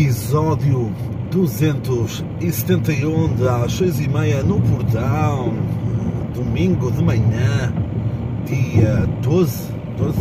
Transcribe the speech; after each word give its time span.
episódio 0.00 0.90
271 1.30 3.36
das 3.36 3.74
6 3.74 4.00
e 4.00 4.08
meia 4.08 4.42
no 4.42 4.58
portão, 4.58 5.52
domingo 6.34 6.90
de 6.90 7.04
manhã, 7.04 7.70
dia 8.46 9.06
12, 9.20 9.70
12, 9.98 10.18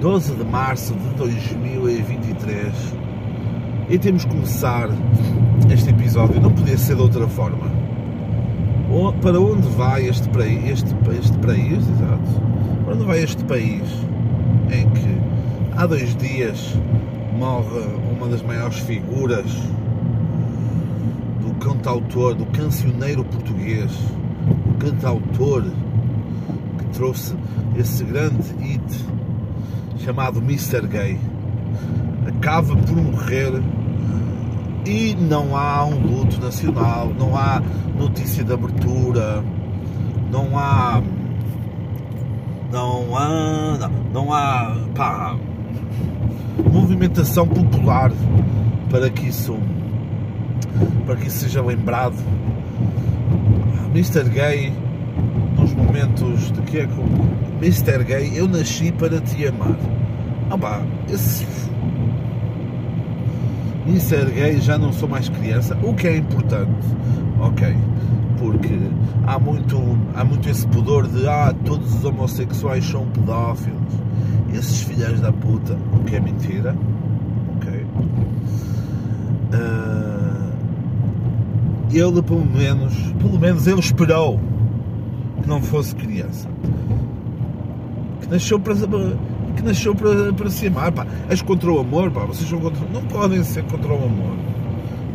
12 0.00 0.34
de 0.36 0.44
março 0.44 0.94
de 0.94 1.14
2023. 1.16 2.72
E 3.90 3.98
temos 3.98 4.24
que 4.24 4.30
começar 4.30 4.88
este 5.70 5.90
episódio, 5.90 6.40
não 6.40 6.50
podia 6.50 6.78
ser 6.78 6.96
de 6.96 7.02
outra 7.02 7.28
forma. 7.28 7.70
Para 9.20 9.38
onde 9.38 9.68
vai 9.68 10.08
este, 10.08 10.30
este, 10.64 10.96
este 11.20 11.36
país? 11.40 11.76
Exato. 11.76 12.40
Para 12.86 12.94
onde 12.94 13.04
vai 13.04 13.22
este 13.22 13.44
país 13.44 13.82
em 14.72 14.88
que 14.88 15.20
há 15.76 15.84
dois 15.84 16.16
dias 16.16 16.74
morre 17.38 17.84
uma 18.20 18.28
das 18.28 18.42
maiores 18.42 18.78
figuras 18.80 19.50
do 21.40 21.54
cantautor, 21.54 22.34
do 22.34 22.44
cancioneiro 22.46 23.24
português, 23.24 23.90
o 24.66 24.74
cantautor 24.74 25.64
que 26.78 26.84
trouxe 26.92 27.34
esse 27.78 28.04
grande 28.04 28.52
hit 28.58 29.06
chamado 30.04 30.38
Mr. 30.40 30.86
Gay. 30.86 31.18
Acaba 32.28 32.76
por 32.76 32.96
morrer 32.96 33.62
e 34.84 35.14
não 35.14 35.56
há 35.56 35.86
um 35.86 35.98
luto 35.98 36.38
nacional, 36.42 37.10
não 37.18 37.34
há 37.34 37.62
notícia 37.96 38.44
de 38.44 38.52
abertura, 38.52 39.42
não 40.30 40.58
há. 40.58 41.02
Não 42.70 43.16
há. 43.16 43.78
Não, 43.78 43.90
não 44.12 44.32
há. 44.32 44.76
Pá, 44.94 45.36
movimentação 46.90 47.46
popular 47.46 48.10
para 48.90 49.08
que 49.10 49.28
isso 49.28 49.56
para 51.06 51.14
que 51.14 51.28
isso 51.28 51.38
seja 51.38 51.62
lembrado. 51.62 52.16
Mr. 53.94 54.28
Gay, 54.28 54.72
nos 55.56 55.72
momentos 55.72 56.50
de 56.50 56.60
que 56.62 56.78
é 56.78 56.86
como 56.86 57.28
Mr. 57.62 58.02
Gay, 58.04 58.32
eu 58.34 58.48
nasci 58.48 58.90
para 58.90 59.20
te 59.20 59.46
amar. 59.46 59.76
Ah 60.50 60.82
esse 61.08 61.46
Mr. 63.86 64.32
Gay 64.32 64.60
já 64.60 64.76
não 64.76 64.92
sou 64.92 65.08
mais 65.08 65.28
criança, 65.28 65.78
o 65.82 65.94
que 65.94 66.08
é 66.08 66.16
importante, 66.16 66.70
ok, 67.40 67.76
porque 68.38 68.78
há 69.26 69.38
muito, 69.38 69.98
há 70.14 70.24
muito 70.24 70.48
esse 70.48 70.66
pudor 70.66 71.06
de 71.06 71.26
ah, 71.26 71.54
todos 71.64 71.94
os 71.94 72.04
homossexuais 72.04 72.84
são 72.84 73.06
pedófilos 73.06 74.00
esses 74.54 74.82
filhos 74.82 75.20
da 75.20 75.32
puta, 75.32 75.76
o 75.94 76.04
que 76.04 76.16
é 76.16 76.20
mentira, 76.20 76.74
ok? 77.56 77.86
Uh, 79.52 80.50
ele 81.92 82.22
pelo 82.22 82.44
menos, 82.44 82.94
pelo 83.18 83.38
menos 83.38 83.66
ele 83.66 83.80
esperou 83.80 84.40
que 85.42 85.48
não 85.48 85.60
fosse 85.60 85.94
criança, 85.94 86.48
que 88.20 88.28
nasceu 88.28 88.60
para 88.60 88.74
que 89.56 89.62
nasceu 89.62 89.94
para, 89.94 90.32
para 90.32 90.50
se 90.50 90.68
amar, 90.68 90.92
pá. 90.92 91.06
És 91.28 91.42
contra 91.42 91.70
o 91.70 91.78
amor, 91.78 92.10
pá, 92.10 92.24
vocês 92.24 92.48
são 92.48 92.60
contra, 92.60 92.86
não 92.92 93.02
podem 93.02 93.42
ser 93.44 93.64
contra 93.64 93.92
o 93.92 94.04
amor, 94.04 94.36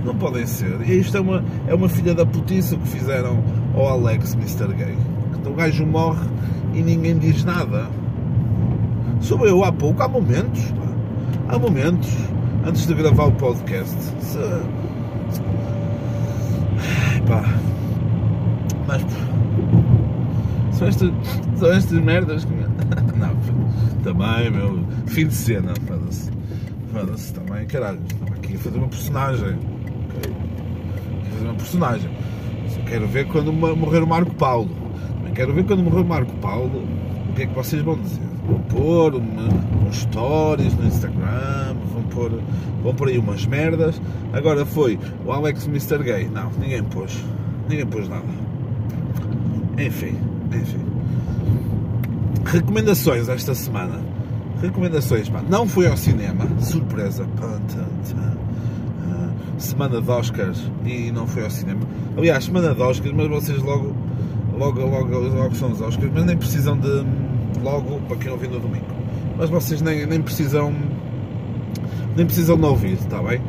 não 0.04 0.16
podem 0.16 0.46
ser. 0.46 0.82
E 0.88 1.00
isto 1.00 1.18
é 1.18 1.22
uma, 1.22 1.44
é 1.68 1.74
uma 1.74 1.90
filha 1.90 2.14
da 2.14 2.26
putiça 2.26 2.76
que 2.76 2.88
fizeram 2.88 3.44
ao 3.74 3.88
Alex 3.88 4.36
Mr. 4.36 4.74
Gay. 4.74 4.96
Então 5.40 5.52
o 5.54 5.56
gajo 5.56 5.86
morre 5.86 6.28
e 6.74 6.82
ninguém 6.82 7.18
diz 7.18 7.44
nada. 7.44 7.90
Sou 9.22 9.46
eu 9.46 9.64
há 9.64 9.72
pouco, 9.72 10.04
há 10.04 10.08
momentos, 10.08 10.72
pá, 10.72 11.56
há 11.56 11.60
momentos, 11.60 12.10
antes 12.66 12.86
de 12.86 12.94
gravar 12.94 13.26
o 13.26 13.32
podcast. 13.32 13.96
Se, 14.20 14.38
pá, 17.28 17.44
mas 18.88 19.02
são 20.72 20.88
estas, 20.88 21.12
são 21.56 21.72
estas 21.72 22.00
merdas 22.00 22.46
que. 22.46 22.54
Não, 23.18 23.36
também, 24.04 24.52
meu. 24.52 24.84
Fim 25.08 25.28
de 25.28 25.34
cena, 25.34 25.74
foda-se. 25.88 26.32
Foda-se 26.92 27.34
também, 27.34 27.66
caralho. 27.66 28.00
Estava 28.06 28.36
aqui 28.36 28.56
a 28.56 28.60
fazer 28.60 28.78
uma 28.78 28.88
personagem. 28.88 29.58
Okay? 30.10 30.34
Fazer 31.32 31.46
uma 31.46 31.56
personagem. 31.56 32.12
Só 32.70 32.82
quero 32.82 33.08
ver 33.08 33.26
quando 33.28 33.52
morrer 33.52 34.04
o 34.04 34.08
Marco 34.08 34.34
Paulo. 34.36 34.70
Quero 35.34 35.54
ver 35.54 35.66
quando 35.66 35.84
morrer 35.84 36.02
o 36.02 36.06
Marco 36.06 36.32
Paulo 36.38 36.84
o 37.30 37.34
que 37.34 37.44
é 37.44 37.46
que 37.46 37.54
vocês 37.54 37.82
vão 37.82 38.00
dizer 38.00 38.35
vão 38.48 38.60
pôr 38.60 39.16
uns 39.16 39.98
stories 39.98 40.74
no 40.76 40.88
Instagram, 40.88 41.76
vão 41.94 42.04
pôr, 42.04 42.42
vão 42.84 42.94
pôr 42.94 43.10
aí 43.10 43.18
umas 43.18 43.46
merdas. 43.46 44.02
Agora 44.34 44.66
foi 44.66 45.00
o 45.26 45.32
Alex 45.32 45.68
Mr. 45.68 46.04
Gay. 46.04 46.30
Não, 46.30 46.50
ninguém 46.60 46.84
pôs. 46.84 47.24
Ninguém 47.70 47.86
pôs 47.86 48.08
nada. 48.08 48.24
Enfim, 49.78 50.18
enfim. 50.54 50.80
Recomendações 52.46 53.28
esta 53.28 53.56
semana. 53.56 54.00
Recomendações, 54.62 55.28
pá. 55.30 55.42
Não 55.50 55.68
fui 55.68 55.88
ao 55.88 55.98
cinema, 55.98 56.48
surpresa. 56.62 57.28
Semana 59.58 60.02
de 60.02 60.12
Oscars 60.12 60.70
e 60.86 61.12
não 61.12 61.26
fui 61.26 61.44
ao 61.44 61.50
cinema. 61.50 61.82
Aliás, 62.18 62.46
semana 62.46 62.74
de 62.74 62.82
Oscars, 62.82 63.14
mas 63.14 63.28
vocês 63.28 63.62
logo, 63.62 63.96
logo, 64.58 64.82
logo, 64.82 65.18
logo 65.18 65.56
são 65.56 65.72
os 65.72 65.82
Oscars, 65.82 66.12
mas 66.14 66.26
nem 66.26 66.38
precisam 66.38 66.78
de 66.78 67.06
logo 67.66 68.00
para 68.08 68.18
quem 68.18 68.32
ouvir 68.32 68.48
no 68.48 68.60
domingo. 68.60 68.86
Mas 69.36 69.50
vocês 69.50 69.82
nem, 69.82 70.06
nem 70.06 70.22
precisam 70.22 70.74
nem 72.16 72.26
precisam 72.26 72.58
de 72.58 72.66
ouvir, 72.66 72.94
está 72.94 73.22
bem? 73.22 73.42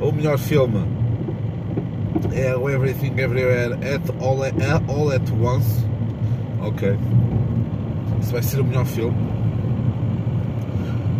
O 0.00 0.12
melhor 0.12 0.36
filme 0.36 0.84
é 2.34 2.54
o 2.54 2.68
Everything 2.68 3.12
Everywhere 3.16 3.74
at 3.74 4.02
All, 4.20 4.42
at 4.42 4.52
All 4.88 5.10
at 5.12 5.22
Once. 5.40 5.86
Ok. 6.60 6.98
Isso 8.20 8.32
vai 8.32 8.42
ser 8.42 8.60
o 8.60 8.64
melhor 8.64 8.84
filme. 8.84 9.16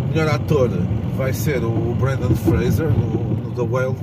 O 0.04 0.08
melhor 0.08 0.34
ator 0.34 0.68
vai 1.16 1.32
ser 1.32 1.64
o 1.64 1.94
Brandon 1.98 2.34
Fraser 2.34 2.90
no, 2.90 3.36
no 3.36 3.50
The 3.52 3.62
Whale 3.62 3.96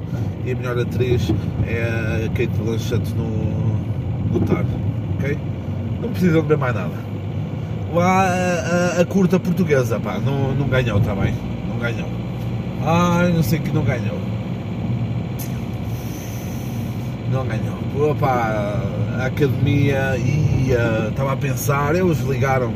e 0.45 0.51
a 0.51 0.55
melhor 0.55 0.79
atriz 0.79 1.31
é 1.67 2.25
a 2.25 2.29
Kate 2.29 2.57
Blanchett 2.57 3.13
no, 3.13 4.33
no 4.33 4.39
Tar. 4.47 4.65
Ok? 5.17 5.37
Não 6.01 6.09
precisam 6.09 6.41
de 6.41 6.47
ver 6.47 6.57
mais 6.57 6.73
nada 6.73 7.08
a, 7.97 8.97
a, 8.97 9.01
a, 9.01 9.05
curta 9.05 9.39
portuguesa, 9.39 9.99
pá, 9.99 10.19
não, 10.19 10.53
não 10.53 10.67
ganhou, 10.67 10.99
está 10.99 11.15
bem? 11.15 11.33
Não 11.67 11.79
ganhou. 11.79 12.07
Ai, 12.85 13.31
não 13.31 13.41
sei 13.41 13.59
que 13.59 13.71
não 13.71 13.83
ganhou. 13.83 14.19
Não 17.31 17.45
ganhou. 17.45 18.11
Opa, 18.11 18.83
a 19.17 19.25
academia 19.25 20.17
ia, 20.17 21.07
estava 21.09 21.33
a 21.33 21.37
pensar, 21.37 21.95
eles 21.95 22.19
ligaram. 22.19 22.73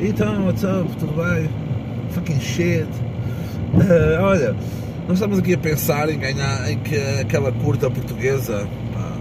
Então, 0.00 0.46
what's 0.46 0.62
up, 0.64 0.88
tudo 0.98 1.14
bem? 1.14 1.48
Fucking 2.10 2.40
shit. 2.40 2.86
Uh, 3.74 4.22
olha, 4.22 4.54
nós 5.08 5.14
estamos 5.14 5.38
aqui 5.38 5.54
a 5.54 5.58
pensar 5.58 6.08
em 6.08 6.18
ganhar 6.18 6.70
em 6.70 6.78
que 6.78 6.96
aquela 7.20 7.50
curta 7.52 7.90
portuguesa, 7.90 8.66
pá, 8.94 9.12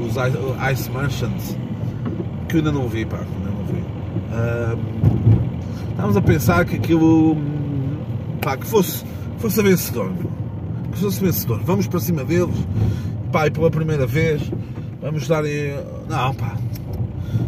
os 0.00 0.12
Ice, 0.12 0.72
Ice 0.72 0.90
Merchants, 0.90 1.56
que 2.48 2.56
eu 2.56 2.58
ainda 2.58 2.72
não 2.72 2.88
vi, 2.88 3.04
pá 3.04 3.18
estávamos 5.90 6.16
a 6.16 6.22
pensar 6.22 6.64
que 6.64 6.76
aquilo 6.76 7.36
pá, 8.40 8.56
que 8.56 8.66
fosse, 8.66 9.04
fosse 9.38 9.62
vencedor, 9.62 10.12
que 10.92 10.98
fosse 10.98 11.20
vencedor. 11.20 11.60
Vamos 11.64 11.86
para 11.86 12.00
cima 12.00 12.24
deles, 12.24 12.56
pá, 13.32 13.46
e 13.46 13.50
pela 13.50 13.70
primeira 13.70 14.06
vez 14.06 14.42
vamos 15.00 15.26
dar 15.28 15.44
em. 15.44 15.74
Não, 16.08 16.34
pá. 16.34 16.56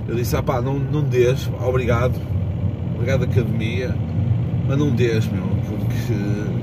Eu 0.08 0.14
disse, 0.14 0.36
ah 0.36 0.42
pá, 0.42 0.60
não, 0.60 0.78
não 0.78 1.02
dês, 1.02 1.50
obrigado, 1.60 2.14
obrigado 2.94 3.24
academia, 3.24 3.96
mas 4.66 4.78
não 4.78 4.90
dês, 4.90 5.26
meu, 5.26 5.44
porque 5.68 6.56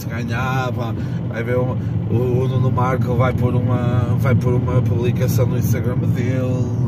se 0.00 0.06
ganhar, 0.06 0.72
pá, 0.72 0.94
vai 1.28 1.42
ver 1.44 1.56
o, 1.56 1.76
o 2.10 2.48
Nuno 2.48 2.70
Marco 2.70 3.14
vai 3.14 3.32
pôr 3.32 3.54
uma, 3.54 4.16
vai 4.18 4.34
pôr 4.34 4.54
uma 4.54 4.80
publicação 4.82 5.46
no 5.46 5.58
Instagram 5.58 5.96
dele, 5.98 6.79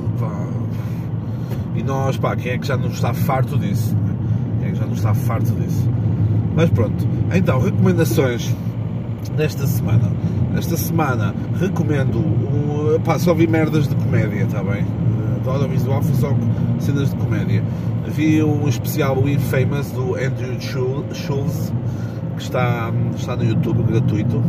e 1.83 1.85
nós, 1.85 2.17
pá, 2.17 2.37
quem 2.37 2.53
é 2.53 2.59
que 2.59 2.67
já 2.67 2.77
não 2.77 2.89
está 2.89 3.13
farto 3.13 3.59
disso? 3.59 3.97
Quem 4.61 4.69
é 4.69 4.71
que 4.71 4.79
já 4.79 4.87
não 4.87 4.95
está 4.95 5.13
farto 5.13 5.53
disso? 5.53 5.89
Mas 6.55 6.71
pronto, 6.71 7.07
então, 7.35 7.61
recomendações 7.61 8.55
desta 9.37 9.67
semana. 9.67 10.13
Esta 10.57 10.77
semana 10.77 11.35
recomendo 11.59 12.19
um. 12.19 13.01
Pá, 13.01 13.19
só 13.19 13.35
vi 13.35 13.49
merdas 13.49 13.89
de 13.89 13.97
comédia, 13.97 14.45
está 14.45 14.63
bem? 14.63 14.85
Do 15.43 15.51
audiovisual 15.51 16.03
foi 16.03 16.15
só 16.15 16.37
cenas 16.79 17.11
de 17.11 17.17
comédia. 17.17 17.65
Vi 18.07 18.43
um 18.43 18.69
especial 18.69 19.19
o 19.19 19.29
Infamous 19.29 19.91
do 19.91 20.15
Andrew 20.15 20.61
Schulz, 20.61 21.73
que 22.37 22.43
está, 22.43 22.93
está 23.17 23.35
no 23.35 23.45
YouTube 23.45 23.83
gratuito. 23.83 24.41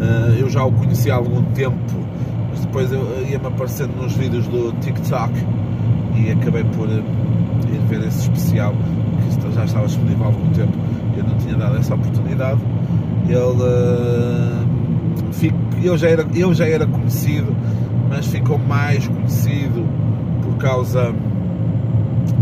Eh, 0.00 0.38
eu 0.40 0.48
já 0.48 0.64
o 0.64 0.72
conheci 0.72 1.10
há 1.10 1.16
algum 1.16 1.42
tempo, 1.52 1.76
mas 2.50 2.60
depois 2.60 2.90
ia-me 2.90 3.46
aparecendo 3.46 3.94
nos 4.00 4.14
vídeos 4.14 4.48
do 4.48 4.72
TikTok 4.80 5.32
e 6.16 6.30
acabei 6.30 6.64
por 6.64 6.88
eh, 6.88 7.02
ir 7.72 7.80
ver 7.88 8.06
esse 8.06 8.22
especial 8.22 8.74
que 9.40 9.52
já 9.52 9.64
estava 9.64 9.86
disponível 9.86 10.24
há 10.24 10.26
algum 10.28 10.50
tempo 10.50 10.72
eu 11.16 11.24
não 11.24 11.36
tinha 11.36 11.56
dado 11.56 11.76
essa 11.76 11.94
oportunidade 11.94 12.60
Ele, 13.28 13.38
uh, 13.38 15.32
fico, 15.32 15.56
ele, 15.82 15.96
já 15.96 16.08
era, 16.08 16.26
ele 16.34 16.54
já 16.54 16.66
era 16.66 16.86
conhecido, 16.86 17.54
mas 18.08 18.26
ficou 18.26 18.58
mais 18.58 19.06
conhecido 19.06 19.86
por 20.42 20.56
causa, 20.56 21.14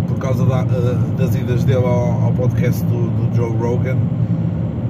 por 0.08 0.18
causa 0.18 0.44
da, 0.44 0.62
uh, 0.64 1.16
das 1.16 1.34
idas 1.34 1.64
dele 1.64 1.84
ao, 1.84 2.25
ao 2.25 2.32
podcast 2.32 2.84
do, 2.84 3.10
do, 3.10 3.36
Joe 3.36 3.50
Rogan. 3.56 3.96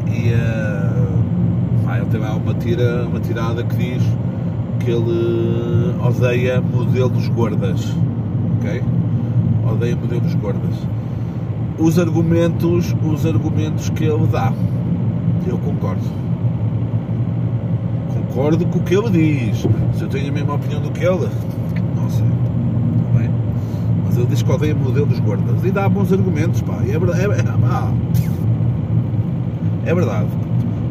E 0.09 0.33
uh, 0.33 1.97
ele 1.97 2.07
tem 2.07 2.21
lá 2.21 2.35
uma, 2.35 2.55
tira, 2.55 3.07
uma 3.07 3.21
tirada 3.21 3.63
que 3.65 3.77
diz 3.77 4.03
que 4.81 4.91
ele 4.91 5.95
odeia 6.03 6.61
modelos 6.61 7.29
gordas. 7.29 7.95
Ok? 8.63 8.83
Odeia 9.71 9.97
modelos 9.97 10.35
gordas. 10.37 10.77
Os 11.79 11.99
argumentos, 11.99 12.95
os 13.05 13.27
argumentos 13.27 13.91
que 13.91 14.05
ele 14.05 14.27
dá 14.29 14.53
eu 15.47 15.59
concordo. 15.59 16.03
Concordo 18.09 18.65
com 18.67 18.79
o 18.79 18.83
que 18.83 18.95
ele 18.95 19.11
diz. 19.11 19.67
Se 19.97 20.03
eu 20.03 20.09
tenho 20.09 20.29
a 20.29 20.33
mesma 20.33 20.55
opinião 20.55 20.81
do 20.81 20.91
que 20.91 21.05
ele, 21.05 21.29
não 21.97 22.09
sei. 22.09 22.25
Está 22.25 23.19
bem? 23.19 23.31
Mas 24.05 24.17
ele 24.17 24.27
diz 24.27 24.43
que 24.43 24.51
odeia 24.51 24.75
modelos 24.75 25.19
gordas 25.21 25.65
e 25.65 25.71
dá 25.71 25.89
bons 25.89 26.13
argumentos, 26.13 26.63
pá. 26.63 26.79
É 26.83 26.99
verdade. 26.99 27.21
É, 27.21 27.25
é, 29.89 29.91
é 29.91 29.95
verdade. 29.95 30.29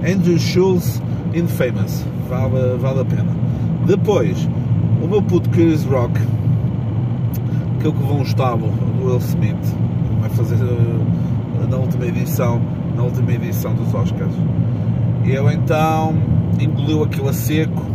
Andrew 0.05 0.37
Schultz, 0.37 1.01
Infamous. 1.33 2.05
Vale, 2.29 2.77
vale 2.79 3.01
a 3.01 3.05
pena. 3.05 3.31
Depois, 3.85 4.47
o 5.01 5.07
meu 5.07 5.21
puto 5.21 5.49
Chris 5.49 5.83
Rock, 5.85 6.19
que 7.81 7.87
é 7.87 7.89
o 7.89 7.93
que 7.93 8.03
um 8.03 8.21
estábulo 8.21 8.71
do 8.71 9.07
Will 9.07 9.17
Smith, 9.17 9.75
vai 10.19 10.29
fazer 10.29 10.55
uh, 10.55 11.67
na 11.67 11.77
última 11.77 12.05
edição 12.05 12.61
na 12.95 13.03
última 13.03 13.31
edição 13.33 13.73
dos 13.73 13.93
Oscars. 13.93 14.33
Ele 15.23 15.53
então 15.53 16.13
engoliu 16.59 17.03
aquilo 17.03 17.29
a 17.29 17.33
seco 17.33 17.85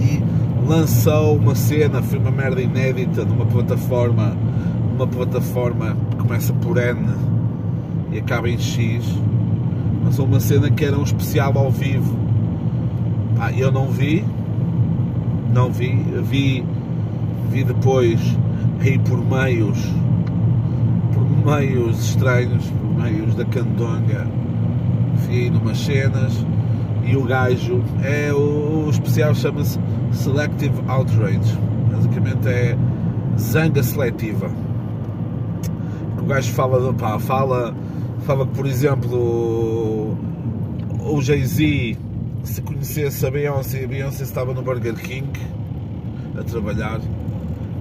e 0.00 0.22
lançou 0.66 1.36
uma 1.36 1.54
cena, 1.54 2.02
foi 2.02 2.18
uma 2.18 2.30
merda 2.30 2.60
inédita 2.60 3.24
numa 3.24 3.44
plataforma, 3.44 4.36
uma 4.94 5.06
plataforma 5.06 5.96
que 6.10 6.16
começa 6.16 6.52
por 6.54 6.78
N 6.78 7.06
e 8.12 8.18
acaba 8.18 8.48
em 8.48 8.58
X. 8.58 9.04
Lançou 10.04 10.24
uma 10.24 10.40
cena 10.40 10.70
que 10.70 10.84
era 10.84 10.96
um 10.96 11.02
especial 11.02 11.56
ao 11.58 11.70
vivo. 11.70 12.16
Ah, 13.38 13.52
eu 13.52 13.70
não 13.70 13.88
vi, 13.88 14.24
não 15.52 15.70
vi, 15.70 16.04
vi, 16.22 16.64
vi 17.50 17.64
depois 17.64 18.20
aí 18.80 18.98
por 18.98 19.18
meios, 19.24 19.78
por 21.12 21.54
meios 21.54 21.98
estranhos, 22.10 22.72
meios 22.96 23.34
da 23.34 23.44
Candonga, 23.44 24.26
fui 25.24 25.50
numas 25.50 25.78
cenas 25.78 26.44
e 27.04 27.16
o 27.16 27.24
gajo 27.24 27.82
é 28.02 28.32
o, 28.32 28.84
o 28.86 28.90
especial 28.90 29.34
chama-se 29.34 29.78
Selective 30.12 30.74
Outrage, 30.86 31.58
basicamente 31.90 32.48
é 32.48 32.76
zanga 33.38 33.82
seletiva. 33.82 34.50
O 36.20 36.26
gajo 36.26 36.52
fala, 36.52 36.92
pá, 36.92 37.18
fala, 37.18 37.74
fala 38.26 38.46
que 38.46 38.54
por 38.54 38.66
exemplo 38.66 39.16
o, 39.16 40.18
o 41.00 41.22
Jay-Z 41.22 41.96
se 42.44 42.62
conhecesse 42.62 43.26
a 43.26 43.30
Beyoncé, 43.30 43.84
a 43.84 43.88
Beyoncé 43.88 44.24
estava 44.24 44.52
no 44.52 44.62
Burger 44.62 44.94
King 44.94 45.30
a 46.38 46.42
trabalhar, 46.42 47.00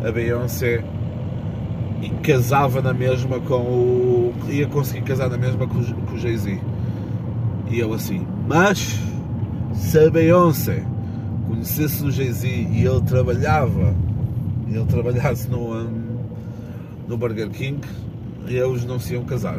a 0.08 0.12
Beyoncé 0.12 0.84
casava 2.24 2.82
na 2.82 2.94
mesma 2.94 3.40
com 3.40 3.56
o. 3.56 4.34
ia 4.50 4.68
conseguir 4.68 5.02
casar 5.02 5.30
na 5.30 5.38
mesma 5.38 5.68
com, 5.68 5.80
o 5.80 6.18
Jay-Z. 6.18 6.60
E 7.70 7.80
eu 7.80 7.94
assim, 7.94 8.26
mas 8.48 9.00
se 9.74 10.00
a 10.00 10.10
Beyoncé 10.10 10.84
conhecesse 11.48 12.06
o 12.06 12.12
Jay-Z 12.12 12.48
e 12.48 12.86
ele 12.86 13.02
trabalhava, 13.02 13.94
ele 14.68 14.86
trabalhasse 14.86 15.50
no, 15.50 15.90
no 17.08 17.18
Burger 17.18 17.50
King, 17.50 17.82
eles 18.48 18.86
não 18.86 19.00
se 19.00 19.14
iam 19.14 19.26
casar. 19.26 19.58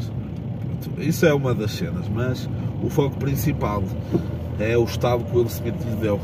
Isso 0.99 1.27
é 1.27 1.35
uma 1.35 1.55
das 1.55 1.73
cenas, 1.73 2.09
mas 2.09 2.49
o 2.83 2.89
foco 2.89 3.17
principal 3.19 3.83
é 4.59 4.79
o 4.79 4.85
estado 4.85 5.25
que 5.25 5.33
o 5.33 5.41
Will 5.41 5.47
Smith 5.47 5.77
lhe 5.85 5.97
deu. 5.97 6.21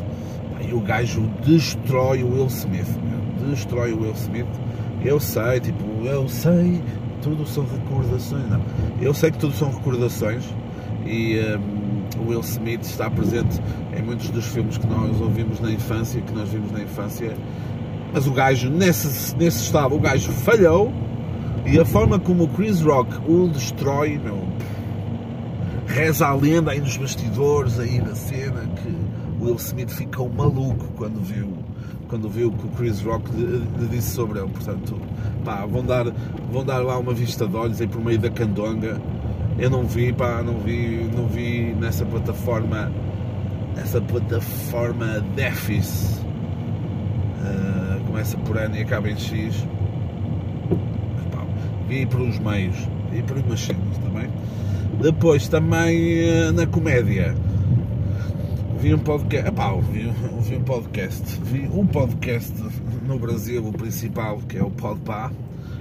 E 0.66 0.72
o 0.72 0.80
gajo 0.80 1.28
destrói 1.44 2.22
o 2.22 2.32
Will 2.32 2.46
Smith. 2.46 2.88
Destrói 3.44 3.93
o 3.93 4.02
Will 4.02 4.12
Smith 4.12 4.46
eu 5.05 5.20
sei, 5.20 5.61
tipo, 5.61 5.85
eu 6.06 6.26
sei, 6.29 6.82
tudo 7.20 7.46
são 7.46 7.67
recordações. 7.67 8.49
Não, 8.49 8.62
eu 9.02 9.12
sei 9.12 9.31
que 9.31 9.38
tudo 9.38 9.55
são 9.55 9.70
recordações 9.70 10.43
e 11.05 11.38
um, 11.41 12.23
o 12.23 12.29
Will 12.31 12.41
Smith 12.41 12.82
está 12.82 13.11
presente 13.11 13.61
em 13.94 14.02
muitos 14.02 14.31
dos 14.31 14.46
filmes 14.46 14.79
que 14.79 14.87
nós 14.87 15.20
ouvimos 15.20 15.61
na 15.61 15.70
infância, 15.70 16.23
que 16.23 16.32
nós 16.32 16.49
vimos 16.49 16.73
na 16.73 16.81
infância. 16.81 17.37
Mas 18.14 18.26
o 18.26 18.32
gajo, 18.32 18.70
nesse, 18.70 19.37
nesse 19.37 19.64
estado, 19.64 19.94
o 19.94 20.00
gajo 20.00 20.32
falhou 20.32 20.91
e 21.67 21.79
a 21.79 21.85
forma 21.85 22.19
como 22.19 22.44
o 22.44 22.49
Chris 22.49 22.81
Rock 22.81 23.14
o 23.31 23.49
destrói, 23.49 24.19
meu, 24.19 24.43
reza 25.87 26.26
a 26.26 26.35
lenda 26.35 26.70
aí 26.70 26.81
nos 26.81 26.96
bastidores 26.96 27.79
aí 27.79 28.00
da 28.00 28.14
cena 28.14 28.62
que 28.76 28.88
o 29.38 29.44
Will 29.44 29.56
Smith 29.56 29.91
ficou 29.91 30.31
maluco 30.31 30.87
quando 30.96 31.20
viu 31.20 31.63
quando 32.08 32.28
viu 32.28 32.48
o 32.48 32.52
que 32.52 32.66
o 32.66 32.70
Chris 32.70 33.00
Rock 33.02 33.30
lhe 33.32 33.88
disse 33.90 34.10
sobre 34.10 34.38
ele. 34.38 34.48
Portanto, 34.48 35.00
pá, 35.44 35.66
vão 35.66 35.84
dar, 35.84 36.06
vão 36.50 36.64
dar 36.64 36.78
lá 36.78 36.98
uma 36.98 37.12
vista 37.12 37.46
de 37.46 37.56
olhos 37.56 37.80
aí 37.80 37.86
por 37.86 38.02
meio 38.02 38.18
da 38.18 38.30
candonga. 38.30 39.00
Eu 39.58 39.70
não 39.70 39.84
vi, 39.84 40.12
pá, 40.12 40.42
não 40.42 40.58
vi, 40.58 41.08
não 41.14 41.26
vi 41.26 41.74
nessa 41.78 42.04
plataforma, 42.04 42.90
nessa 43.76 44.00
plataforma 44.00 45.20
Defis. 45.34 46.20
Uh, 47.40 48.05
começa 48.06 48.36
por 48.38 48.56
N 48.56 48.79
e 48.79 48.82
acaba 48.82 49.08
em 49.08 49.17
X. 49.17 49.67
Pá, 51.31 51.44
vi 51.88 52.06
por 52.06 52.20
uns 52.20 52.38
meios, 52.38 52.76
vi 53.12 53.22
por 53.22 53.36
umas 53.38 53.60
cenas 53.60 53.98
também. 53.98 54.29
Depois 55.00 55.48
também 55.48 56.48
uh, 56.48 56.52
na 56.52 56.67
comédia 56.67 57.34
vi 58.84 58.93
um 58.93 58.98
podcast, 58.98 59.48
epá, 59.48 59.74
vi, 59.91 60.12
vi 60.43 60.56
um 60.56 60.62
podcast, 60.62 61.41
vi 61.41 61.60
um 61.72 61.86
podcast 61.86 62.53
no 63.06 63.19
Brasil, 63.19 63.67
o 63.67 63.72
principal, 63.72 64.36
que 64.46 64.58
é 64.58 64.62
o 64.62 64.70
Podpah, 64.70 65.32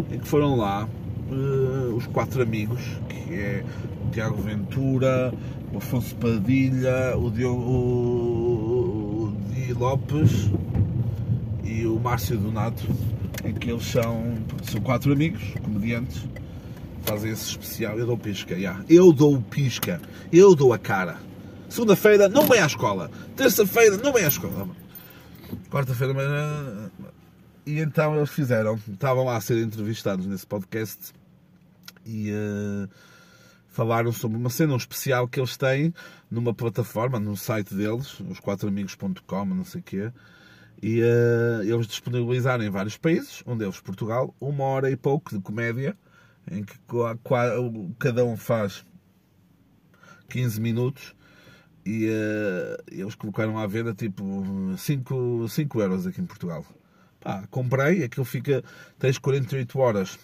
em 0.09 0.19
que 0.19 0.25
foram 0.25 0.55
lá 0.55 0.87
uh, 1.29 1.95
os 1.97 2.07
quatro 2.07 2.41
amigos, 2.41 2.79
que 3.09 3.33
é 3.33 3.65
o 4.05 4.09
Tiago 4.09 4.41
Ventura, 4.41 5.33
o 5.73 5.79
Afonso 5.79 6.15
Padilha, 6.15 7.17
o 7.17 7.29
Diogo 7.29 7.61
o, 7.61 9.33
o 9.33 9.53
Di 9.53 9.73
Lopes 9.73 10.49
e 11.61 11.85
o 11.85 11.99
Márcio 11.99 12.37
Donato, 12.37 12.87
em 13.43 13.53
que 13.53 13.69
eles 13.69 13.83
são, 13.83 14.33
são 14.63 14.79
quatro 14.79 15.11
amigos, 15.11 15.43
comediantes, 15.61 16.25
fazem 17.01 17.31
esse 17.31 17.49
especial, 17.49 17.99
eu 17.99 18.05
dou 18.05 18.17
pisca, 18.17 18.55
yeah. 18.55 18.81
eu 18.87 19.11
dou 19.11 19.41
pisca, 19.41 19.99
eu 20.31 20.55
dou 20.55 20.71
a 20.71 20.77
cara 20.77 21.32
Segunda-feira 21.73 22.29
não 22.29 22.45
vem 22.45 22.59
à 22.59 22.67
escola. 22.67 23.09
Terça-feira 23.35 23.97
não 23.97 24.13
vem 24.13 24.23
à 24.23 24.27
escola. 24.27 24.69
Quarta-feira. 25.71 26.13
E 27.65 27.79
então 27.79 28.15
eles 28.15 28.29
fizeram. 28.29 28.75
Estavam 28.75 29.25
lá 29.25 29.37
a 29.37 29.41
ser 29.41 29.57
entrevistados 29.57 30.27
nesse 30.27 30.45
podcast 30.45 31.11
e 32.05 32.29
uh, 32.31 32.87
falaram 33.69 34.11
sobre 34.11 34.37
uma 34.37 34.51
cena 34.51 34.73
um 34.73 34.77
especial 34.77 35.27
que 35.27 35.39
eles 35.39 35.57
têm 35.57 35.91
numa 36.29 36.53
plataforma, 36.53 37.19
no 37.19 37.35
site 37.35 37.73
deles, 37.73 38.19
os 38.19 38.39
quatroamigos.com, 38.39 39.45
não 39.45 39.65
sei 39.65 39.81
o 39.81 39.83
quê. 39.83 40.11
E 40.79 41.01
uh, 41.01 41.63
eles 41.63 41.87
disponibilizaram 41.87 42.63
em 42.63 42.69
vários 42.69 42.97
países, 42.97 43.41
um 43.47 43.57
deles 43.57 43.79
Portugal, 43.79 44.31
uma 44.39 44.63
hora 44.65 44.91
e 44.91 44.95
pouco 44.95 45.35
de 45.35 45.41
comédia, 45.41 45.97
em 46.51 46.63
que 46.63 46.75
cada 47.97 48.23
um 48.23 48.37
faz 48.37 48.85
15 50.29 50.61
minutos 50.61 51.15
e 51.85 52.07
uh, 52.07 52.83
eles 52.91 53.15
colocaram 53.15 53.57
à 53.57 53.67
venda 53.67 53.93
tipo 53.93 54.43
5, 54.77 55.47
5 55.49 55.81
euros 55.81 56.07
aqui 56.07 56.21
em 56.21 56.25
Portugal. 56.25 56.65
Pá, 57.19 57.45
comprei, 57.49 58.03
aquilo 58.03 58.25
fica. 58.25 58.63
Tens 58.97 59.17
48 59.17 59.79
horas. 59.79 60.19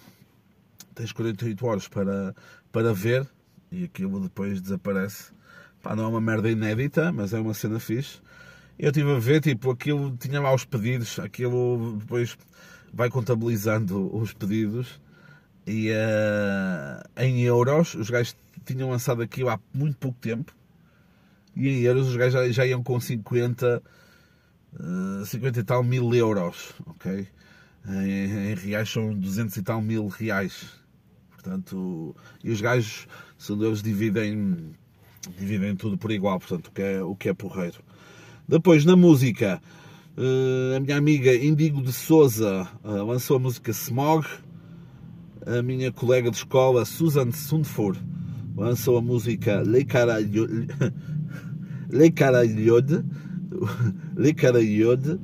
Tens 0.96 1.12
48 1.12 1.66
horas 1.66 1.88
para, 1.88 2.36
para 2.72 2.94
ver 2.94 3.28
e 3.72 3.84
aquilo 3.84 4.20
depois 4.22 4.62
desaparece. 4.62 5.32
Pá, 5.82 5.96
não 5.96 6.06
é 6.06 6.08
uma 6.08 6.22
merda 6.22 6.50
inédita, 6.50 7.12
mas 7.12 7.34
é 7.34 7.40
uma 7.40 7.54
cena 7.54 7.80
fixe. 7.80 8.20
Eu 8.78 8.90
estive 8.90 9.12
a 9.12 9.20
ver, 9.20 9.42
tipo, 9.42 9.72
aquilo 9.72 10.16
tinha 10.18 10.40
lá 10.40 10.54
os 10.54 10.64
pedidos, 10.64 11.20
aquilo 11.20 11.98
depois 11.98 12.38
vai 12.94 13.10
contabilizando 13.10 14.16
os 14.16 14.34
pedidos 14.34 15.00
e 15.68 15.92
uh, 15.92 17.04
em 17.18 17.42
euros, 17.42 17.94
os 17.94 18.10
gajos 18.10 18.36
tinham 18.66 18.90
lançado 18.90 19.22
aquilo 19.22 19.50
há 19.50 19.60
muito 19.74 19.98
pouco 19.98 20.18
tempo 20.20 20.54
e 21.60 21.70
em 21.70 21.82
euros 21.82 22.08
os 22.08 22.16
gajos 22.16 22.34
já, 22.34 22.52
já 22.52 22.66
iam 22.66 22.82
com 22.82 23.00
50, 23.00 23.84
uh, 24.74 25.26
50 25.26 25.60
e 25.60 25.64
tal 25.64 25.84
mil 25.84 26.14
euros, 26.14 26.74
ok? 26.86 27.28
Em, 27.88 28.52
em, 28.52 28.56
reais 28.56 28.90
são 28.90 29.14
200 29.14 29.58
e 29.58 29.62
tal 29.62 29.82
mil 29.82 30.08
reais. 30.08 30.80
Portanto, 31.32 32.16
e 32.44 32.52
os 32.52 32.62
gajos, 32.62 33.08
sendo 33.38 33.66
eles 33.66 33.82
dividem 33.82 34.74
dividem 35.38 35.76
tudo 35.76 35.98
por 35.98 36.12
igual, 36.12 36.40
portanto, 36.40 36.68
o 36.68 36.72
que 36.72 36.82
é, 36.82 37.04
o 37.04 37.16
que 37.16 37.30
é 37.30 37.34
porreiro. 37.34 37.80
Depois, 38.48 38.86
na 38.86 38.96
música, 38.96 39.62
uh, 40.18 40.78
a 40.78 40.80
minha 40.80 40.98
amiga 40.98 41.36
Indigo 41.36 41.82
de 41.82 41.94
Souza 41.94 42.68
uh, 42.84 43.06
lançou 43.06 43.38
a 43.38 43.40
música 43.40 43.72
Smog. 43.72 44.26
A 45.46 45.62
minha 45.62 45.92
colega 45.92 46.30
de 46.30 46.38
escola, 46.38 46.86
Susan 46.86 47.32
Sundford, 47.32 48.00
lançou 48.56 48.98
a 48.98 49.02
música 49.02 49.62
Le 49.62 49.86
Carayode. 49.86 50.68
Le 51.90 52.12
Carayode. 52.12 53.04
Le 54.16 54.34
Carayode. 54.34 55.20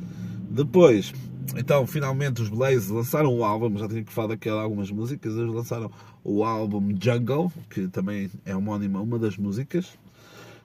Depois, 0.49 1.13
então, 1.57 1.85
finalmente 1.85 2.41
os 2.41 2.49
Blaze 2.49 2.91
lançaram 2.91 3.33
o 3.33 3.43
álbum, 3.43 3.77
já 3.77 3.87
tinha 3.87 4.03
que 4.03 4.11
falar 4.11 4.29
daquelas 4.29 4.63
algumas 4.63 4.89
músicas, 4.89 5.35
eles 5.35 5.53
lançaram 5.53 5.91
o 6.23 6.43
álbum 6.43 6.89
Jungle, 6.99 7.51
que 7.69 7.87
também 7.87 8.29
é 8.45 8.55
homónimo 8.55 8.97
a 8.97 9.01
uma 9.01 9.19
das 9.19 9.37
músicas. 9.37 9.97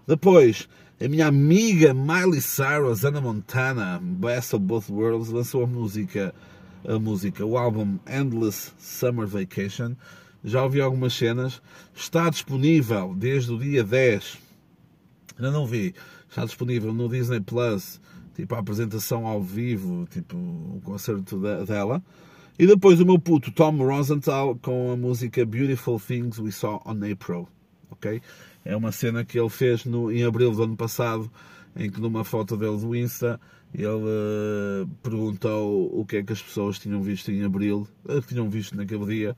Depois, 0.06 0.68
a 1.02 1.08
minha 1.08 1.26
amiga 1.26 1.94
Miley 1.94 2.40
Cyrus, 2.40 3.04
Anna 3.04 3.20
Montana, 3.20 4.00
Best 4.02 4.56
of 4.56 4.64
Both 4.64 4.90
Worlds, 4.90 5.30
lançou 5.30 5.64
a 5.64 5.66
música, 5.66 6.34
a 6.86 6.98
música, 6.98 7.44
o 7.44 7.56
álbum 7.56 7.98
Endless 8.08 8.72
Summer 8.78 9.26
Vacation. 9.26 9.94
Já 10.42 10.62
ouvi 10.62 10.80
algumas 10.80 11.12
cenas. 11.12 11.60
Está 11.94 12.30
disponível 12.30 13.14
desde 13.16 13.52
o 13.52 13.58
dia 13.58 13.84
10. 13.84 14.49
Ainda 15.40 15.50
não 15.50 15.66
vi. 15.66 15.94
Está 16.28 16.44
disponível 16.44 16.92
no 16.92 17.08
Disney 17.08 17.40
Plus 17.40 17.98
tipo 18.34 18.54
a 18.54 18.58
apresentação 18.58 19.26
ao 19.26 19.42
vivo, 19.42 20.06
tipo 20.10 20.36
o 20.36 20.80
concerto 20.84 21.38
dela. 21.64 22.02
E 22.58 22.66
depois 22.66 23.00
o 23.00 23.06
meu 23.06 23.18
puto 23.18 23.50
Tom 23.50 23.76
Rosenthal 23.78 24.58
com 24.60 24.92
a 24.92 24.96
música 24.96 25.44
Beautiful 25.46 25.98
Things 25.98 26.38
We 26.38 26.50
Saw 26.50 26.82
on 26.84 27.00
April, 27.10 27.48
ok? 27.90 28.20
É 28.64 28.76
uma 28.76 28.92
cena 28.92 29.24
que 29.24 29.38
ele 29.38 29.48
fez 29.48 29.84
no, 29.86 30.12
em 30.12 30.24
abril 30.24 30.52
do 30.52 30.62
ano 30.62 30.76
passado, 30.76 31.30
em 31.74 31.90
que 31.90 32.00
numa 32.00 32.22
foto 32.22 32.56
dele 32.56 32.76
do 32.76 32.94
Insta 32.94 33.40
ele 33.72 33.86
uh, 33.86 34.88
perguntou 35.02 35.98
o 35.98 36.04
que 36.04 36.16
é 36.16 36.22
que 36.22 36.32
as 36.32 36.42
pessoas 36.42 36.78
tinham 36.78 37.00
visto 37.00 37.30
em 37.30 37.44
abril, 37.44 37.88
uh, 38.04 38.20
tinham 38.20 38.50
visto 38.50 38.76
naquele 38.76 39.06
dia 39.06 39.36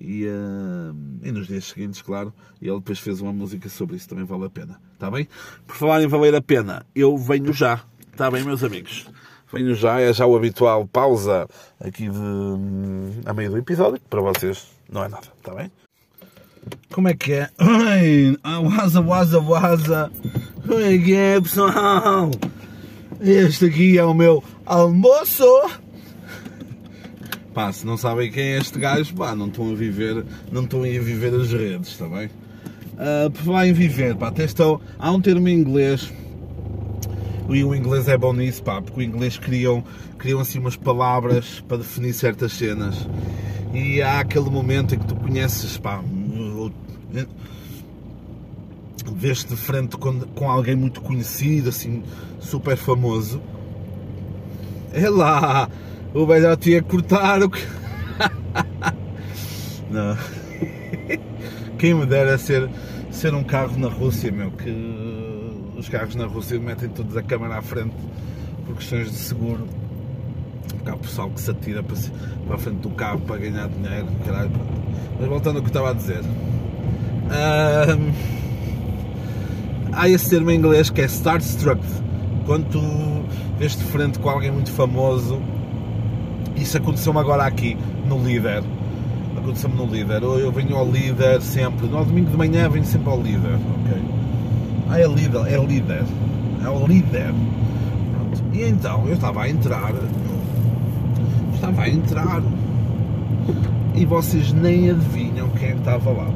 e, 0.00 0.26
uh, 0.26 0.96
e, 1.22 1.32
nos 1.32 1.46
dias 1.46 1.64
seguintes, 1.64 2.02
claro, 2.02 2.32
e 2.60 2.68
ele 2.68 2.78
depois 2.78 2.98
fez 2.98 3.20
uma 3.20 3.32
música 3.32 3.68
sobre 3.68 3.96
isso, 3.96 4.08
também 4.08 4.24
vale 4.24 4.46
a 4.46 4.50
pena, 4.50 4.80
está 4.94 5.10
bem? 5.10 5.28
Por 5.66 5.76
falar 5.76 6.02
em 6.02 6.06
valer 6.06 6.34
a 6.34 6.42
pena, 6.42 6.84
eu 6.94 7.16
venho 7.16 7.52
já, 7.52 7.84
Está 8.12 8.30
bem, 8.30 8.44
meus 8.44 8.62
amigos. 8.62 9.06
Venho 9.50 9.74
já, 9.74 9.98
é 9.98 10.12
já 10.12 10.26
o 10.26 10.36
habitual 10.36 10.86
pausa 10.86 11.48
aqui 11.80 12.10
de, 12.10 12.18
hum, 12.18 13.10
a 13.24 13.32
meio 13.32 13.50
do 13.50 13.58
episódio, 13.58 13.98
que 13.98 14.06
para 14.08 14.20
vocês 14.20 14.68
não 14.90 15.02
é 15.02 15.08
nada, 15.08 15.28
está 15.38 15.54
bem? 15.54 15.72
Como 16.92 17.08
é 17.08 17.14
que 17.14 17.32
é? 17.32 17.48
Oi, 17.58 18.38
waza, 18.44 19.00
waza, 19.00 19.40
waza. 19.40 20.12
Como 20.66 20.78
é 20.78 20.98
que 20.98 21.14
é, 21.14 21.40
pessoal? 21.40 22.30
Este 23.18 23.64
aqui 23.64 23.98
é 23.98 24.04
o 24.04 24.12
meu 24.12 24.44
almoço. 24.66 25.46
Pá, 27.54 27.70
se 27.72 27.86
não 27.86 27.96
sabem 27.96 28.30
quem 28.30 28.42
é 28.42 28.58
este 28.58 28.78
gajo, 28.78 29.14
pá, 29.14 29.34
não 29.34 29.46
estão 29.46 29.70
a 29.70 29.74
viver, 29.74 30.24
não 30.50 30.64
estão 30.64 30.80
a 30.80 30.84
viver 30.84 31.34
as 31.34 31.52
redes, 31.52 31.90
está 31.90 32.08
bem? 32.08 32.30
Uh, 32.94 33.30
por 33.30 33.42
falar 33.42 33.66
em 33.66 33.72
viver, 33.72 34.14
pá, 34.16 34.28
até 34.28 34.44
estou, 34.44 34.80
há 34.98 35.10
um 35.10 35.20
termo 35.20 35.48
em 35.48 35.58
inglês 35.58 36.12
e 37.50 37.64
o 37.64 37.74
inglês 37.74 38.08
é 38.08 38.16
bom 38.16 38.32
nisso, 38.32 38.62
pá, 38.62 38.80
porque 38.80 39.00
o 39.00 39.02
inglês 39.02 39.36
criam, 39.36 39.84
criam 40.18 40.40
assim 40.40 40.58
umas 40.58 40.76
palavras 40.76 41.62
para 41.68 41.78
definir 41.78 42.14
certas 42.14 42.52
cenas. 42.52 43.06
E 43.74 44.00
há 44.00 44.20
aquele 44.20 44.48
momento 44.48 44.94
em 44.94 44.98
que 44.98 45.06
tu 45.06 45.16
conheces, 45.16 45.76
pá, 45.76 46.02
vês 49.14 49.44
de 49.44 49.56
frente 49.56 49.96
com, 49.96 50.20
com 50.20 50.50
alguém 50.50 50.74
muito 50.74 51.00
conhecido, 51.00 51.68
assim, 51.68 52.02
super 52.40 52.76
famoso. 52.76 53.40
É 54.92 55.08
lá, 55.08 55.68
o 56.14 56.26
velhote 56.26 56.70
ia 56.70 56.82
cortar 56.82 57.42
o 57.42 57.50
que. 57.50 57.62
Não. 59.90 60.16
Quem 61.78 61.94
me 61.94 62.06
dera 62.06 62.38
ser, 62.38 62.68
ser 63.10 63.34
um 63.34 63.42
carro 63.42 63.78
na 63.78 63.88
Rússia, 63.88 64.30
meu, 64.30 64.50
que 64.50 64.70
os 65.76 65.88
carros 65.88 66.14
na 66.14 66.26
Rússia 66.26 66.58
metem 66.58 66.88
todos 66.88 67.16
a 67.16 67.22
câmara 67.22 67.58
à 67.58 67.62
frente 67.62 67.94
por 68.66 68.76
questões 68.76 69.10
de 69.10 69.16
seguro. 69.16 69.66
Porque 70.68 70.90
há 70.90 70.96
pessoal 70.96 71.30
que 71.30 71.40
se 71.40 71.50
atira 71.50 71.82
para, 71.82 71.96
para 72.46 72.54
a 72.54 72.58
frente 72.58 72.78
do 72.78 72.90
carro 72.90 73.20
para 73.20 73.38
ganhar 73.38 73.68
dinheiro, 73.68 74.06
caralho. 74.24 74.52
Mas 75.18 75.28
voltando 75.28 75.56
ao 75.56 75.62
que 75.62 75.70
estava 75.70 75.90
a 75.90 75.92
dizer. 75.92 76.22
Um, 77.32 78.12
há 79.92 80.08
esse 80.08 80.30
termo 80.30 80.50
em 80.50 80.58
inglês 80.58 80.90
que 80.90 81.00
é 81.00 81.04
starstruck. 81.04 81.80
Quando 82.46 82.68
tu 82.68 82.80
vês 83.58 83.76
de 83.76 83.84
frente 83.84 84.18
com 84.18 84.28
alguém 84.28 84.50
muito 84.50 84.72
famoso, 84.72 85.40
isso 86.62 86.76
aconteceu-me 86.78 87.18
agora 87.18 87.44
aqui, 87.44 87.76
no 88.08 88.18
líder. 88.18 88.62
Aconteceu-me 89.36 89.76
no 89.76 89.86
líder. 89.86 90.22
Eu 90.22 90.52
venho 90.52 90.76
ao 90.76 90.88
líder 90.88 91.42
sempre. 91.42 91.86
No 91.86 92.04
domingo 92.04 92.30
de 92.30 92.36
manhã 92.36 92.68
venho 92.68 92.84
sempre 92.84 93.10
ao 93.10 93.20
líder, 93.20 93.54
ok? 93.54 94.02
Ah, 94.88 95.00
é 95.00 95.06
líder, 95.06 95.46
é 95.48 95.64
líder. 95.64 96.04
É 96.64 96.68
o 96.68 96.86
líder. 96.86 97.34
Pronto. 98.12 98.42
E 98.52 98.62
então 98.62 99.06
eu 99.06 99.14
estava 99.14 99.42
a 99.42 99.50
entrar. 99.50 99.92
Estava 101.54 101.82
a 101.82 101.88
entrar. 101.88 102.42
E 103.94 104.04
vocês 104.04 104.52
nem 104.52 104.90
adivinham 104.90 105.48
quem 105.50 105.68
é 105.68 105.72
que 105.72 105.78
estava 105.78 106.10
lá. 106.10 106.28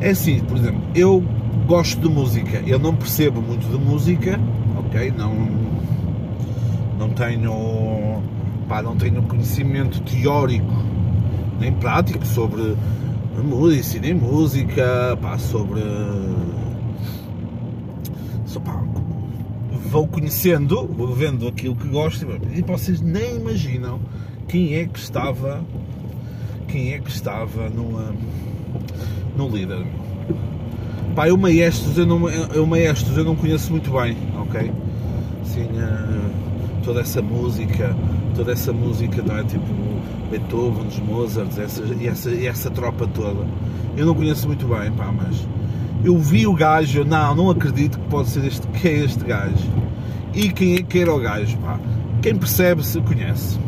É 0.00 0.10
assim, 0.10 0.40
por 0.40 0.56
exemplo, 0.56 0.80
eu 0.94 1.22
gosto 1.66 2.00
de 2.00 2.08
música. 2.08 2.62
Eu 2.66 2.78
não 2.78 2.94
percebo 2.94 3.40
muito 3.40 3.68
de 3.68 3.78
música, 3.78 4.38
ok? 4.78 5.12
Não, 5.16 5.34
não 6.98 7.10
tenho. 7.10 8.22
Pá, 8.68 8.82
não 8.82 8.96
tenho 8.96 9.22
conhecimento 9.22 10.00
teórico 10.02 10.72
nem 11.58 11.72
prático 11.72 12.24
sobre 12.26 12.76
música, 13.42 14.00
nem 14.00 14.14
música, 14.14 15.18
pá, 15.20 15.38
sobre 15.38 15.80
pá, 18.64 18.84
vou 19.88 20.06
conhecendo, 20.06 20.86
vou 20.86 21.14
vendo 21.14 21.48
aquilo 21.48 21.74
que 21.74 21.88
gosto 21.88 22.26
e 22.52 22.62
vocês 22.62 23.00
nem 23.00 23.36
imaginam 23.36 24.00
quem 24.48 24.74
é 24.74 24.86
que 24.86 24.98
estava 24.98 25.64
quem 26.68 26.92
é 26.92 26.98
que 26.98 27.10
estava 27.10 27.70
no, 27.70 28.14
no 29.36 29.48
líder. 29.48 29.86
Pá, 31.14 31.28
eu 31.28 31.36
maestros 31.36 31.96
eu 31.96 32.06
não, 32.06 32.28
eu 32.28 32.66
maestros 32.66 33.16
eu 33.16 33.24
não 33.24 33.34
conheço 33.34 33.70
muito 33.72 33.90
bem, 33.90 34.16
ok? 34.38 34.70
Assim, 35.42 35.64
uh, 35.64 36.30
toda 36.84 37.00
essa 37.00 37.22
música, 37.22 37.96
toda 38.38 38.52
essa 38.52 38.72
música, 38.72 39.20
não 39.20 39.36
é? 39.36 39.42
Tipo 39.42 39.66
Beethoven, 40.30 40.86
Mozart, 41.04 41.58
essa, 41.58 41.82
e 41.82 42.06
essa, 42.06 42.30
e 42.30 42.46
essa 42.46 42.70
tropa 42.70 43.06
toda. 43.08 43.44
Eu 43.96 44.06
não 44.06 44.14
conheço 44.14 44.46
muito 44.46 44.64
bem, 44.68 44.92
pá, 44.92 45.12
mas 45.12 45.44
eu 46.04 46.16
vi 46.16 46.46
o 46.46 46.54
gajo, 46.54 47.04
não, 47.04 47.34
não 47.34 47.50
acredito 47.50 47.98
que 47.98 48.06
pode 48.06 48.28
ser 48.28 48.44
este, 48.44 48.64
que 48.68 48.86
é 48.86 49.04
este 49.04 49.24
gajo. 49.24 49.68
E 50.32 50.50
quem, 50.50 50.76
é, 50.76 50.98
era 51.00 51.12
o 51.12 51.18
gajo, 51.18 51.58
pá? 51.58 51.80
Quem 52.22 52.36
percebe 52.36 52.86
se 52.86 53.00
conhece. 53.00 53.58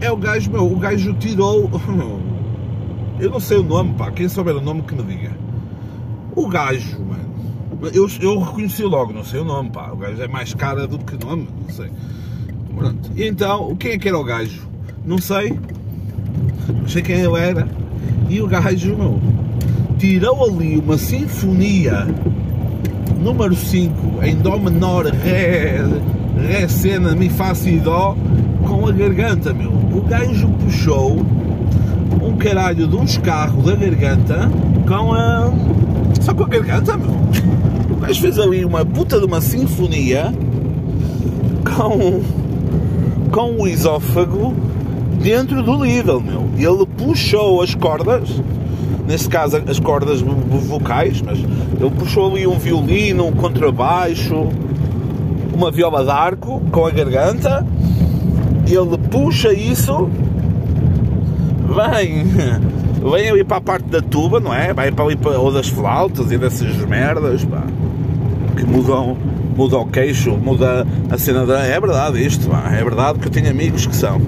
É 0.00 0.12
o 0.12 0.16
gajo, 0.16 0.48
meu, 0.52 0.72
o 0.72 0.76
gajo 0.76 1.12
tirou. 1.14 1.68
Eu 3.18 3.30
não 3.30 3.40
sei 3.40 3.58
o 3.58 3.64
nome, 3.64 3.94
pá. 3.94 4.12
Quem 4.12 4.28
souber 4.28 4.56
o 4.56 4.60
nome 4.60 4.82
que 4.82 4.94
me 4.94 5.02
diga. 5.02 5.36
O 6.36 6.46
gajo, 6.46 7.00
mano. 7.04 7.90
Eu, 7.92 8.08
eu 8.20 8.38
reconheci 8.38 8.84
logo, 8.84 9.12
não 9.12 9.24
sei 9.24 9.40
o 9.40 9.44
nome, 9.44 9.70
pá. 9.70 9.90
O 9.90 9.96
gajo 9.96 10.22
é 10.22 10.28
mais 10.28 10.54
cara 10.54 10.86
do 10.86 10.98
que 10.98 11.16
nome, 11.24 11.48
não 11.60 11.74
sei. 11.74 11.90
Pronto. 12.76 13.10
E 13.16 13.26
então, 13.26 13.74
quem 13.76 13.92
é 13.92 13.98
que 13.98 14.08
era 14.08 14.18
o 14.18 14.24
gajo? 14.24 14.68
Não 15.04 15.18
sei. 15.18 15.58
Não 16.68 16.88
sei 16.88 17.02
quem 17.02 17.20
ele 17.20 17.38
era. 17.38 17.66
E 18.28 18.40
o 18.40 18.46
gajo, 18.46 18.96
meu, 18.96 19.20
tirou 19.98 20.44
ali 20.44 20.78
uma 20.78 20.98
sinfonia 20.98 22.06
número 23.20 23.54
5 23.54 24.24
em 24.24 24.36
Dó 24.36 24.58
menor, 24.58 25.06
Ré, 25.06 25.80
Ré 26.40 26.68
cena, 26.68 27.14
Mi, 27.14 27.28
Fá, 27.28 27.54
Si, 27.54 27.78
Dó 27.78 28.16
com 28.66 28.86
a 28.86 28.92
garganta, 28.92 29.52
meu. 29.52 29.70
O 29.70 30.02
gajo 30.02 30.48
puxou 30.62 31.24
um 32.22 32.36
caralho 32.36 32.86
de 32.86 32.96
uns 32.96 33.18
carros 33.18 33.64
da 33.64 33.74
garganta 33.74 34.50
com 34.86 35.12
a. 35.12 35.50
só 36.20 36.34
com 36.34 36.44
a 36.44 36.48
garganta, 36.48 36.96
meu. 36.96 37.10
O 37.90 37.96
gajo 38.00 38.20
fez 38.20 38.38
ali 38.38 38.64
uma 38.64 38.84
puta 38.84 39.18
de 39.18 39.24
uma 39.24 39.40
sinfonia 39.40 40.32
com. 41.64 42.37
Com 43.32 43.62
o 43.62 43.68
esófago 43.68 44.54
dentro 45.22 45.62
do 45.62 45.84
Lidl, 45.84 46.20
meu. 46.20 46.48
Ele 46.56 46.86
puxou 46.86 47.62
as 47.62 47.74
cordas 47.74 48.40
neste 49.08 49.30
caso 49.30 49.62
as 49.66 49.80
cordas 49.80 50.20
vocais, 50.20 51.22
mas 51.22 51.38
ele 51.38 51.90
puxou 51.98 52.30
ali 52.30 52.46
um 52.46 52.58
violino, 52.58 53.26
um 53.26 53.32
contrabaixo, 53.32 54.48
uma 55.54 55.70
viola 55.70 56.04
d'arco 56.04 56.60
com 56.70 56.84
a 56.84 56.90
garganta, 56.90 57.66
ele 58.66 58.98
puxa 59.10 59.50
isso, 59.50 60.10
vem 61.74 62.26
vem 63.10 63.30
ali 63.30 63.44
para 63.44 63.56
a 63.56 63.60
parte 63.62 63.88
da 63.88 64.02
tuba, 64.02 64.40
não 64.40 64.52
é? 64.52 64.74
Vai 64.74 64.92
para 64.92 65.06
ali 65.06 65.16
para, 65.16 65.38
ou 65.38 65.50
das 65.50 65.68
flautas 65.68 66.30
e 66.30 66.36
dessas 66.36 66.76
merdas, 66.84 67.46
pá, 67.46 67.62
que 68.58 68.64
mudam, 68.66 69.16
mudam 69.58 69.80
o 69.80 69.86
queixo, 69.86 70.36
muda 70.36 70.86
a 71.10 71.18
cena 71.18 71.44
da. 71.44 71.66
É 71.66 71.80
verdade 71.80 72.24
isto, 72.24 72.48
é 72.72 72.84
verdade 72.84 73.18
que 73.18 73.26
eu 73.26 73.32
tenho 73.32 73.50
amigos 73.50 73.86
que 73.86 73.96
são. 73.96 74.20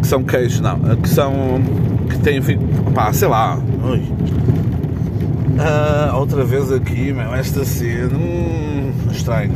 que 0.00 0.06
são 0.06 0.22
queixos, 0.22 0.60
não, 0.60 0.78
que 0.78 1.08
são. 1.08 1.32
que 2.10 2.18
têm. 2.18 2.42
pá, 2.94 3.10
sei 3.14 3.28
lá. 3.28 3.58
Ui. 3.82 4.02
Ah, 5.58 6.14
outra 6.14 6.44
vez 6.44 6.70
aqui, 6.70 7.14
meu, 7.14 7.34
esta 7.34 7.64
cena. 7.64 8.14
Hum, 8.14 8.92
estranho. 9.10 9.54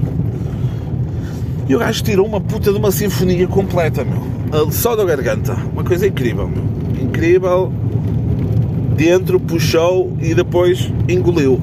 E 1.68 1.76
o 1.76 1.78
gajo 1.78 2.02
tirou 2.02 2.26
uma 2.26 2.40
puta 2.40 2.72
de 2.72 2.78
uma 2.78 2.90
sinfonia 2.90 3.46
completa, 3.46 4.02
meu. 4.02 4.72
Só 4.72 4.96
da 4.96 5.04
garganta. 5.04 5.56
Uma 5.74 5.84
coisa 5.84 6.06
incrível, 6.06 6.48
meu. 6.48 6.64
Incrível. 7.04 7.70
Dentro, 8.96 9.38
puxou 9.38 10.16
e 10.20 10.34
depois 10.34 10.90
engoliu. 11.06 11.60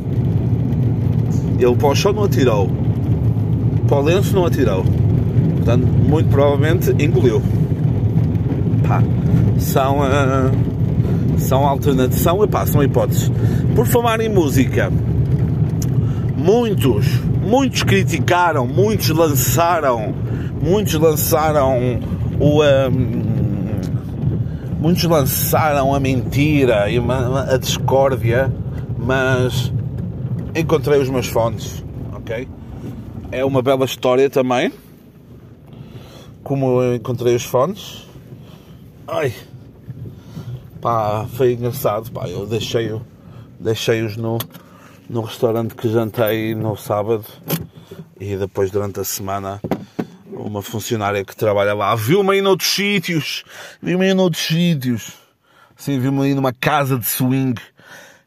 Ele 1.60 1.76
para 1.76 1.88
o 1.88 1.96
chão 1.96 2.14
não 2.14 2.24
atirou. 2.24 2.87
Para 3.88 3.98
o 3.98 4.02
lenço 4.02 4.36
não 4.36 4.46
atirou. 4.46 4.84
Portanto, 5.56 5.86
muito 5.86 6.30
provavelmente 6.30 6.92
engoliu. 7.04 7.42
Pá. 8.88 9.02
São. 9.58 10.00
Uh, 10.00 11.40
são 11.40 11.68
alternativas. 11.68 12.22
São, 12.22 12.44
epá, 12.44 12.66
são 12.66 12.84
hipóteses. 12.84 13.32
Por 13.76 13.86
falar 13.86 14.20
em 14.22 14.30
música, 14.30 14.92
muitos 16.36 17.22
muitos 17.48 17.82
criticaram, 17.84 18.68
muitos 18.68 19.10
lançaram, 19.10 20.14
muitos 20.62 20.94
lançaram 20.96 22.00
o. 22.40 22.62
Um, 22.62 23.38
muitos 24.80 25.04
lançaram 25.06 25.96
a 25.96 26.00
mentira 26.00 26.90
e 26.90 27.00
a 27.00 27.58
discórdia, 27.58 28.54
mas 28.98 29.72
encontrei 30.54 31.00
os 31.00 31.10
meus 31.10 31.28
fones, 31.28 31.84
ok? 32.14 32.48
É 33.32 33.44
uma 33.44 33.62
bela 33.62 33.86
história 33.86 34.30
também. 34.30 34.72
Como 36.44 36.82
eu 36.82 36.96
encontrei 36.96 37.36
os 37.36 37.44
fones. 37.44 38.08
Ai, 39.06 39.34
pá, 40.82 41.28
foi 41.36 41.54
engraçado, 41.54 42.12
pá, 42.12 42.28
eu 42.28 42.46
deixei-os 42.46 43.02
deixei 43.60 44.02
no, 44.16 44.38
no 45.10 45.22
restaurante 45.22 45.76
que 45.76 45.90
jantei 45.90 46.56
no 46.56 46.76
sábado. 46.78 47.26
E 48.20 48.36
depois 48.38 48.72
durante 48.72 49.00
a 49.00 49.04
semana 49.04 49.62
uma 50.32 50.62
funcionária 50.62 51.26
que 51.26 51.36
trabalha 51.36 51.74
lá 51.74 51.96
viu-me 51.96 52.32
aí 52.32 52.42
noutros 52.42 52.70
sítios, 52.70 53.44
viu-me 53.82 54.06
aí 54.06 54.14
noutros 54.14 54.46
sítios, 54.46 55.14
sim, 55.76 56.00
viu-me 56.00 56.24
aí 56.24 56.34
numa 56.34 56.54
casa 56.54 56.98
de 56.98 57.06
swing. 57.06 57.60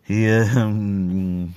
E, 0.08 0.26
um, 0.66 1.48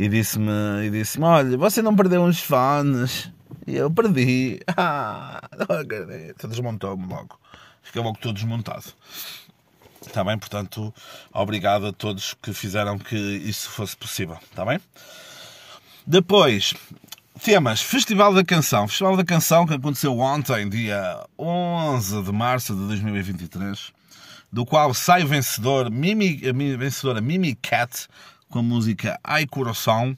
e 0.00 0.08
disse-me, 0.08 0.86
e 0.86 0.90
disse-me, 0.90 1.26
olha, 1.26 1.58
você 1.58 1.82
não 1.82 1.94
perdeu 1.94 2.22
uns 2.22 2.40
fones? 2.40 3.30
E 3.66 3.76
eu 3.76 3.90
perdi. 3.90 4.58
Ah, 4.74 5.42
não. 5.58 6.48
Desmontou-me 6.48 7.06
logo. 7.06 7.38
Fiquei 7.82 8.00
logo 8.00 8.16
todo 8.18 8.32
desmontado. 8.32 8.94
Está 10.06 10.24
bem? 10.24 10.38
Portanto, 10.38 10.94
obrigado 11.34 11.86
a 11.86 11.92
todos 11.92 12.32
que 12.32 12.54
fizeram 12.54 12.98
que 12.98 13.14
isso 13.14 13.68
fosse 13.68 13.94
possível. 13.94 14.38
Está 14.50 14.64
bem? 14.64 14.80
Depois, 16.06 16.72
temas. 17.44 17.82
Festival 17.82 18.32
da 18.32 18.42
Canção. 18.42 18.88
Festival 18.88 19.18
da 19.18 19.24
Canção 19.24 19.66
que 19.66 19.74
aconteceu 19.74 20.18
ontem, 20.18 20.66
dia 20.66 21.22
11 21.38 22.22
de 22.22 22.32
março 22.32 22.74
de 22.74 22.86
2023, 22.86 23.92
do 24.50 24.64
qual 24.64 24.94
sai 24.94 25.26
vencedor, 25.26 25.90
Mimi, 25.90 26.36
vencedora 26.78 27.20
Mimi 27.20 27.54
Cat, 27.54 28.08
com 28.50 28.58
a 28.58 28.62
música 28.62 29.18
Ai 29.24 29.46
Coração. 29.46 30.16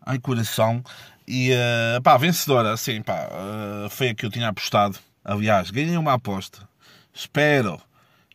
Ai 0.00 0.18
Coração. 0.18 0.82
E, 1.28 1.52
uh, 1.52 2.00
pá, 2.02 2.16
vencedora, 2.16 2.72
assim, 2.72 3.02
pá, 3.02 3.28
uh, 3.28 3.90
foi 3.90 4.10
a 4.10 4.14
que 4.14 4.24
eu 4.24 4.30
tinha 4.30 4.48
apostado. 4.48 4.98
Aliás, 5.24 5.70
ganhei 5.70 5.96
uma 5.96 6.14
aposta. 6.14 6.68
Espero 7.12 7.82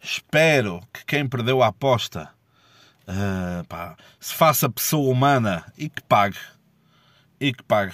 Espero 0.04 0.82
que 0.92 1.06
quem 1.06 1.30
perdeu 1.30 1.62
a 1.62 1.68
aposta 1.68 2.28
uh, 3.08 3.64
pá, 3.68 3.96
se 4.20 4.34
faça 4.34 4.68
pessoa 4.68 5.12
humana 5.12 5.64
e 5.78 5.88
que 5.88 6.02
pague. 6.02 6.40
E 7.40 7.54
que 7.54 7.62
pague. 7.62 7.94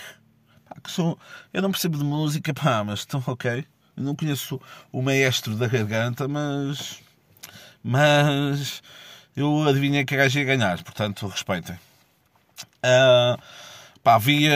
Pá, 0.69 0.79
que 0.81 0.89
sou, 0.89 1.19
eu 1.51 1.61
não 1.61 1.69
percebo 1.69 1.97
de 1.97 2.05
música, 2.05 2.53
pá, 2.53 2.81
mas 2.81 2.99
estão 2.99 3.21
ok. 3.27 3.67
Eu 3.97 4.03
não 4.03 4.15
conheço 4.15 4.59
o 4.89 5.01
maestro 5.01 5.53
da 5.57 5.67
garganta, 5.67 6.29
mas. 6.29 7.01
Mas. 7.83 8.81
Eu 9.37 9.67
adivinhei 9.67 10.03
que 10.03 10.15
a 10.15 10.17
gaja 10.17 10.39
ia 10.39 10.45
ganhar, 10.45 10.83
portanto, 10.83 11.27
respeitem. 11.27 11.75
Uh, 12.83 13.39
Pá, 14.07 14.17
via. 14.17 14.53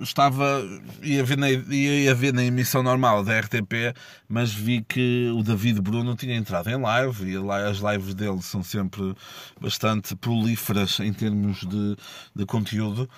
Estava. 0.00 0.62
Ia 1.02 1.24
ver, 1.24 1.36
na, 1.36 1.50
ia 1.50 2.14
ver 2.14 2.32
na 2.32 2.44
emissão 2.44 2.84
normal 2.84 3.24
da 3.24 3.40
RTP, 3.40 3.92
mas 4.28 4.54
vi 4.54 4.80
que 4.80 5.28
o 5.36 5.42
David 5.42 5.80
Bruno 5.80 6.14
tinha 6.14 6.36
entrado 6.36 6.70
em 6.70 6.80
live 6.80 7.32
e 7.32 7.36
as 7.36 7.78
lives 7.78 8.14
dele 8.14 8.40
são 8.42 8.62
sempre 8.62 9.12
bastante 9.60 10.14
prolíferas 10.14 11.00
em 11.00 11.12
termos 11.12 11.66
de, 11.66 11.96
de 12.32 12.46
conteúdo. 12.46 13.10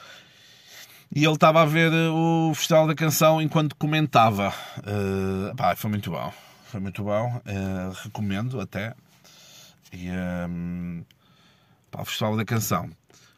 E 1.14 1.22
ele 1.22 1.34
estava 1.34 1.60
a 1.60 1.66
ver 1.66 1.92
o 1.92 2.54
Festival 2.54 2.86
da 2.86 2.94
Canção 2.94 3.42
enquanto 3.42 3.76
comentava. 3.76 4.54
Uh, 4.78 5.54
pá, 5.54 5.76
foi 5.76 5.90
muito 5.90 6.10
bom. 6.10 6.32
Foi 6.70 6.80
muito 6.80 7.02
bom. 7.04 7.42
Uh, 7.44 7.92
recomendo 8.04 8.58
até. 8.58 8.94
E, 9.96 10.10
um, 10.48 11.04
pá, 11.90 12.02
o 12.02 12.04
Festival 12.04 12.36
da 12.36 12.44
Canção 12.44 12.90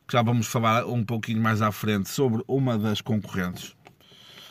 que 0.09 0.15
já 0.15 0.23
vamos 0.23 0.47
falar 0.47 0.87
um 0.87 1.05
pouquinho 1.05 1.43
mais 1.43 1.61
à 1.61 1.71
frente 1.71 2.09
sobre 2.09 2.43
uma 2.49 2.79
das 2.79 3.03
concorrentes, 3.03 3.77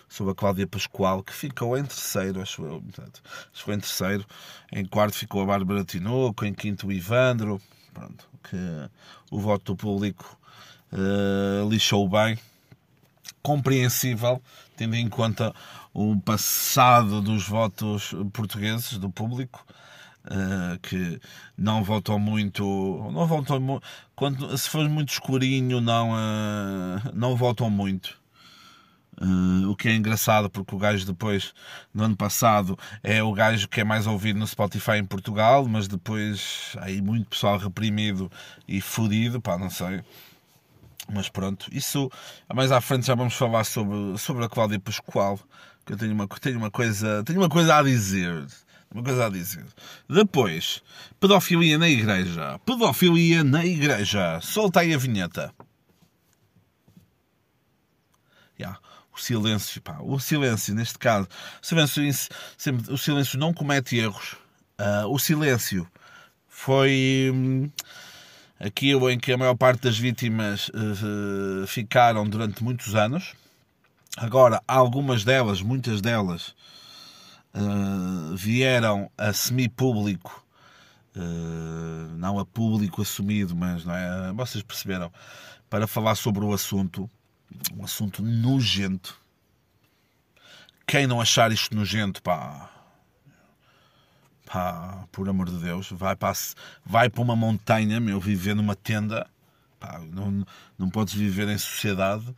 sobre 0.07 0.31
a 0.31 0.35
Cláudia 0.35 0.67
Pascoal, 0.67 1.23
que 1.23 1.33
ficou 1.33 1.75
em 1.75 1.83
terceiro, 1.83 2.39
acho 2.39 2.63
eu. 2.63 2.79
Portanto, 2.79 3.23
ficou 3.51 3.73
em 3.73 3.79
terceiro. 3.79 4.23
Em 4.71 4.85
quarto 4.85 5.17
ficou 5.17 5.41
a 5.41 5.45
Bárbara 5.47 5.83
Tinoco, 5.83 6.45
em 6.45 6.53
quinto 6.53 6.85
o 6.85 6.91
Ivandro. 6.91 7.59
Pronto, 7.91 8.29
que 8.43 8.55
o 9.31 9.39
voto 9.39 9.73
do 9.73 9.75
público 9.75 10.39
uh, 10.93 11.67
lixou 11.67 12.07
bem. 12.07 12.37
Compreensível, 13.41 14.39
tendo 14.75 14.95
em 14.95 15.09
conta 15.09 15.55
o 15.91 16.21
passado 16.21 17.19
dos 17.19 17.47
votos 17.47 18.13
portugueses, 18.31 18.99
do 18.99 19.09
público. 19.09 19.65
Uh, 20.29 20.77
que 20.81 21.21
não 21.57 21.81
votam 21.85 22.19
muito, 22.19 22.61
não 23.13 23.25
votam 23.25 23.61
muito, 23.61 23.81
quando, 24.13 24.57
se 24.57 24.69
for 24.69 24.89
muito 24.89 25.13
escurinho, 25.13 25.79
não, 25.79 26.11
uh, 26.11 26.99
não 27.13 27.33
votam 27.33 27.69
muito. 27.69 28.19
Uh, 29.19 29.71
o 29.71 29.75
que 29.75 29.87
é 29.87 29.95
engraçado 29.95 30.47
porque 30.49 30.75
o 30.75 30.77
gajo 30.77 31.05
depois, 31.05 31.53
no 31.93 32.03
ano 32.03 32.15
passado, 32.15 32.77
é 33.01 33.23
o 33.23 33.33
gajo 33.33 33.67
que 33.67 33.81
é 33.81 33.83
mais 33.83 34.05
ouvido 34.05 34.37
no 34.37 34.45
Spotify 34.45 34.97
em 34.97 35.05
Portugal, 35.05 35.67
mas 35.67 35.87
depois 35.87 36.75
aí 36.81 37.01
muito 37.01 37.29
pessoal 37.29 37.57
reprimido 37.57 38.31
e 38.67 38.79
fodido, 38.79 39.41
pá, 39.41 39.57
não 39.57 39.69
sei. 39.69 40.03
Mas 41.11 41.29
pronto, 41.29 41.67
isso 41.71 42.11
mais 42.53 42.71
à 42.71 42.81
frente 42.81 43.07
já 43.07 43.15
vamos 43.15 43.33
falar 43.33 43.63
sobre, 43.63 44.17
sobre 44.17 44.43
a 44.45 44.49
Cláudia 44.49 44.79
Pascoal, 44.79 45.39
que 45.85 45.93
eu 45.93 45.97
tenho 45.97 46.13
uma, 46.13 46.27
tenho 46.27 46.57
uma 46.57 46.69
coisa, 46.69 47.23
tenho 47.23 47.39
uma 47.39 47.49
coisa 47.49 47.75
a 47.77 47.81
dizer. 47.83 48.45
Uma 48.97 49.03
coisa 49.03 49.27
a 49.27 49.29
dizer. 49.29 49.63
Depois, 50.09 50.81
pedofilia 51.19 51.77
na 51.77 51.87
igreja. 51.87 52.59
Pedofilia 52.65 53.43
na 53.43 53.63
igreja. 53.63 54.41
Solta 54.41 54.79
aí 54.79 54.91
a 54.91 54.97
vinheta. 54.97 55.53
Yeah. 58.59 58.79
O 59.15 59.19
silêncio, 59.19 59.79
pá. 59.83 59.99
O 60.01 60.19
silêncio, 60.19 60.73
neste 60.73 60.97
caso. 60.97 61.27
O 61.61 61.65
silêncio, 61.67 62.29
sempre, 62.57 62.91
o 62.91 62.97
silêncio 62.97 63.37
não 63.37 63.53
comete 63.53 63.97
erros. 63.97 64.35
Uh, 64.79 65.05
o 65.09 65.19
silêncio 65.19 65.87
foi 66.47 67.31
hum, 67.31 67.69
aquilo 68.59 69.11
em 69.11 69.19
que 69.19 69.31
a 69.31 69.37
maior 69.37 69.55
parte 69.55 69.81
das 69.81 69.99
vítimas 69.99 70.69
uh, 70.69 71.67
ficaram 71.67 72.27
durante 72.27 72.63
muitos 72.63 72.95
anos. 72.95 73.35
Agora, 74.17 74.59
algumas 74.67 75.23
delas, 75.23 75.61
muitas 75.61 76.01
delas, 76.01 76.55
uh, 77.57 78.35
vieram 78.35 79.09
a 79.17 79.33
semi-público, 79.33 80.45
uh, 81.15 82.15
não 82.17 82.39
a 82.39 82.45
público 82.45 83.01
assumido, 83.01 83.55
mas 83.55 83.83
não 83.83 83.95
é? 83.95 84.31
vocês 84.33 84.63
perceberam, 84.63 85.11
para 85.69 85.87
falar 85.87 86.15
sobre 86.15 86.45
o 86.45 86.53
assunto, 86.53 87.09
um 87.75 87.83
assunto 87.83 88.21
nojento. 88.21 89.19
Quem 90.85 91.07
não 91.07 91.19
achar 91.19 91.51
isto 91.51 91.75
nojento, 91.75 92.21
pá, 92.21 92.69
pá, 94.45 95.05
por 95.11 95.27
amor 95.27 95.49
de 95.49 95.57
Deus, 95.57 95.89
vai 95.91 96.15
para, 96.15 96.33
vai 96.85 97.09
para 97.09 97.21
uma 97.21 97.35
montanha, 97.35 97.99
meu, 97.99 98.19
viver 98.19 98.55
numa 98.55 98.75
tenda, 98.75 99.27
pá, 99.79 99.99
não, 99.99 100.45
não 100.77 100.89
podes 100.89 101.13
viver 101.13 101.49
em 101.49 101.57
sociedade. 101.57 102.33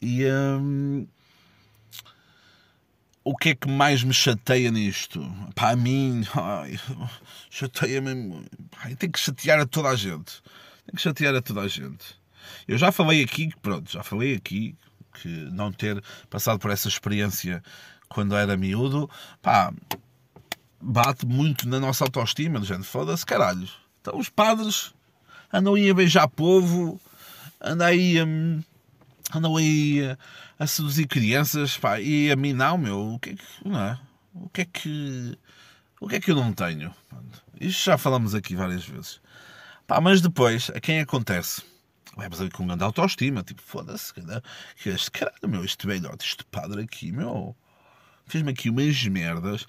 E, 0.00 0.24
hum, 0.30 1.06
o 3.24 3.36
que 3.36 3.50
é 3.50 3.54
que 3.54 3.68
mais 3.68 4.02
me 4.02 4.14
chateia 4.14 4.70
nisto? 4.70 5.20
Pá, 5.54 5.70
a 5.70 5.76
mim, 5.76 6.22
chateia-me. 7.50 8.44
Tem 8.98 9.10
que 9.10 9.18
chatear 9.18 9.60
a 9.60 9.66
toda 9.66 9.88
a 9.88 9.96
gente. 9.96 10.42
Tem 10.86 10.94
que 10.94 11.02
chatear 11.02 11.34
a 11.34 11.42
toda 11.42 11.60
a 11.60 11.68
gente. 11.68 12.18
Eu 12.66 12.78
já 12.78 12.90
falei 12.90 13.22
aqui, 13.22 13.50
pronto, 13.60 13.90
já 13.90 14.02
falei 14.02 14.34
aqui 14.34 14.74
que 15.14 15.28
não 15.28 15.70
ter 15.70 16.02
passado 16.28 16.58
por 16.58 16.70
essa 16.70 16.88
experiência 16.88 17.62
quando 18.08 18.34
era 18.34 18.56
miúdo, 18.56 19.08
pá, 19.42 19.72
bate 20.80 21.26
muito 21.26 21.68
na 21.68 21.78
nossa 21.78 22.04
autoestima, 22.04 22.58
do 22.58 22.66
género, 22.66 22.84
foda-se, 22.84 23.24
caralho. 23.24 23.68
Então 24.00 24.18
os 24.18 24.28
padres 24.28 24.92
andam 25.52 25.74
aí 25.74 25.90
a 25.90 25.94
beijar 25.94 26.28
povo, 26.28 27.00
andam 27.60 27.86
aí 27.86 28.18
a, 28.18 28.24
andam 29.34 29.56
aí 29.56 30.02
a, 30.04 30.18
a 30.62 30.66
seduzir 30.66 31.06
crianças, 31.06 31.76
pá, 31.76 32.00
e 32.00 32.30
a 32.30 32.36
mim 32.36 32.52
não, 32.52 32.78
meu, 32.78 33.14
o 33.14 33.18
que 33.18 33.30
é 33.30 33.34
que, 33.34 33.44
não 33.64 33.80
é? 33.80 33.98
O 34.34 34.48
que 34.48 34.60
é 34.62 34.64
que, 34.64 35.38
o 36.00 36.08
que 36.08 36.16
é 36.16 36.20
que 36.20 36.30
eu 36.30 36.36
não 36.36 36.52
tenho? 36.52 36.94
Isto 37.60 37.84
já 37.84 37.98
falamos 37.98 38.34
aqui 38.34 38.54
várias 38.54 38.84
vezes. 38.84 39.20
Pá, 39.86 40.00
mas 40.00 40.20
depois, 40.20 40.70
a 40.70 40.80
quem 40.80 41.00
acontece? 41.00 41.62
Levas 42.16 42.40
ali 42.40 42.50
com 42.50 42.66
grande 42.66 42.84
autoestima, 42.84 43.42
tipo, 43.42 43.62
foda-se, 43.62 44.12
este 44.84 45.10
caralho, 45.10 45.48
meu, 45.48 45.64
este 45.64 45.86
velhote, 45.86 46.26
este 46.26 46.44
padre 46.44 46.82
aqui, 46.82 47.12
meu, 47.12 47.56
fez-me 48.26 48.50
aqui 48.52 48.70
umas 48.70 49.02
merdas. 49.04 49.66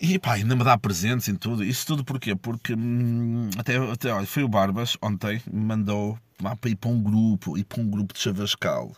E 0.00 0.18
pá, 0.18 0.34
ainda 0.34 0.56
me 0.56 0.64
dá 0.64 0.76
presentes 0.78 1.28
em 1.28 1.34
tudo. 1.34 1.64
Isso 1.64 1.86
tudo 1.86 2.04
porquê? 2.04 2.34
Porque 2.34 2.74
hum, 2.74 3.50
até, 3.58 3.76
até 3.76 4.12
olha, 4.12 4.26
foi 4.26 4.42
o 4.42 4.48
Barbas 4.48 4.96
ontem, 5.02 5.40
me 5.50 5.64
mandou 5.64 6.18
lá 6.40 6.56
para 6.56 6.70
ir 6.70 6.76
para 6.76 6.90
um 6.90 7.02
grupo, 7.02 7.56
ir 7.56 7.64
para 7.64 7.82
um 7.82 7.88
grupo 7.88 8.14
de 8.14 8.20
Chavascal. 8.20 8.92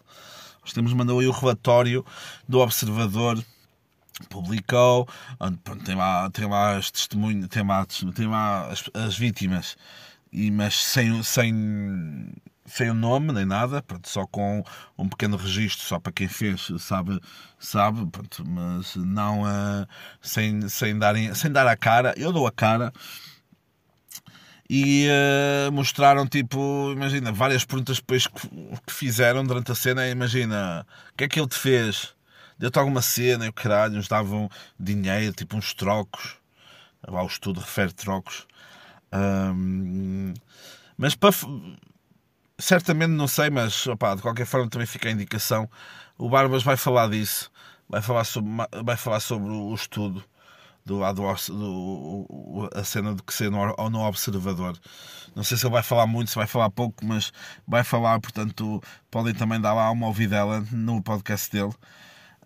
Nós 0.63 0.73
temos 0.73 0.93
mandou 0.93 1.21
aí 1.21 1.27
o 1.27 1.33
relatório 1.33 2.05
do 2.49 2.59
Observador 2.61 3.43
publicou, 4.29 5.09
onde 5.41 5.57
pronto, 5.59 5.85
tem 5.85 5.95
lá, 5.95 6.31
tem 6.31 6.47
lá 6.47 6.77
as 6.77 6.91
testemunhas, 6.91 7.49
tem 7.49 7.67
lá, 7.67 7.87
tem 8.15 8.27
lá 8.27 8.69
as, 8.69 8.85
as 8.95 9.17
vítimas, 9.19 9.77
e, 10.33 10.51
mas 10.51 10.75
sem, 10.75 11.23
sem 11.23 12.33
sem 12.67 12.91
o 12.91 12.95
nome 12.95 13.33
nem 13.33 13.45
nada, 13.45 13.83
pronto, 13.83 14.09
só 14.09 14.27
com 14.27 14.65
um 14.97 15.09
pequeno 15.09 15.37
registro, 15.37 15.85
só 15.85 15.99
para 16.01 16.13
quem 16.13 16.29
fez 16.29 16.71
sabe, 16.79 17.21
sabe 17.59 18.07
pronto, 18.07 18.45
mas 18.47 18.97
não 18.97 19.43
uh, 19.43 19.87
sem, 20.21 20.69
sem, 20.69 20.99
darem, 20.99 21.35
sem 21.35 21.53
dar 21.53 21.67
a 21.67 21.77
cara. 21.77 22.15
Eu 22.17 22.33
dou 22.33 22.47
a 22.47 22.53
cara 22.53 22.93
e 24.69 25.07
uh, 25.09 25.73
mostraram 25.73 26.27
tipo, 26.27 26.91
imagina, 26.93 27.31
várias 27.31 27.65
perguntas 27.65 27.99
depois 27.99 28.27
que, 28.27 28.49
que, 28.87 28.93
fizeram 28.93 29.45
durante 29.45 29.71
a 29.71 29.75
cena. 29.75 30.09
Imagina, 30.09 30.87
o 31.13 31.17
que 31.17 31.25
é 31.25 31.29
que 31.29 31.39
ele 31.39 31.49
te 31.49 31.59
fez? 31.59 32.15
Deu-te 32.59 32.79
alguma 32.79 33.03
cena 33.03 33.45
e 33.45 33.49
o 33.49 33.53
caralho, 33.53 33.95
nos 33.95 34.09
davam 34.09 34.49
dinheiro, 34.79 35.35
tipo 35.35 35.57
uns 35.57 35.75
trocos. 35.75 36.37
Lá 37.07 37.23
o 37.23 37.27
estudo 37.27 37.61
refere 37.61 37.93
trocos. 37.93 38.47
Um, 39.13 40.33
mas 40.97 41.15
para 41.15 41.31
certamente 42.59 43.11
não 43.11 43.29
sei, 43.29 43.51
mas 43.51 43.87
opa, 43.87 44.15
de 44.15 44.23
qualquer 44.23 44.47
forma 44.47 44.69
também 44.69 44.87
fica 44.87 45.09
a 45.09 45.13
indicação. 45.13 45.69
O 46.19 46.29
Barbas 46.29 46.63
vai 46.63 46.77
falar 46.77 47.09
disso, 47.09 47.51
vai 47.89 48.01
falar 48.03 48.25
sobre, 48.25 48.51
vai 48.85 48.97
falar 48.97 49.21
sobre 49.21 49.51
o 49.51 49.75
estudo 49.75 50.25
do, 50.85 51.01
do, 51.13 51.35
do 51.49 52.71
a 52.75 52.85
cena 52.85 53.15
de 53.15 53.23
que 53.23 53.33
ser 53.33 53.51
no, 53.51 53.75
no 53.91 54.01
observador. 54.01 54.79
Não 55.35 55.43
sei 55.43 55.57
se 55.57 55.67
ele 55.67 55.73
vai 55.73 55.83
falar 55.83 56.07
muito, 56.07 56.31
se 56.31 56.37
vai 56.37 56.47
falar 56.47 56.71
pouco, 56.71 57.05
mas 57.05 57.33
vai 57.67 57.83
falar, 57.83 58.21
portanto, 58.21 58.83
podem 59.11 59.35
também 59.35 59.61
dar 59.61 59.75
lá 59.75 59.91
uma 59.91 60.07
ouvidela 60.07 60.65
no 60.71 61.03
podcast 61.03 61.51
dele. 61.51 61.73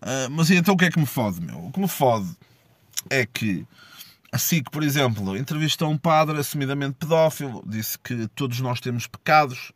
Uh, 0.01 0.29
mas 0.31 0.49
então 0.49 0.73
o 0.73 0.77
que 0.77 0.85
é 0.85 0.89
que 0.89 0.99
me 0.99 1.05
fode, 1.05 1.41
meu? 1.41 1.65
O 1.65 1.71
que 1.71 1.79
me 1.79 1.87
fode 1.87 2.29
é 3.09 3.25
que 3.25 3.67
assim 4.31 4.63
que, 4.63 4.71
por 4.71 4.83
exemplo, 4.83 5.37
entrevistou 5.37 5.89
um 5.89 5.97
padre 5.97 6.39
assumidamente 6.39 6.95
pedófilo, 6.95 7.63
disse 7.67 7.97
que 7.99 8.27
todos 8.29 8.59
nós 8.59 8.79
temos 8.79 9.07
pecados, 9.07 9.71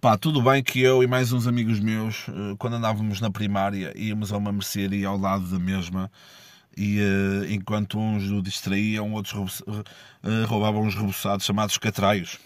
Pá, 0.00 0.16
tudo 0.16 0.40
bem 0.40 0.62
que 0.62 0.80
eu 0.80 1.02
e 1.02 1.08
mais 1.08 1.32
uns 1.32 1.48
amigos 1.48 1.80
meus, 1.80 2.28
eh, 2.28 2.54
quando 2.56 2.76
andávamos 2.76 3.20
na 3.20 3.32
primária, 3.32 3.92
íamos 3.96 4.32
a 4.32 4.36
uma 4.36 4.52
mercearia 4.52 5.08
ao 5.08 5.18
lado 5.18 5.50
da 5.50 5.58
mesma 5.58 6.08
e 6.76 7.00
uh, 7.00 7.50
enquanto 7.50 7.98
uns 7.98 8.30
o 8.30 8.40
distraíam, 8.40 9.12
outros 9.12 9.60
uh, 9.60 9.84
roubavam 10.46 10.82
uns 10.82 10.94
reboçados 10.94 11.44
chamados 11.44 11.76
catraios, 11.78 12.38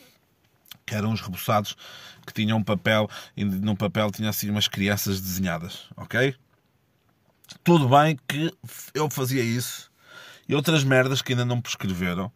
que 0.86 0.94
eram 0.94 1.10
uns 1.10 1.20
reboçados 1.20 1.76
que 2.26 2.32
tinham 2.32 2.56
um 2.56 2.64
papel 2.64 3.10
e 3.36 3.44
no 3.44 3.76
papel 3.76 4.10
tinha 4.10 4.30
assim 4.30 4.48
umas 4.48 4.66
crianças 4.66 5.20
desenhadas, 5.20 5.88
ok? 5.94 6.34
Tudo 7.62 7.86
bem 7.86 8.18
que 8.26 8.50
eu 8.94 9.10
fazia 9.10 9.42
isso 9.42 9.90
e 10.48 10.54
outras 10.54 10.84
merdas 10.84 11.20
que 11.20 11.32
ainda 11.32 11.44
não 11.44 11.60
prescreveram 11.60 12.32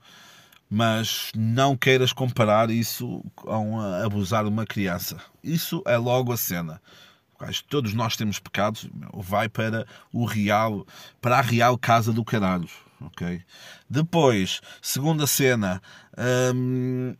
mas 0.69 1.31
não 1.35 1.77
queiras 1.77 2.13
comparar 2.13 2.71
isso 2.71 3.25
com 3.35 3.81
abusar 3.81 4.47
uma 4.47 4.67
criança. 4.67 5.17
Isso 5.43 5.83
é 5.87 5.97
logo 5.97 6.33
a 6.33 6.37
cena. 6.37 6.81
Todos 7.69 7.93
nós 7.93 8.17
temos 8.17 8.39
pecados, 8.39 8.89
vai 9.15 9.49
para 9.49 9.87
o 10.13 10.25
real, 10.25 10.87
para 11.21 11.39
a 11.39 11.43
real 11.43 11.77
casa 11.77 12.13
do 12.13 12.25
caralho, 12.25 12.69
ok? 13.01 13.43
Depois, 13.89 14.61
segunda 14.81 15.27
cena, 15.27 15.83
hum, 16.55 17.15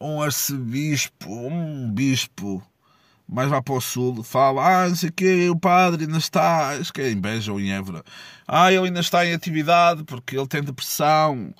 um 0.00 0.20
arcebispo, 0.20 1.30
um 1.30 1.92
bispo, 1.92 2.60
mais 3.28 3.48
lá 3.48 3.62
para 3.62 3.74
o 3.74 3.80
sul, 3.80 4.24
fala, 4.24 4.84
ah, 4.84 4.88
não 4.88 4.96
sei 4.96 5.10
o 5.10 5.12
quê, 5.12 5.48
o 5.48 5.56
padre 5.56 6.04
ainda 6.04 6.18
está, 6.18 6.70
acho 6.70 6.92
que 6.92 7.00
é 7.00 7.10
em 7.10 7.20
Beja 7.20 7.52
ou 7.52 7.60
em 7.60 7.72
Évora, 7.72 8.02
ah, 8.48 8.72
ele 8.72 8.86
ainda 8.86 8.98
está 8.98 9.24
em 9.24 9.32
atividade 9.32 10.02
porque 10.02 10.36
ele 10.36 10.48
tem 10.48 10.60
depressão, 10.60 11.54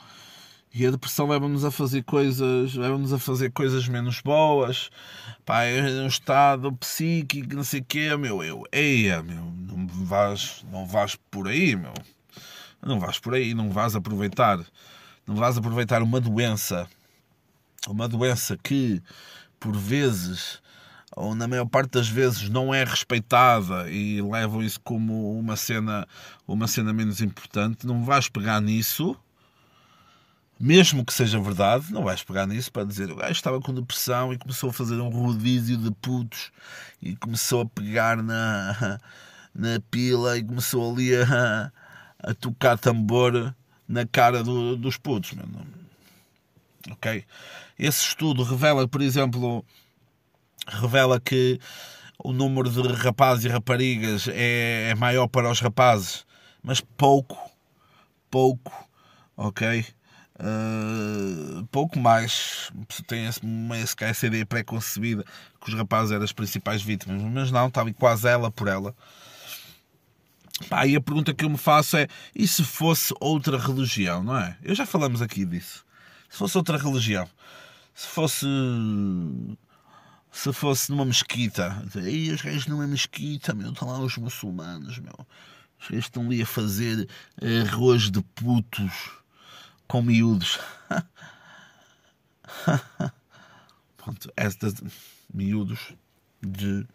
e 0.73 0.87
a 0.87 0.91
depressão 0.91 1.27
leva-nos 1.27 1.65
a 1.65 1.71
fazer 1.71 2.05
coisas, 2.05 2.75
leva-nos 2.75 3.13
a 3.13 3.19
fazer 3.19 3.51
coisas 3.51 3.89
menos 3.89 4.21
boas. 4.21 4.89
Pá, 5.45 5.65
é 5.65 5.83
um 6.03 6.07
estado 6.07 6.73
psíquico, 6.75 7.55
não 7.55 7.65
sei 7.65 7.81
o 7.81 7.85
quê, 7.85 8.17
meu, 8.17 8.43
eu, 8.43 8.63
eia, 8.71 9.23
meu, 9.23 9.45
não 9.45 9.87
vais, 9.87 10.65
não 10.71 10.87
vais 10.87 11.17
por 11.31 11.49
aí, 11.49 11.75
meu. 11.75 11.93
Não 12.81 13.01
vais 13.01 13.19
por 13.19 13.35
aí, 13.35 13.53
não 13.53 13.71
vais 13.71 13.97
aproveitar. 13.97 14.61
Não 15.27 15.35
vais 15.35 15.59
aproveitar 15.59 16.03
uma 16.03 16.21
doença, 16.21 16.89
uma 17.89 18.09
doença 18.09 18.57
que, 18.57 19.03
por 19.59 19.77
vezes, 19.77 20.61
ou 21.15 21.35
na 21.35 21.47
maior 21.49 21.67
parte 21.67 21.91
das 21.93 22.09
vezes 22.09 22.49
não 22.49 22.73
é 22.73 22.85
respeitada 22.85 23.91
e 23.91 24.23
levam 24.23 24.63
isso 24.63 24.81
como 24.81 25.39
uma 25.39 25.57
cena, 25.57 26.07
uma 26.47 26.67
cena 26.67 26.93
menos 26.93 27.21
importante, 27.21 27.87
não 27.87 28.05
vais 28.05 28.29
pegar 28.29 28.61
nisso 28.61 29.17
mesmo 30.61 31.07
que 31.07 31.14
seja 31.14 31.40
verdade, 31.40 31.90
não 31.90 32.05
vais 32.05 32.23
pegar 32.23 32.46
nisso 32.46 32.70
para 32.70 32.85
dizer 32.85 33.11
o 33.11 33.16
gajo 33.16 33.33
estava 33.33 33.59
com 33.62 33.73
depressão 33.73 34.31
e 34.31 34.37
começou 34.37 34.68
a 34.68 34.73
fazer 34.75 35.01
um 35.01 35.09
rodízio 35.09 35.79
de 35.79 35.90
putos 35.90 36.53
e 37.01 37.16
começou 37.16 37.62
a 37.62 37.66
pegar 37.66 38.23
na, 38.23 39.01
na 39.55 39.81
pila 39.90 40.37
e 40.37 40.44
começou 40.44 40.92
ali 40.92 41.16
a, 41.16 41.73
a 42.18 42.35
tocar 42.35 42.77
tambor 42.77 43.55
na 43.88 44.07
cara 44.07 44.44
do, 44.44 44.77
dos 44.77 44.99
putos. 44.99 45.33
Mano. 45.33 45.66
Ok? 46.90 47.25
Esse 47.79 48.09
estudo 48.09 48.42
revela, 48.42 48.87
por 48.87 49.01
exemplo, 49.01 49.64
revela 50.68 51.18
que 51.18 51.59
o 52.18 52.35
número 52.35 52.68
de 52.68 52.83
rapazes 52.92 53.46
e 53.46 53.49
raparigas 53.49 54.29
é, 54.29 54.90
é 54.90 54.94
maior 54.94 55.27
para 55.27 55.51
os 55.51 55.59
rapazes, 55.59 56.27
mas 56.62 56.83
pouco, 56.83 57.51
pouco, 58.31 58.70
ok? 59.35 59.87
Uh, 60.40 61.66
pouco 61.66 61.98
mais 61.98 62.72
tem 63.07 63.26
esse, 63.26 63.42
essa 64.00 64.26
ideia 64.26 64.46
pré-concebida 64.46 65.22
que 65.61 65.68
os 65.68 65.74
rapazes 65.74 66.12
eram 66.12 66.24
as 66.24 66.33
principais 66.33 66.83
vítimas, 66.83 67.20
mas 67.20 67.50
não, 67.50 67.68
estava 67.68 67.92
quase 67.92 68.26
ela 68.26 68.50
por 68.50 68.66
ela. 68.66 68.94
Pá, 70.70 70.87
e 70.87 70.96
a 70.96 71.00
pergunta 71.00 71.35
que 71.35 71.44
eu 71.44 71.50
me 71.50 71.59
faço 71.59 71.98
é: 71.98 72.09
e 72.35 72.48
se 72.48 72.64
fosse 72.64 73.12
outra 73.20 73.59
religião, 73.59 74.22
não 74.22 74.37
é? 74.38 74.57
Eu 74.62 74.74
já 74.74 74.87
falamos 74.87 75.20
aqui 75.20 75.44
disso. 75.44 75.85
Se 76.31 76.38
fosse 76.38 76.57
outra 76.57 76.79
religião, 76.79 77.29
se 77.94 78.07
fosse. 78.07 78.46
Se 80.33 80.53
fosse 80.53 80.90
numa 80.90 81.05
mesquita, 81.05 81.85
e 82.09 82.31
os 82.31 82.40
gajos 82.40 82.66
numa 82.66 82.87
mesquita, 82.87 83.53
meu, 83.53 83.72
estão 83.72 83.88
lá 83.88 83.98
os 83.98 84.16
muçulmanos, 84.16 84.98
meu. 84.98 85.26
Os 85.79 85.88
gajos 85.88 86.05
estão 86.07 86.24
ali 86.24 86.40
a 86.40 86.46
fazer 86.46 87.09
arroz 87.66 88.11
de 88.11 88.22
putos 88.22 89.20
com 89.90 90.00
miúdos. 90.03 90.61
Pronto, 93.96 94.33
estas 94.37 94.74
miúdos 95.35 95.92
de 96.40 96.87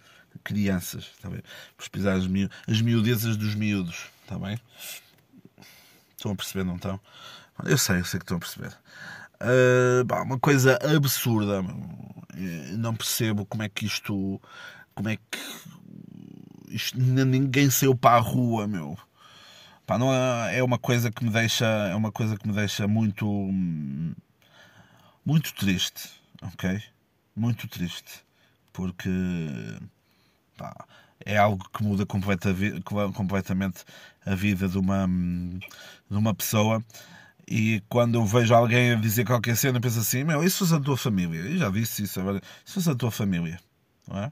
crianças, 0.46 1.12
está 1.14 1.30
bem? 1.30 1.42
Pesquisar 1.78 2.14
as, 2.14 2.26
miú 2.26 2.50
as 2.66 2.80
miudezas 2.80 3.36
dos 3.36 3.54
miúdos, 3.54 4.06
está 4.22 4.40
bem? 4.40 4.58
Estão 6.16 6.32
a 6.32 6.36
perceber, 6.36 6.64
não 6.64 6.78
estão? 6.78 6.98
Eu 7.66 7.78
sei, 7.78 8.00
eu 8.00 8.06
sei 8.06 8.18
que 8.18 8.24
estão 8.24 8.38
a 8.38 8.40
perceber. 8.40 8.74
Uh, 9.42 10.24
uma 10.24 10.40
coisa 10.40 10.80
absurda. 10.96 11.62
Não 12.78 12.96
percebo 12.96 13.46
como 13.46 13.64
é 13.64 13.68
que 13.68 13.86
isto. 13.86 14.42
Como 14.94 15.10
é 15.10 15.18
que 15.18 15.38
isto, 16.70 16.98
ninguém 16.98 17.70
saiu 17.70 17.94
para 17.94 18.16
a 18.16 18.22
rua, 18.22 18.66
meu. 18.68 18.98
Pá, 19.86 19.98
não 20.00 20.12
é, 20.12 20.58
é 20.58 20.64
uma 20.64 20.80
coisa 20.80 21.12
que 21.12 21.24
me 21.24 21.30
deixa, 21.30 21.66
é 21.66 21.96
uma 21.96 22.12
coisa 22.12 22.36
que 22.38 22.48
me 22.48 22.54
deixa 22.54 22.88
muito, 22.88 23.26
muito 25.24 25.54
triste, 25.54 26.10
ok? 26.42 26.82
Muito 27.36 27.68
triste, 27.68 28.24
porque 28.74 29.10
pá, 30.58 30.74
é 31.24 31.38
algo 31.38 31.70
que 31.70 31.84
muda 31.84 32.06
completamente 32.06 33.86
a 34.26 34.34
vida 34.34 34.68
de 34.68 34.78
uma, 34.78 35.08
de 35.08 36.18
uma 36.18 36.34
pessoa. 36.34 36.84
E 37.48 37.82
quando 37.88 38.16
eu 38.16 38.26
vejo 38.26 38.56
alguém 38.56 38.94
a 38.94 38.96
dizer 38.96 39.24
qualquer 39.24 39.56
cena, 39.56 39.78
eu 39.78 39.82
penso 39.82 40.00
assim: 40.00 40.24
Meu, 40.24 40.44
isso 40.44 40.60
fosse 40.60 40.74
a 40.74 40.80
tua 40.80 40.98
família. 40.98 41.40
Eu 41.40 41.58
já 41.58 41.70
disse 41.70 42.04
isso 42.04 42.20
agora. 42.20 42.42
Isso 42.66 42.74
fosse 42.74 42.90
a 42.90 42.96
tua 42.96 43.12
família, 43.12 43.60
não 44.08 44.18
é? 44.18 44.32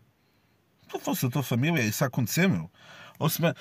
Se 0.92 1.00
fosse 1.00 1.26
a 1.28 1.30
tua 1.30 1.44
família, 1.44 1.82
isso 1.84 2.04
acontecer, 2.04 2.48
meu. 2.48 2.72
Ou 3.20 3.30
se 3.30 3.42
na, 3.42 3.54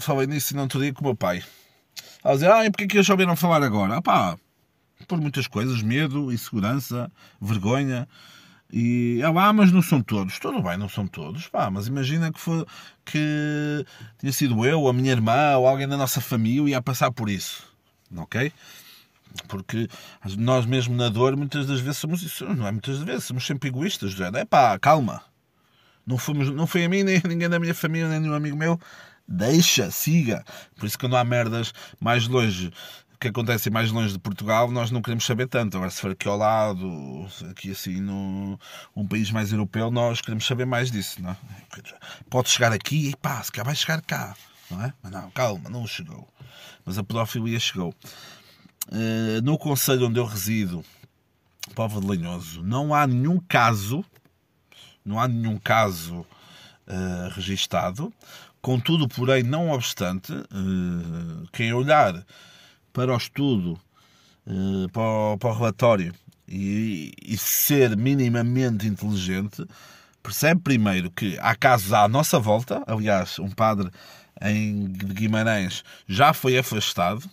falei 0.00 0.26
nisso 0.26 0.56
não 0.56 0.68
te 0.68 0.78
digo 0.78 0.98
com 0.98 1.04
o 1.04 1.08
meu 1.08 1.16
pai. 1.16 1.42
Ela 2.24 2.34
dizer, 2.34 2.50
ah, 2.50 2.64
e 2.64 2.70
porquê 2.70 2.86
que 2.86 2.96
eles 2.96 3.06
souberam 3.06 3.36
falar 3.36 3.62
agora? 3.62 3.96
Ah, 3.96 4.02
pá, 4.02 4.36
por 5.06 5.20
muitas 5.20 5.46
coisas, 5.46 5.82
medo, 5.82 6.32
insegurança, 6.32 7.10
vergonha. 7.40 8.08
E 8.72 9.20
ela, 9.22 9.48
ah, 9.48 9.52
mas 9.52 9.70
não 9.70 9.82
são 9.82 10.00
todos. 10.00 10.38
Tudo 10.38 10.62
bem, 10.62 10.78
não 10.78 10.88
são 10.88 11.06
todos. 11.06 11.48
Pá, 11.48 11.70
mas 11.70 11.88
imagina 11.88 12.32
que, 12.32 12.40
foi, 12.40 12.64
que 13.04 13.84
tinha 14.18 14.32
sido 14.32 14.64
eu, 14.64 14.88
a 14.88 14.92
minha 14.92 15.12
irmã, 15.12 15.56
ou 15.56 15.68
alguém 15.68 15.86
da 15.86 15.96
nossa 15.96 16.20
família 16.20 16.78
a 16.78 16.82
passar 16.82 17.10
por 17.12 17.28
isso. 17.28 17.64
Ok? 18.16 18.52
Porque 19.48 19.88
nós 20.38 20.64
mesmo 20.66 20.94
na 20.94 21.08
dor, 21.08 21.36
muitas 21.36 21.66
das 21.66 21.80
vezes 21.80 21.98
somos 21.98 22.22
isso. 22.22 22.44
Não 22.54 22.66
é 22.66 22.72
muitas 22.72 22.98
vezes, 22.98 23.24
somos 23.24 23.46
sempre 23.46 23.68
egoístas. 23.68 24.18
É 24.20 24.44
pá, 24.44 24.78
calma. 24.78 25.22
Não, 26.06 26.18
fomos, 26.18 26.50
não 26.50 26.66
foi 26.66 26.84
a 26.84 26.88
mim, 26.88 27.02
nem 27.02 27.20
ninguém 27.26 27.48
da 27.48 27.58
minha 27.58 27.74
família, 27.74 28.08
nem 28.08 28.20
nenhum 28.20 28.34
amigo 28.34 28.56
meu. 28.56 28.78
Deixa, 29.26 29.90
siga. 29.90 30.44
Por 30.76 30.86
isso, 30.86 30.98
quando 30.98 31.16
há 31.16 31.24
merdas 31.24 31.72
mais 32.00 32.26
longe 32.26 32.72
que 33.22 33.28
acontecem 33.28 33.72
mais 33.72 33.92
longe 33.92 34.12
de 34.12 34.18
Portugal, 34.18 34.68
nós 34.68 34.90
não 34.90 35.00
queremos 35.00 35.24
saber 35.24 35.46
tanto. 35.46 35.76
Agora, 35.76 35.92
se 35.92 36.00
for 36.00 36.10
aqui 36.10 36.26
ao 36.26 36.36
lado, 36.36 37.24
aqui 37.48 37.70
assim, 37.70 38.00
num 38.00 38.58
um 38.96 39.06
país 39.06 39.30
mais 39.30 39.52
europeu, 39.52 39.92
nós 39.92 40.20
queremos 40.20 40.44
saber 40.44 40.66
mais 40.66 40.90
disso. 40.90 41.22
Não 41.22 41.30
é? 41.30 41.36
Pode 42.28 42.50
chegar 42.50 42.72
aqui 42.72 43.10
e 43.10 43.16
pá, 43.16 43.40
se 43.40 43.52
cá 43.52 43.62
vai 43.62 43.76
chegar 43.76 44.02
cá. 44.02 44.34
Não 44.68 44.84
é? 44.84 44.92
Mas 45.00 45.12
não, 45.12 45.30
calma, 45.30 45.70
não 45.70 45.86
chegou. 45.86 46.28
Mas 46.84 46.98
a 46.98 47.04
pedofilia 47.04 47.60
chegou. 47.60 47.94
Uh, 48.88 49.40
no 49.44 49.56
conselho 49.56 50.08
onde 50.08 50.18
eu 50.18 50.24
resido, 50.24 50.84
Povo 51.76 52.00
de 52.00 52.06
Lanhoso, 52.08 52.60
não 52.60 52.92
há 52.92 53.06
nenhum 53.06 53.38
caso 53.38 54.04
não 55.04 55.18
há 55.18 55.26
nenhum 55.28 55.58
caso 55.58 56.26
uh, 56.86 57.28
registado. 57.34 58.12
Contudo, 58.60 59.08
porém, 59.08 59.42
não 59.42 59.70
obstante, 59.70 60.32
uh, 60.32 61.48
quem 61.52 61.72
olhar 61.72 62.24
para 62.92 63.12
o 63.12 63.16
estudo, 63.16 63.78
uh, 64.46 64.88
para, 64.92 65.02
o, 65.02 65.38
para, 65.38 65.50
o, 65.50 65.54
relatório 65.54 66.14
e, 66.46 67.12
e, 67.20 67.36
ser 67.36 67.96
minimamente 67.96 68.86
inteligente, 68.86 69.66
percebe 70.22 70.60
primeiro 70.60 71.10
que 71.10 71.36
há 71.40 71.56
casos 71.56 71.92
à 71.92 72.06
nossa 72.06 72.38
volta. 72.38 72.82
Aliás, 72.86 73.38
um 73.38 73.50
padre 73.50 73.90
em 74.40 74.92
Guimarães 74.92 75.82
já 76.06 76.32
foi 76.32 76.56
afastado. 76.56 77.28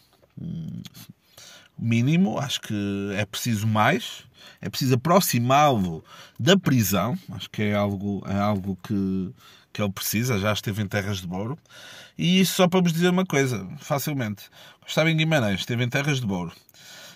Mínimo, 1.78 2.40
acho 2.40 2.60
que 2.62 3.12
é 3.16 3.26
preciso 3.26 3.68
mais 3.68 4.24
é 4.62 4.70
preciso 4.70 4.96
aproximá-lo 4.96 6.04
da 6.40 6.58
prisão, 6.58 7.18
acho 7.32 7.50
que 7.50 7.64
é 7.64 7.76
algo, 7.76 8.24
é 8.28 8.38
algo 8.38 8.78
que, 8.84 9.32
que 9.74 9.82
ele 9.82 9.92
precisa, 9.92 10.40
já 10.40 10.54
esteve 10.54 10.82
em 10.82 10.88
terras 10.88 11.20
de 11.22 11.28
Bouro. 11.28 11.58
E 12.18 12.40
isso 12.42 12.56
só 12.56 12.68
para 12.68 12.82
vos 12.82 12.92
dizer 12.92 13.10
uma 13.10 13.26
coisa, 13.26 13.68
facilmente. 13.80 14.50
Estava 14.86 15.10
em 15.10 15.16
Guimarães, 15.16 15.62
esteve 15.62 15.84
em 15.84 15.90
terras 15.90 16.20
de 16.20 16.28
Bouro. 16.28 16.52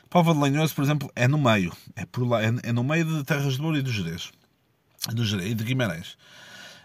Pova 0.09 0.33
de 0.33 0.39
Lanhoso, 0.39 0.75
por 0.75 0.83
exemplo, 0.83 1.11
é 1.15 1.27
no 1.27 1.37
meio. 1.37 1.75
É, 1.95 2.05
por 2.05 2.23
lá, 2.27 2.43
é, 2.43 2.53
é 2.63 2.71
no 2.71 2.83
meio 2.83 3.03
de 3.03 3.23
terras 3.23 3.53
de 3.53 3.59
Bouro 3.59 3.77
e 3.77 3.81
do 3.81 3.91
Jerez. 3.91 4.31
Do 5.11 5.25
Jerez 5.25 5.51
e 5.51 5.55
de 5.55 5.63
Guimarães. 5.63 6.15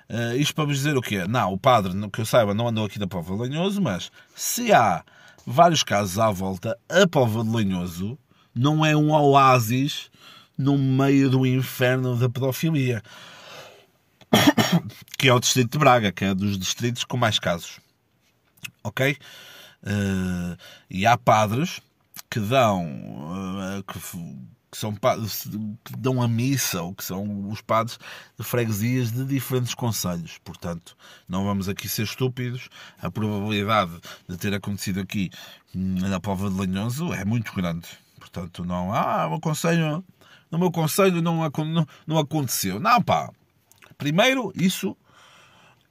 Uh, 0.09 0.35
isto 0.37 0.55
para 0.55 0.65
vos 0.65 0.77
dizer 0.77 0.97
o 0.97 1.03
quê? 1.03 1.27
Não, 1.29 1.53
o 1.53 1.59
padre, 1.59 1.93
que 2.11 2.23
eu 2.23 2.25
saiba, 2.25 2.55
não 2.55 2.67
andou 2.67 2.87
aqui 2.87 2.99
da 2.99 3.07
Pova 3.07 3.35
de 3.35 3.41
Lanhoso, 3.43 3.83
mas 3.83 4.11
se 4.35 4.73
há 4.73 5.05
vários 5.47 5.83
casos 5.83 6.19
à 6.19 6.31
volta, 6.31 6.79
a 6.89 7.07
Pova 7.07 7.45
de 7.45 7.51
Lanhoso 7.51 8.19
não 8.59 8.85
é 8.85 8.97
um 8.97 9.13
oásis 9.13 10.11
no 10.57 10.77
meio 10.77 11.31
do 11.31 11.47
inferno 11.47 12.17
da 12.17 12.29
pedofilia, 12.29 13.01
que 15.17 15.29
é 15.29 15.33
o 15.33 15.39
distrito 15.39 15.73
de 15.73 15.79
Braga, 15.79 16.11
que 16.11 16.25
é 16.25 16.35
dos 16.35 16.59
distritos 16.59 17.05
com 17.05 17.17
mais 17.17 17.39
casos. 17.39 17.79
Ok? 18.83 19.17
Uh, 19.85 20.59
e 20.91 21.07
há 21.07 21.17
padres 21.17 21.81
que 22.29 22.41
dão 22.41 22.85
uh, 22.85 23.83
que, 23.85 24.01
que, 24.01 24.77
são 24.77 24.93
que 24.93 25.97
dão 25.97 26.21
a 26.21 26.27
missa 26.27 26.83
ou 26.83 26.93
que 26.93 27.05
são 27.05 27.49
os 27.49 27.61
padres 27.61 27.97
de 28.37 28.45
freguesias 28.45 29.13
de 29.13 29.25
diferentes 29.25 29.73
conselhos. 29.73 30.39
Portanto, 30.45 30.97
não 31.29 31.45
vamos 31.45 31.69
aqui 31.69 31.89
ser 31.89 32.03
estúpidos. 32.03 32.69
A 33.01 33.09
probabilidade 33.09 33.93
de 34.29 34.37
ter 34.37 34.53
acontecido 34.53 34.99
aqui 34.99 35.31
na 35.73 36.19
Pova 36.19 36.51
de 36.51 36.57
Lanhoso 36.57 37.13
é 37.13 37.25
muito 37.25 37.53
grande. 37.55 37.87
Portanto, 38.31 38.65
não 38.65 38.95
ah, 38.95 39.27
um 39.29 39.41
conselho 39.41 40.05
no 40.51 40.59
meu 40.59 40.71
conselho 40.71 41.21
não, 41.21 41.49
não, 41.49 41.87
não 42.07 42.19
aconteceu. 42.19 42.81
Não, 42.81 43.03
pá. 43.03 43.31
Primeiro, 43.97 44.53
isso 44.55 44.97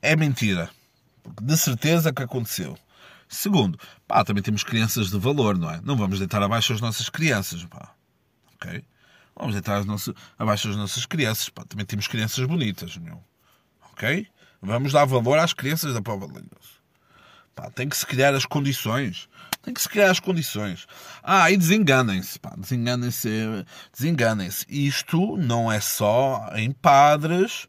é 0.02 0.15
mentira. 0.15 0.69
De 1.41 1.58
certeza 1.58 2.13
que 2.13 2.23
aconteceu. 2.23 2.78
Segundo, 3.28 3.78
pá, 4.08 4.23
também 4.23 4.41
temos 4.41 4.63
crianças 4.63 5.10
de 5.10 5.19
valor, 5.19 5.58
não 5.58 5.69
é? 5.69 5.82
Não 5.84 5.97
vamos 5.97 6.19
deitar 6.19 6.41
abaixo 6.41 6.73
as 6.73 6.82
nossas 6.82 7.10
crianças, 7.10 7.63
pá. 7.65 7.93
Ok? 8.56 8.84
Vamos 9.36 9.54
deitar 9.54 9.84
abaixo 10.39 10.69
as 10.69 10.76
nossas 10.76 11.06
crianças, 11.06 11.50
pá. 11.50 11.63
Também 11.65 11.86
temos 11.86 12.08
crianças 12.08 12.43
bonitas, 12.45 12.97
meu. 12.97 13.21
Ok? 13.91 14.28
Vamos 14.62 14.93
dar 14.93 15.06
valor 15.06 15.38
às 15.38 15.54
crianças 15.54 15.93
da 15.93 16.02
Pova 16.02 16.26
Lindos. 16.26 16.78
Pá, 17.54 17.69
tem 17.69 17.89
que 17.89 17.97
se 17.97 18.06
criar 18.06 18.34
as 18.34 18.45
condições. 18.45 19.28
Tem 19.67 19.73
que 19.73 19.82
se 19.82 19.89
criar 19.89 20.12
as 20.12 20.21
condições. 20.21 20.88
Ah, 21.21 21.51
e 21.51 21.58
desenganem-se. 21.58 22.39
Desenganem-se. 22.58 23.30
Desenganem-se. 23.91 24.65
Isto 24.69 25.36
não 25.36 25.69
é 25.69 25.82
só 25.82 26.49
em 26.56 26.71
padres, 26.71 27.67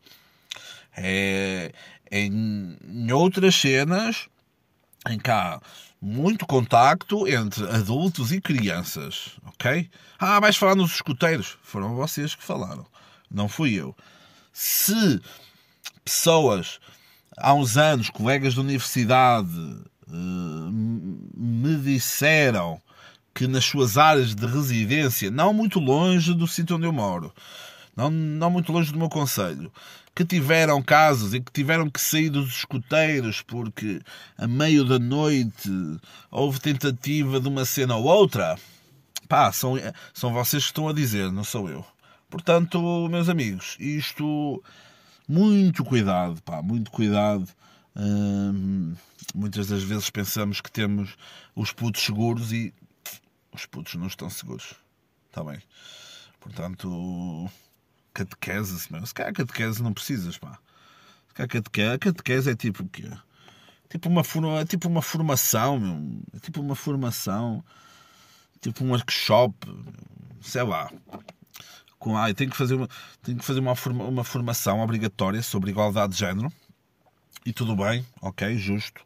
é 0.96 1.72
em, 2.08 2.78
outras 3.12 3.56
cenas 3.56 4.28
em 5.08 5.18
que 5.18 5.28
há 5.28 5.60
muito 6.00 6.46
contacto 6.46 7.26
entre 7.26 7.68
adultos 7.68 8.30
e 8.30 8.40
crianças, 8.40 9.32
ok? 9.44 9.90
Ah, 10.20 10.38
vais 10.38 10.56
falar 10.56 10.76
nos 10.76 10.94
escuteiros. 10.94 11.58
Foram 11.64 11.96
vocês 11.96 12.32
que 12.32 12.44
falaram, 12.44 12.86
não 13.28 13.48
fui 13.48 13.74
eu. 13.74 13.92
Se 14.52 15.20
pessoas 16.04 16.78
há 17.36 17.52
uns 17.54 17.76
anos, 17.76 18.08
colegas 18.08 18.54
de 18.54 18.60
universidade 18.60 19.50
me 20.10 21.76
disseram 21.76 22.80
que 23.34 23.46
nas 23.46 23.64
suas 23.64 23.96
áreas 23.96 24.34
de 24.34 24.46
residência, 24.46 25.30
não 25.30 25.52
muito 25.52 25.78
longe 25.78 26.34
do 26.34 26.46
sítio 26.46 26.76
onde 26.76 26.86
eu 26.86 26.92
moro, 26.92 27.32
não, 27.94 28.10
não 28.10 28.50
muito 28.50 28.72
longe 28.72 28.92
do 28.92 28.98
meu 28.98 29.08
conselho, 29.08 29.72
que 30.14 30.24
tiveram 30.24 30.82
casos 30.82 31.34
e 31.34 31.40
que 31.40 31.52
tiveram 31.52 31.88
que 31.88 32.00
sair 32.00 32.30
dos 32.30 32.48
escuteiros 32.48 33.40
porque 33.42 34.00
a 34.36 34.48
meio 34.48 34.84
da 34.84 34.98
noite 34.98 35.70
houve 36.30 36.58
tentativa 36.58 37.40
de 37.40 37.46
uma 37.46 37.64
cena 37.64 37.94
ou 37.94 38.04
outra, 38.04 38.58
pá, 39.28 39.52
são, 39.52 39.74
são 40.12 40.32
vocês 40.32 40.64
que 40.64 40.70
estão 40.70 40.88
a 40.88 40.92
dizer, 40.92 41.30
não 41.30 41.44
sou 41.44 41.68
eu. 41.68 41.84
Portanto, 42.28 43.08
meus 43.08 43.28
amigos, 43.28 43.76
isto 43.78 44.62
muito 45.28 45.84
cuidado, 45.84 46.42
pá, 46.42 46.60
muito 46.60 46.90
cuidado. 46.90 47.46
Hum, 47.94 48.94
muitas 49.34 49.68
das 49.68 49.82
vezes 49.82 50.10
pensamos 50.10 50.60
que 50.60 50.70
temos 50.70 51.16
os 51.54 51.72
putos 51.72 52.02
seguros 52.02 52.52
e 52.52 52.74
os 53.52 53.66
putos 53.66 53.94
não 53.94 54.06
estão 54.06 54.28
seguros. 54.30 54.74
Está 55.28 55.44
bem? 55.44 55.60
Portanto, 56.40 57.50
catequese, 58.14 58.78
se 58.78 59.14
calhar 59.14 59.32
catequese 59.32 59.82
não 59.82 59.92
precisas, 59.92 60.38
pá. 60.38 60.58
Se 61.28 61.34
calhar 61.34 61.48
catequese, 61.48 61.98
catequese 61.98 62.50
é 62.50 62.56
tipo 62.56 62.82
o 62.82 62.88
quê? 62.88 63.10
Tipo 63.88 64.08
uma, 64.08 64.22
é 64.60 64.64
tipo 64.64 64.88
uma 64.88 65.02
formação, 65.02 65.78
meu. 65.78 66.22
É 66.34 66.38
tipo 66.38 66.60
uma 66.60 66.74
formação. 66.74 67.64
Tipo 68.60 68.84
um 68.84 68.90
workshop. 68.90 69.56
Sei 70.40 70.62
lá 70.62 70.90
com 71.98 72.16
ah, 72.16 72.32
tenho 72.32 72.50
que 72.50 72.56
fazer 72.56 72.74
uma, 72.74 72.88
tenho 73.22 73.38
que 73.38 73.44
fazer 73.44 73.60
uma, 73.60 73.74
forma, 73.74 74.04
uma 74.04 74.24
formação 74.24 74.80
obrigatória 74.80 75.42
sobre 75.42 75.70
igualdade 75.70 76.12
de 76.14 76.18
género. 76.20 76.52
E 77.44 77.52
tudo 77.52 77.74
bem, 77.76 78.06
ok, 78.20 78.56
justo. 78.56 79.04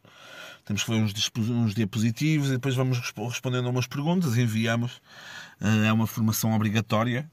Temos 0.65 0.83
que 0.83 0.87
fazer 0.87 1.01
uns, 1.01 1.49
uns 1.49 1.75
diapositivos 1.75 2.49
e 2.49 2.51
depois 2.53 2.75
vamos 2.75 2.99
respondendo 2.99 3.67
a 3.67 3.69
umas 3.69 3.87
perguntas, 3.87 4.37
enviamos. 4.37 5.01
Eh, 5.59 5.87
é 5.87 5.93
uma 5.93 6.07
formação 6.07 6.53
obrigatória. 6.53 7.29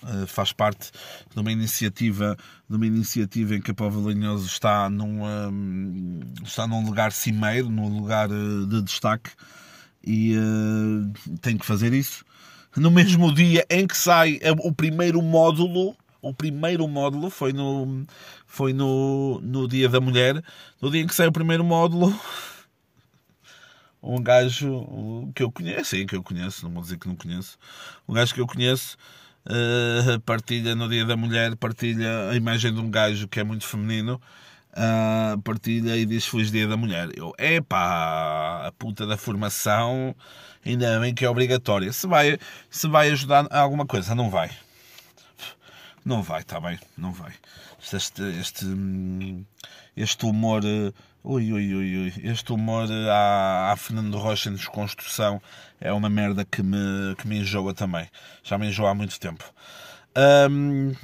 Uh, 0.00 0.28
faz 0.28 0.52
parte 0.52 0.92
de 1.34 1.40
uma 1.40 1.50
iniciativa 1.50 2.36
de 2.70 2.76
uma 2.76 2.86
iniciativa 2.86 3.56
em 3.56 3.60
que 3.60 3.72
a 3.72 3.74
Povo 3.74 4.08
Linhoso 4.08 4.46
está 4.46 4.88
num, 4.88 5.24
um, 5.24 6.20
está 6.44 6.68
num 6.68 6.84
lugar 6.84 7.10
cimeiro, 7.10 7.68
num 7.68 7.88
lugar 7.88 8.30
uh, 8.30 8.64
de 8.64 8.80
destaque 8.80 9.30
e 10.06 10.36
uh, 10.36 11.38
tem 11.40 11.58
que 11.58 11.66
fazer 11.66 11.92
isso. 11.92 12.24
No 12.76 12.92
mesmo 12.92 13.34
dia 13.34 13.66
em 13.68 13.88
que 13.88 13.96
sai 13.96 14.38
o 14.60 14.72
primeiro 14.72 15.20
módulo, 15.20 15.96
o 16.22 16.32
primeiro 16.32 16.86
módulo 16.86 17.28
foi 17.28 17.52
no, 17.52 18.06
foi 18.46 18.72
no, 18.72 19.40
no 19.42 19.66
Dia 19.66 19.88
da 19.88 20.00
Mulher, 20.00 20.42
no 20.80 20.92
dia 20.92 21.02
em 21.02 21.06
que 21.08 21.14
sai 21.14 21.26
o 21.26 21.32
primeiro 21.32 21.64
módulo, 21.64 22.14
um 24.02 24.22
gajo 24.22 25.30
que 25.34 25.42
eu 25.42 25.50
conheço, 25.50 25.96
sim, 25.96 26.06
que 26.06 26.16
eu 26.16 26.22
conheço, 26.22 26.64
não 26.64 26.72
vou 26.72 26.82
dizer 26.82 26.98
que 26.98 27.08
não 27.08 27.16
conheço, 27.16 27.58
um 28.08 28.14
gajo 28.14 28.34
que 28.34 28.40
eu 28.40 28.46
conheço 28.46 28.96
uh, 29.46 30.20
partilha 30.20 30.74
no 30.74 30.88
Dia 30.88 31.04
da 31.04 31.16
Mulher, 31.16 31.56
partilha 31.56 32.30
a 32.30 32.36
imagem 32.36 32.72
de 32.72 32.80
um 32.80 32.90
gajo 32.90 33.28
que 33.28 33.40
é 33.40 33.44
muito 33.44 33.66
feminino, 33.66 34.20
uh, 34.72 35.40
partilha 35.42 35.96
e 35.96 36.06
diz 36.06 36.26
Feliz 36.26 36.50
Dia 36.50 36.66
da 36.68 36.76
Mulher. 36.76 37.10
Eu, 37.16 37.32
epá, 37.38 38.66
a 38.66 38.72
puta 38.72 39.06
da 39.06 39.16
formação, 39.16 40.14
ainda 40.64 41.00
bem 41.00 41.14
que 41.14 41.24
é 41.24 41.30
obrigatória. 41.30 41.92
Se 41.92 42.06
vai, 42.06 42.38
se 42.70 42.88
vai 42.88 43.10
ajudar 43.10 43.46
a 43.50 43.60
alguma 43.60 43.86
coisa, 43.86 44.14
não 44.14 44.30
vai. 44.30 44.50
Não 46.04 46.22
vai, 46.22 46.40
está 46.40 46.60
bem, 46.60 46.78
não 46.96 47.12
vai. 47.12 47.32
Este, 47.92 48.22
este, 48.40 48.66
este 49.96 50.24
humor. 50.24 50.62
Ui, 51.24 51.52
ui, 51.52 51.74
ui, 51.74 51.96
ui. 51.96 52.12
Este 52.22 52.52
humor 52.52 52.88
à, 53.10 53.72
à 53.72 53.76
Fernando 53.76 54.16
Rocha 54.16 54.48
em 54.48 54.54
desconstrução 54.54 55.42
é 55.80 55.92
uma 55.92 56.08
merda 56.08 56.44
que 56.44 56.62
me, 56.62 57.14
que 57.16 57.26
me 57.26 57.38
enjoa 57.40 57.74
também. 57.74 58.08
Já 58.42 58.56
me 58.56 58.68
enjoa 58.68 58.90
há 58.90 58.94
muito 58.94 59.18
tempo. 59.18 59.44
Um, 60.50 60.94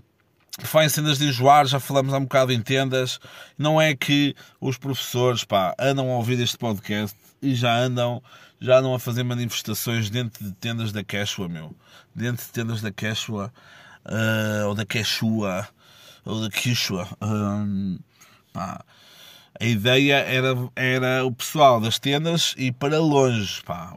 foi 0.61 0.85
em 0.85 0.89
cenas 0.89 1.19
de 1.19 1.27
enjoar, 1.27 1.67
já 1.67 1.81
falamos 1.81 2.15
há 2.15 2.19
um 2.19 2.23
bocado 2.23 2.53
em 2.53 2.63
tendas. 2.63 3.19
Não 3.59 3.81
é 3.81 3.95
que 3.95 4.37
os 4.61 4.79
professores 4.79 5.43
pá, 5.43 5.75
andam 5.79 6.09
a 6.11 6.17
ouvir 6.17 6.39
este 6.41 6.57
podcast 6.57 7.17
e 7.43 7.53
já 7.53 7.77
andam, 7.77 8.23
já 8.61 8.79
andam 8.79 8.95
a 8.95 9.01
fazer 9.01 9.25
manifestações 9.25 10.11
dentro 10.11 10.45
de 10.45 10.53
tendas 10.53 10.93
da 10.93 11.03
Quechua, 11.03 11.49
meu. 11.49 11.75
Dentro 12.15 12.47
de 12.47 12.53
tendas 12.53 12.81
da 12.81 12.93
Quechua, 12.93 13.53
uh, 14.07 14.69
ou 14.69 14.77
da 14.77 14.87
Quechua, 14.87 15.69
ou 16.25 16.41
da 16.41 16.51
Quechua. 16.51 17.09
Um, 17.21 17.99
pá, 18.53 18.85
a 19.61 19.65
ideia 19.65 20.17
era, 20.17 20.49
era 20.75 21.25
o 21.25 21.33
pessoal 21.33 21.81
das 21.81 21.99
tendas 21.99 22.55
e 22.59 22.73
para 22.73 22.99
longe. 22.99 23.63
Pá, 23.63 23.97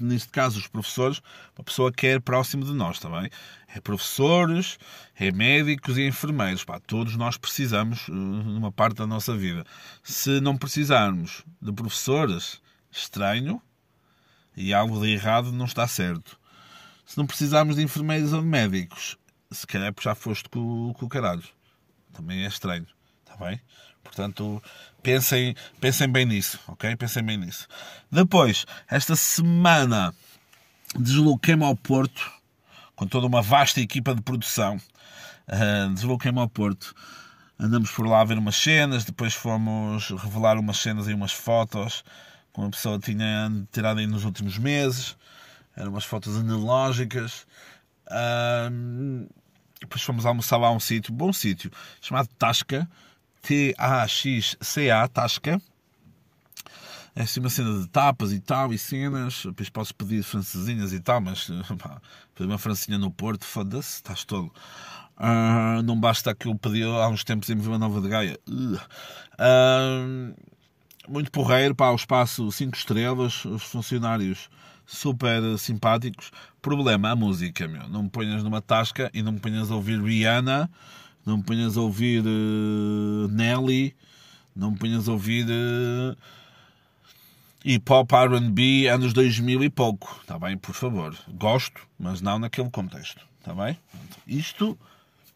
neste 0.00 0.28
caso, 0.30 0.58
os 0.58 0.66
professores, 0.66 1.22
a 1.56 1.62
pessoa 1.62 1.92
quer 1.92 2.20
próximo 2.20 2.64
de 2.64 2.72
nós 2.72 2.98
também. 2.98 3.30
É 3.68 3.80
professores, 3.80 4.78
é 5.14 5.30
médicos 5.30 5.96
e 5.96 6.06
enfermeiros. 6.06 6.64
Pá, 6.64 6.80
todos 6.80 7.16
nós 7.16 7.36
precisamos 7.36 8.08
numa 8.08 8.72
parte 8.72 8.96
da 8.96 9.06
nossa 9.06 9.36
vida. 9.36 9.64
Se 10.02 10.40
não 10.40 10.56
precisarmos 10.56 11.44
de 11.62 11.72
professores, 11.72 12.60
estranho 12.90 13.62
e 14.56 14.74
algo 14.74 15.00
de 15.00 15.12
errado 15.12 15.52
não 15.52 15.66
está 15.66 15.86
certo. 15.86 16.36
Se 17.04 17.16
não 17.16 17.26
precisarmos 17.26 17.76
de 17.76 17.82
enfermeiros 17.82 18.32
ou 18.32 18.40
de 18.40 18.46
médicos, 18.48 19.16
se 19.52 19.66
calhar 19.66 19.94
já 20.00 20.16
foste 20.16 20.48
com, 20.48 20.92
com 20.94 21.06
o 21.06 21.08
caralho. 21.08 21.44
Também 22.12 22.44
é 22.44 22.48
estranho. 22.48 22.86
Está 23.24 23.36
bem? 23.36 23.60
Portanto, 24.02 24.62
pensem, 25.06 25.54
pensem 25.80 26.08
bem 26.08 26.26
nisso, 26.26 26.58
ok? 26.66 26.96
Pensem 26.96 27.22
bem 27.22 27.36
nisso. 27.36 27.68
Depois, 28.10 28.66
esta 28.88 29.14
semana 29.14 30.12
desloquei-me 30.98 31.64
ao 31.64 31.76
Porto 31.76 32.28
com 32.96 33.06
toda 33.06 33.24
uma 33.28 33.40
vasta 33.40 33.80
equipa 33.80 34.12
de 34.12 34.20
produção. 34.20 34.80
Uh, 35.46 35.94
desloquei-me 35.94 36.40
ao 36.40 36.48
Porto. 36.48 36.92
Andamos 37.56 37.92
por 37.92 38.04
lá 38.04 38.20
a 38.20 38.24
ver 38.24 38.36
umas 38.36 38.56
cenas, 38.56 39.04
depois 39.04 39.32
fomos 39.32 40.10
revelar 40.10 40.58
umas 40.58 40.78
cenas 40.78 41.06
e 41.06 41.14
umas 41.14 41.32
fotos 41.32 42.02
que 42.52 42.60
uma 42.60 42.70
pessoa 42.70 42.98
tinha 42.98 43.48
tirado 43.70 44.00
aí 44.00 44.08
nos 44.08 44.24
últimos 44.24 44.58
meses. 44.58 45.16
Eram 45.76 45.90
umas 45.92 46.04
fotos 46.04 46.36
analógicas. 46.36 47.46
Uh, 48.08 49.28
depois 49.80 50.02
fomos 50.02 50.26
almoçar 50.26 50.56
lá 50.56 50.66
a 50.66 50.72
um 50.72 50.80
sítio, 50.80 51.12
bom 51.12 51.32
sítio, 51.32 51.70
chamado 52.00 52.28
Tasca, 52.36 52.88
T-A-X-C-A, 53.46 55.06
Tasca. 55.06 55.62
É 57.14 57.22
assim 57.22 57.38
uma 57.38 57.48
cena 57.48 57.78
de 57.78 57.86
tapas 57.86 58.32
e 58.32 58.40
tal, 58.40 58.74
e 58.74 58.78
cenas. 58.78 59.44
Depois 59.44 59.70
posso 59.70 59.94
pedir 59.94 60.24
francesinhas 60.24 60.92
e 60.92 60.98
tal, 60.98 61.20
mas 61.20 61.48
pá, 61.78 62.02
uma 62.40 62.58
francinha 62.58 62.98
no 62.98 63.08
Porto, 63.08 63.44
foda-se, 63.44 63.94
estás 63.94 64.24
todo. 64.24 64.52
Uh, 65.16 65.80
não 65.84 65.98
basta 65.98 66.34
que 66.34 66.48
eu 66.48 66.56
pedi 66.56 66.82
há 66.82 67.08
uns 67.08 67.22
tempos 67.22 67.48
em 67.48 67.56
Vila 67.56 67.78
Nova 67.78 68.00
de 68.00 68.08
Gaia. 68.08 68.36
Uh, 68.48 70.34
muito 71.08 71.30
porreiro, 71.30 71.72
pá, 71.72 71.90
o 71.90 71.96
espaço 71.96 72.50
5 72.50 72.76
estrelas, 72.76 73.44
os 73.44 73.62
funcionários 73.62 74.50
super 74.84 75.56
simpáticos. 75.56 76.32
Problema, 76.60 77.12
a 77.12 77.16
música, 77.16 77.68
meu. 77.68 77.88
Não 77.88 78.02
me 78.02 78.10
ponhas 78.10 78.42
numa 78.42 78.60
tasca 78.60 79.08
e 79.14 79.22
não 79.22 79.30
me 79.30 79.38
ponhas 79.38 79.70
a 79.70 79.76
ouvir 79.76 80.02
Rihanna 80.02 80.68
não 81.26 81.38
me 81.38 81.42
ponhas 81.42 81.76
a 81.76 81.80
ouvir 81.80 82.22
uh, 82.24 83.28
Nelly, 83.28 83.94
não 84.54 84.70
me 84.70 84.78
ponhas 84.78 85.08
a 85.08 85.12
ouvir 85.12 85.44
uh, 85.44 86.16
hip 87.64 87.92
hop 87.92 88.12
RB 88.12 88.86
anos 88.88 89.12
2000 89.12 89.64
e 89.64 89.68
pouco, 89.68 90.18
está 90.22 90.38
bem? 90.38 90.56
Por 90.56 90.74
favor, 90.74 91.18
gosto, 91.30 91.80
mas 91.98 92.20
não 92.20 92.38
naquele 92.38 92.70
contexto, 92.70 93.20
está 93.40 93.52
bem? 93.52 93.76
Isto, 94.24 94.78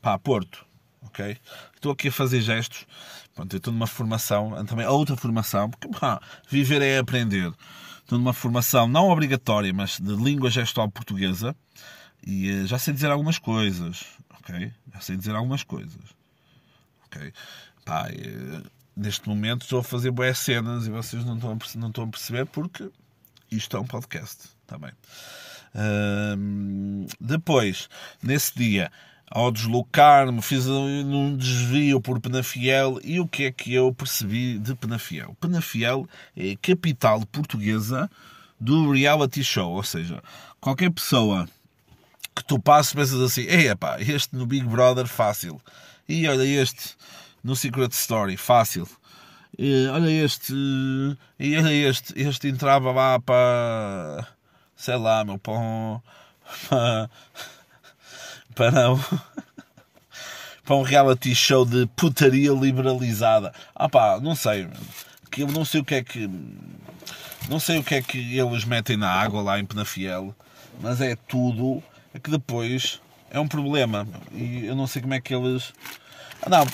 pá, 0.01 0.17
Porto, 0.17 0.65
ok? 1.03 1.37
Estou 1.75 1.91
aqui 1.91 2.07
a 2.07 2.13
fazer 2.13 2.41
gestos, 2.41 2.87
pronto, 3.35 3.53
eu 3.53 3.59
estou 3.59 3.73
numa 3.73 3.89
formação, 3.89 4.65
também 4.67 4.87
outra 4.87 5.17
formação, 5.17 5.69
porque 5.69 5.89
pá, 5.89 6.21
viver 6.49 6.81
é 6.83 6.99
aprender. 6.99 7.53
Estou 7.99 8.17
numa 8.17 8.33
formação 8.33 8.89
não 8.89 9.09
obrigatória, 9.09 9.73
mas 9.73 9.99
de 9.99 10.15
língua 10.15 10.51
gestual 10.51 10.89
portuguesa 10.89 11.55
e 12.25 12.51
uh, 12.51 12.67
já 12.67 12.79
sei 12.79 12.95
dizer 12.95 13.11
algumas 13.11 13.39
coisas, 13.39 14.05
ok? 14.41 14.73
Já 14.93 15.01
sei 15.01 15.17
dizer 15.17 15.35
algumas 15.35 15.63
coisas, 15.63 16.03
ok? 17.07 17.33
Pá, 17.85 18.09
uh, 18.09 18.71
neste 18.97 19.29
momento 19.29 19.63
estou 19.63 19.81
a 19.81 19.85
fazer 19.85 20.11
boas 20.11 20.39
cenas 20.39 20.87
e 20.87 20.91
vocês 20.91 21.25
não 21.25 21.37
estão, 21.37 21.51
a, 21.53 21.79
não 21.79 21.89
estão 21.89 22.05
a 22.05 22.09
perceber 22.09 22.47
porque 22.47 22.91
isto 23.51 23.77
é 23.77 23.81
um 23.81 23.87
podcast, 23.87 24.49
bem? 24.79 24.93
Uh, 25.75 27.07
depois, 27.21 27.89
nesse 28.23 28.57
dia, 28.57 28.91
ao 29.31 29.53
deslocar-me, 29.53 30.43
fiz 30.43 30.67
um 30.67 31.37
desvio 31.37 32.01
por 32.01 32.21
Penafiel 32.21 32.99
e 33.05 33.21
o 33.21 33.29
que 33.29 33.45
é 33.45 33.53
que 33.53 33.73
eu 33.73 33.95
percebi 33.95 34.59
de 34.59 34.75
Penafiel? 34.75 35.37
Penafiel 35.41 36.09
é 36.37 36.53
a 36.53 36.57
capital 36.57 37.25
portuguesa 37.27 38.11
do 38.61 38.91
reality 38.91 39.43
show, 39.43 39.73
ou 39.73 39.83
seja, 39.83 40.23
qualquer 40.61 40.91
pessoa 40.91 41.49
que 42.35 42.45
tu 42.45 42.59
passes 42.59 42.93
pensas 42.93 43.21
assim, 43.21 43.43
ei 43.43 43.75
pá, 43.75 44.01
este 44.01 44.35
no 44.35 44.47
Big 44.47 44.67
Brother 44.67 45.07
fácil, 45.07 45.61
e 46.09 46.27
olha 46.29 46.45
este 46.45 46.97
no 47.43 47.57
Secret 47.57 47.93
Story 47.93 48.37
fácil, 48.37 48.89
e, 49.59 49.87
olha 49.89 50.11
este, 50.11 50.55
e 51.39 51.57
olha 51.57 51.73
este, 51.73 52.21
este 52.21 52.49
entrava 52.49 52.93
lá 52.93 53.21
para, 53.21 54.27
sei 54.77 54.97
lá, 54.97 55.25
meu, 55.25 55.35
um, 55.49 56.01
para, 56.69 57.11
para 58.55 58.93
um, 58.93 59.01
para 60.65 60.77
um 60.77 60.83
reality 60.83 61.35
show 61.35 61.65
de 61.65 61.87
putaria 61.97 62.53
liberalizada. 62.53 63.53
Ah 63.75 63.89
pá, 63.89 64.21
não 64.21 64.35
sei, 64.35 64.69
que 65.31 65.43
eu 65.43 65.49
não 65.49 65.65
sei 65.65 65.81
o 65.81 65.85
que 65.85 65.97
é 65.97 66.03
que 66.03 66.31
não 67.49 67.59
sei 67.59 67.79
o 67.79 67.85
que 67.85 67.97
é 67.97 68.03
que 68.03 68.39
eles 68.39 68.65
metem 68.65 68.97
na 68.97 69.11
água 69.11 69.43
lá 69.43 69.59
em 69.59 69.65
Penafiel, 69.67 70.35
mas 70.81 71.01
é 71.01 71.17
tudo 71.17 71.83
é 72.15 72.19
que 72.19 72.31
depois 72.31 73.01
é 73.31 73.39
um 73.39 73.49
problema. 73.49 74.07
E 74.33 74.67
eu 74.67 74.75
não 74.75 74.87
sei 74.87 75.03
como 75.03 75.15
é 75.15 75.21
que 75.21 75.35
eles. 75.35 75.73
Não, 76.49 76.67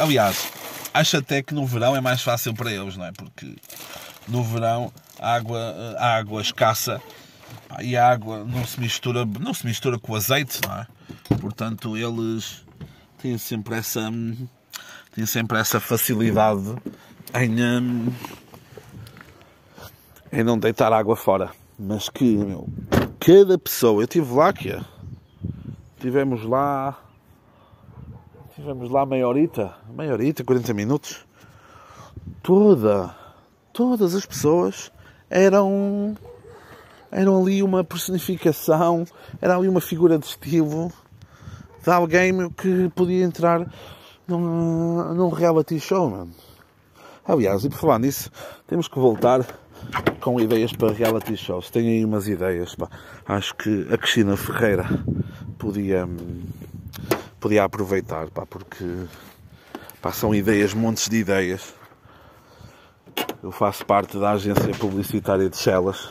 aliás, 0.00 0.50
acho 0.92 1.16
até 1.18 1.42
que 1.42 1.54
no 1.54 1.66
verão 1.66 1.94
é 1.94 2.00
mais 2.00 2.22
fácil 2.22 2.54
para 2.54 2.72
eles, 2.72 2.96
não 2.96 3.04
é? 3.04 3.12
Porque 3.12 3.56
no 4.28 4.42
verão 4.42 4.92
a 5.18 5.34
água, 5.34 5.96
a 5.98 6.16
água 6.16 6.40
escassa 6.40 7.00
e 7.80 7.96
a 7.96 8.08
água 8.08 8.44
não 8.44 8.64
se 8.64 8.80
mistura, 8.80 9.24
não 9.24 9.54
se 9.54 9.66
mistura 9.66 9.98
com 9.98 10.14
azeite, 10.14 10.60
não 10.66 10.74
é? 10.74 10.86
Portanto, 11.40 11.96
eles 11.96 12.64
têm 13.18 13.38
sempre 13.38 13.76
essa 13.76 14.10
têm 15.14 15.26
sempre 15.26 15.58
essa 15.58 15.80
facilidade 15.80 16.74
em, 17.34 17.62
hum, 17.62 18.12
em 20.32 20.42
não 20.42 20.58
deitar 20.58 20.92
água 20.92 21.16
fora. 21.16 21.50
Mas 21.78 22.08
que, 22.08 22.24
meu, 22.24 22.68
cada 23.18 23.58
pessoa. 23.58 24.00
Eu 24.00 24.04
estive 24.04 24.34
lá 24.34 24.52
que 24.52 24.78
tivemos 25.98 26.44
lá 26.44 26.98
tivemos 28.54 28.88
lá 28.88 29.04
meia 29.04 29.28
horita, 29.28 29.74
meia 29.90 30.12
horita, 30.12 30.42
40 30.42 30.72
minutos. 30.72 31.26
Toda, 32.42 33.14
todas 33.72 34.14
as 34.14 34.24
pessoas 34.24 34.90
eram 35.28 36.16
eram 37.10 37.42
ali 37.42 37.62
uma 37.62 37.84
personificação, 37.84 39.04
era 39.40 39.56
ali 39.56 39.68
uma 39.68 39.80
figura 39.80 40.18
de 40.18 40.26
estilo 40.26 40.90
de 41.82 41.90
alguém 41.90 42.50
que 42.50 42.88
podia 42.94 43.24
entrar 43.24 43.70
num, 44.26 45.14
num 45.14 45.28
reality 45.28 45.78
show, 45.78 46.10
mano. 46.10 46.32
Aliás, 47.24 47.64
e 47.64 47.68
por 47.68 47.78
falar 47.78 47.98
nisso, 47.98 48.30
temos 48.66 48.88
que 48.88 48.98
voltar 48.98 49.46
com 50.20 50.40
ideias 50.40 50.72
para 50.72 50.92
reality 50.92 51.36
shows. 51.36 51.70
Tenho 51.70 51.88
aí 51.88 52.04
umas 52.04 52.28
ideias, 52.28 52.74
pá. 52.74 52.88
Acho 53.26 53.54
que 53.54 53.86
a 53.92 53.96
Cristina 53.96 54.36
Ferreira 54.36 54.84
podia, 55.58 56.08
podia 57.38 57.64
aproveitar, 57.64 58.28
pá, 58.30 58.44
porque 58.44 58.84
pá, 60.02 60.12
são 60.12 60.34
ideias, 60.34 60.74
montes 60.74 61.08
de 61.08 61.18
ideias. 61.18 61.74
Eu 63.42 63.52
faço 63.52 63.86
parte 63.86 64.18
da 64.18 64.32
agência 64.32 64.74
publicitária 64.74 65.48
de 65.48 65.56
Chelas 65.56 66.08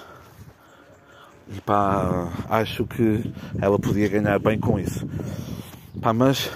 e 1.48 1.62
pá, 1.62 2.32
acho 2.50 2.86
que 2.86 3.32
ela 3.62 3.78
podia 3.78 4.08
ganhar 4.08 4.40
bem 4.40 4.60
com 4.60 4.80
isso. 4.80 5.08
Pá, 6.02 6.14
mas 6.14 6.50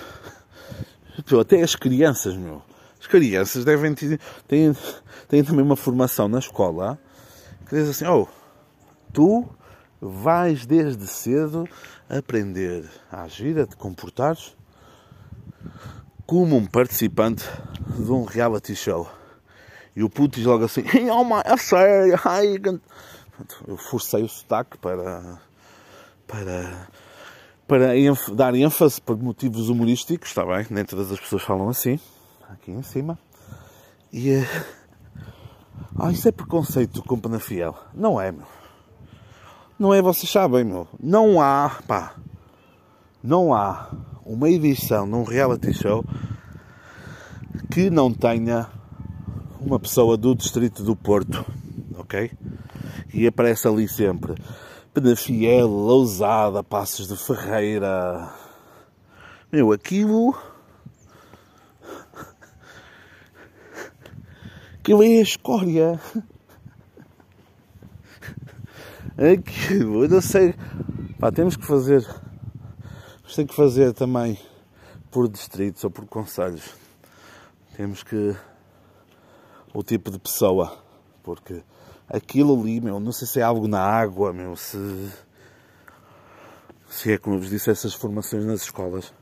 até 1.40 1.62
as 1.62 1.76
crianças, 1.76 2.36
meu. 2.36 2.62
As 3.00 3.08
crianças 3.08 3.64
devem 3.64 3.94
ter, 3.94 4.20
têm, 4.48 4.76
têm 5.28 5.44
também 5.44 5.64
uma 5.64 5.76
formação 5.76 6.28
na 6.28 6.40
escola 6.40 7.00
que 7.70 7.76
diz 7.76 7.88
assim, 7.88 8.06
oh, 8.08 8.28
tu 9.14 9.48
vais 10.02 10.66
desde 10.66 11.06
cedo 11.06 11.70
aprender 12.10 12.90
a 13.12 13.24
agir, 13.24 13.60
a 13.60 13.68
te 13.68 13.76
comportares 13.76 14.58
como 16.26 16.58
um 16.58 16.66
participante 16.66 17.44
de 17.96 18.12
um 18.12 18.24
reality 18.24 18.76
show. 18.76 19.08
E 19.96 20.04
o 20.04 20.10
puto 20.10 20.38
diz 20.38 20.46
logo 20.46 20.66
assim, 20.66 20.84
oh 21.12 21.24
my, 21.24 21.42
a 21.46 21.58
sério, 21.58 22.20
ai, 22.26 22.56
eu 23.68 23.78
forcei 23.78 24.24
o 24.24 24.28
sotaque 24.28 24.78
para, 24.80 25.40
para, 26.28 26.88
para 27.68 27.94
dar 28.34 28.56
ênfase 28.56 29.00
por 29.00 29.16
motivos 29.18 29.70
humorísticos, 29.70 30.30
está 30.30 30.44
bem? 30.44 30.66
Nem 30.72 30.86
todas 30.86 31.12
as 31.12 31.20
pessoas 31.20 31.44
falam 31.44 31.70
assim, 31.70 32.00
aqui 32.50 32.72
em 32.72 32.82
cima. 32.82 33.18
E. 34.12 34.44
Ah, 35.98 36.12
isso 36.12 36.28
é 36.28 36.32
preconceito 36.32 37.04
com 37.04 37.20
Penafiel. 37.20 37.76
Não 37.94 38.20
é, 38.20 38.32
meu. 38.32 38.46
Não 39.78 39.94
é, 39.94 40.02
vocês 40.02 40.32
sabem, 40.32 40.64
meu. 40.64 40.88
Não 41.00 41.42
há, 41.42 41.72
pá. 41.88 42.16
Não 43.24 43.54
há 43.54 43.90
uma 44.26 44.50
edição 44.50 45.06
num 45.06 45.24
reality 45.24 45.74
show 45.74 46.04
que 47.72 47.90
não 47.90 48.14
tenha 48.14 48.68
uma 49.60 49.80
pessoa 49.80 50.18
do 50.18 50.34
distrito 50.36 50.84
do 50.84 50.96
Porto, 50.96 51.46
ok? 51.98 52.32
E 53.14 53.28
aparece 53.28 53.68
ali 53.68 53.88
sempre 53.88 54.36
Penafiel, 54.94 55.68
Lousada, 55.68 56.64
Passos 56.64 57.08
de 57.08 57.16
Ferreira. 57.16 58.30
Meu, 59.52 59.72
aquilo. 59.72 60.36
Aquilo 64.80 65.04
é 65.04 65.20
a 65.20 65.22
escória. 65.22 66.00
Aquilo, 69.18 70.06
eu 70.06 70.10
não 70.10 70.22
sei. 70.22 70.56
Pá, 71.20 71.32
temos 71.32 71.58
que 71.58 71.66
fazer. 71.66 72.02
Temos 73.36 73.52
que 73.52 73.56
fazer 73.56 73.94
também 73.94 74.40
por 75.12 75.28
distritos 75.28 75.84
ou 75.84 75.92
por 75.92 76.06
conselhos. 76.08 76.74
Temos 77.76 78.04
que. 78.04 78.36
O 79.74 79.84
tipo 79.84 80.10
de 80.10 80.18
pessoa. 80.18 80.82
Porque 81.22 81.62
aquilo 82.08 82.60
ali, 82.60 82.80
meu, 82.80 83.00
não 83.00 83.12
sei 83.12 83.28
se 83.28 83.42
é 83.42 83.44
algo 83.44 83.68
na 83.68 83.82
água, 83.82 84.32
meu, 84.32 84.56
se. 84.56 84.78
Se 86.90 87.12
é 87.12 87.18
como 87.18 87.36
eu 87.36 87.40
vos 87.42 87.50
disse, 87.50 87.70
essas 87.70 87.94
formações 87.94 88.46
nas 88.46 88.62
escolas. 88.62 89.14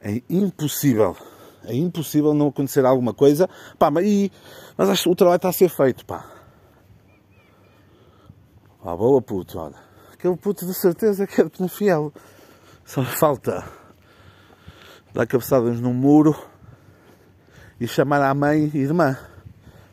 É 0.00 0.20
impossível. 0.28 1.16
É 1.64 1.74
impossível 1.74 2.34
não 2.34 2.48
acontecer 2.48 2.84
alguma 2.84 3.14
coisa. 3.14 3.48
Pá, 3.78 3.90
mas, 3.90 4.04
e, 4.06 4.30
mas 4.76 4.88
acho 4.88 5.04
que 5.04 5.08
o 5.10 5.14
trabalho 5.14 5.36
está 5.36 5.48
a 5.48 5.52
ser 5.52 5.68
feito, 5.68 6.04
pá. 6.04 6.26
Pá, 8.82 8.96
boa 8.96 9.22
puto, 9.22 9.58
olha. 9.58 9.76
Aquele 10.12 10.36
puto 10.36 10.66
de 10.66 10.74
certeza 10.74 11.26
que 11.26 11.40
é 11.40 11.44
de 11.44 11.68
fiel. 11.68 12.12
Só 12.84 13.02
falta 13.04 13.64
dar 15.14 15.26
cabeçadas 15.26 15.80
num 15.80 15.92
muro 15.92 16.36
e 17.80 17.86
chamar 17.86 18.22
a 18.22 18.34
mãe 18.34 18.70
e 18.74 18.78
irmã. 18.78 19.16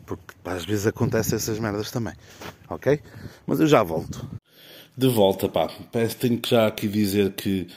Porque 0.06 0.34
pá, 0.42 0.54
às 0.54 0.64
vezes 0.64 0.86
acontecem 0.86 1.36
essas 1.36 1.58
merdas 1.58 1.90
também. 1.90 2.14
Ok? 2.68 3.00
Mas 3.46 3.60
eu 3.60 3.66
já 3.66 3.82
volto. 3.82 4.28
De 4.96 5.08
volta, 5.08 5.48
pá. 5.48 5.68
Parece 5.92 6.16
que 6.16 6.28
tenho 6.28 6.40
que 6.40 6.50
já 6.50 6.66
aqui 6.66 6.88
dizer 6.88 7.32
que 7.32 7.68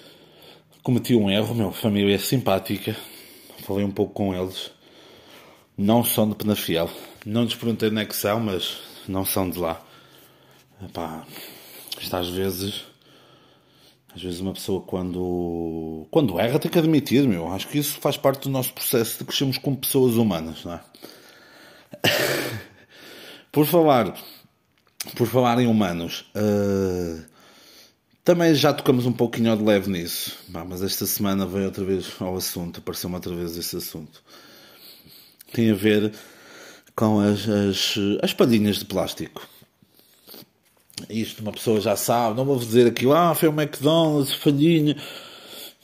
cometi 0.81 1.15
um 1.15 1.29
erro. 1.29 1.53
Meu, 1.53 1.69
a 1.69 1.73
família 1.73 2.15
é 2.15 2.19
simpática. 2.19 2.95
Falei 3.66 3.86
um 3.86 3.91
pouco 3.91 4.14
com 4.14 4.34
eles. 4.36 4.72
Não 5.78 6.03
são 6.03 6.30
de 6.30 6.36
Penafiel. 6.36 6.89
Não 7.26 7.43
lhes 7.43 7.55
perguntei 7.55 7.89
onde 7.89 8.01
é 8.01 8.05
que 8.05 8.16
são, 8.16 8.39
mas 8.39 8.80
não 9.07 9.26
são 9.26 9.49
de 9.49 9.57
lá. 9.57 9.82
Epá, 10.84 11.26
isto 11.99 12.16
às 12.16 12.30
vezes. 12.30 12.86
Às 14.16 14.22
vezes 14.22 14.41
uma 14.41 14.53
pessoa 14.53 14.82
quando, 14.82 16.05
quando 16.11 16.39
erra 16.39 16.59
tem 16.59 16.70
que 16.70 16.78
admitir, 16.78 17.28
meu. 17.28 17.51
Acho 17.51 17.68
que 17.68 17.80
isso 17.80 17.99
faz 17.99 18.16
parte 18.16 18.43
do 18.43 18.49
nosso 18.49 18.72
processo 18.74 19.18
de 19.18 19.26
crescermos 19.26 19.57
como 19.57 19.78
pessoas 19.78 20.16
humanas, 20.16 20.64
não 20.64 20.74
é? 20.74 20.82
por 23.51 23.66
falar, 23.66 24.16
por 25.16 25.26
falar 25.26 25.59
em 25.59 25.66
humanos, 25.66 26.26
uh, 26.36 27.26
também 28.24 28.55
já 28.55 28.74
tocamos 28.74 29.05
um 29.05 29.11
pouquinho 29.11 29.55
de 29.55 29.63
leve 29.63 29.89
nisso, 29.89 30.38
mas 30.47 30.82
esta 30.82 31.05
semana 31.05 31.45
veio 31.45 31.65
outra 31.65 31.84
vez 31.84 32.11
ao 32.19 32.36
assunto, 32.36 32.80
apareceu-me 32.80 33.15
outra 33.15 33.36
vez 33.36 33.57
esse 33.57 33.76
assunto. 33.76 34.24
Tem 35.51 35.71
a 35.71 35.76
ver 35.76 36.13
com 36.95 37.19
as, 37.19 37.47
as, 37.47 37.95
as 38.21 38.34
palhinhas 38.34 38.78
de 38.78 38.86
plástico. 38.86 39.47
Isto 41.09 41.41
uma 41.41 41.51
pessoa 41.51 41.82
já 41.82 41.95
sabe, 41.95 42.38
não 42.38 42.45
vou 42.45 42.57
dizer 42.57 42.88
aqui, 42.88 43.05
ah, 43.11 43.36
foi 43.36 43.49
o 43.49 43.51
McDonald's, 43.51 44.36
palhinha 44.36 44.95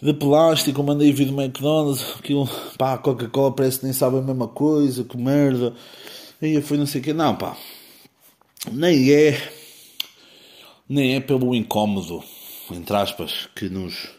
de 0.01 0.13
plástico, 0.13 0.81
mandei 0.81 1.11
vir 1.11 1.25
do 1.25 1.39
McDonald's, 1.39 2.15
aquilo, 2.17 2.49
pá, 2.77 2.97
Coca-Cola 2.97 3.51
parece 3.51 3.79
que 3.79 3.85
nem 3.85 3.93
sabe 3.93 4.17
a 4.17 4.21
mesma 4.21 4.47
coisa, 4.47 5.03
que 5.03 5.17
merda. 5.17 5.73
Aí 6.41 6.61
foi 6.61 6.77
não 6.77 6.85
sei 6.85 7.01
o 7.01 7.03
quê. 7.03 7.11
Não, 7.11 7.35
pá. 7.35 7.57
Nem 8.71 9.11
é. 9.11 9.58
Nem 10.89 11.15
é 11.15 11.19
pelo 11.19 11.53
incómodo, 11.53 12.23
entre 12.71 12.95
aspas, 12.95 13.47
que 13.55 13.69
nos, 13.69 14.09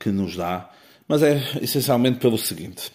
que 0.00 0.10
nos 0.10 0.34
dá. 0.34 0.68
Mas 1.06 1.22
é 1.22 1.40
essencialmente 1.62 2.18
pelo 2.18 2.36
seguinte. 2.36 2.90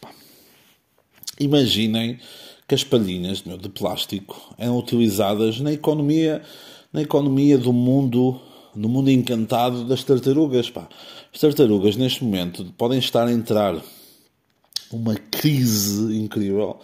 Imaginem 1.39 2.19
que 2.67 2.75
as 2.75 2.83
palhinhas 2.83 3.41
de 3.41 3.69
plástico 3.69 4.53
eram 4.57 4.77
utilizadas 4.77 5.61
na 5.61 5.71
economia, 5.71 6.41
na 6.91 7.01
economia 7.01 7.57
do 7.57 7.71
mundo, 7.71 8.41
no 8.75 8.89
mundo 8.89 9.09
encantado 9.09 9.85
das 9.85 10.03
tartarugas, 10.03 10.69
pá. 10.69 10.89
As 11.33 11.39
tartarugas 11.39 11.95
neste 11.95 12.25
momento 12.25 12.65
podem 12.77 12.99
estar 12.99 13.25
a 13.25 13.31
entrar 13.31 13.81
uma 14.91 15.15
crise 15.15 16.17
incrível. 16.17 16.77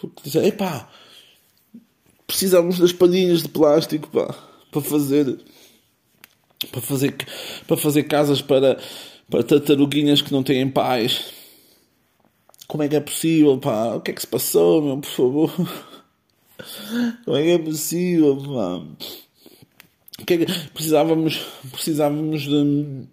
Porque 0.00 0.22
dizem, 0.24 0.46
epá, 0.46 0.88
precisamos 2.26 2.78
das 2.78 2.92
palhinhas 2.92 3.42
de 3.42 3.48
plástico 3.48 4.08
pá, 4.08 4.34
para 4.70 4.80
fazer 4.80 5.38
para 6.70 6.80
fazer 6.80 7.14
para 7.66 7.76
fazer 7.76 8.02
casas 8.04 8.40
para 8.42 8.78
para 9.28 9.42
tartaruguinhas 9.42 10.22
que 10.22 10.32
não 10.32 10.42
têm 10.42 10.68
pais 10.68 11.32
como 12.66 12.82
é 12.82 12.88
que 12.88 12.96
é 12.96 13.00
possível 13.00 13.58
pá 13.58 13.94
o 13.94 14.00
que 14.00 14.10
é 14.10 14.14
que 14.14 14.20
se 14.20 14.26
passou 14.26 14.82
meu 14.82 14.98
por 14.98 15.10
favor 15.10 15.52
como 17.24 17.36
é 17.36 17.42
que 17.42 17.50
é 17.50 17.58
possível 17.58 18.36
pá 18.36 18.82
que 20.26 20.34
é 20.34 20.38
que 20.38 20.46
precisávamos 20.70 21.38
precisávamos 21.70 22.42
de 22.42 23.06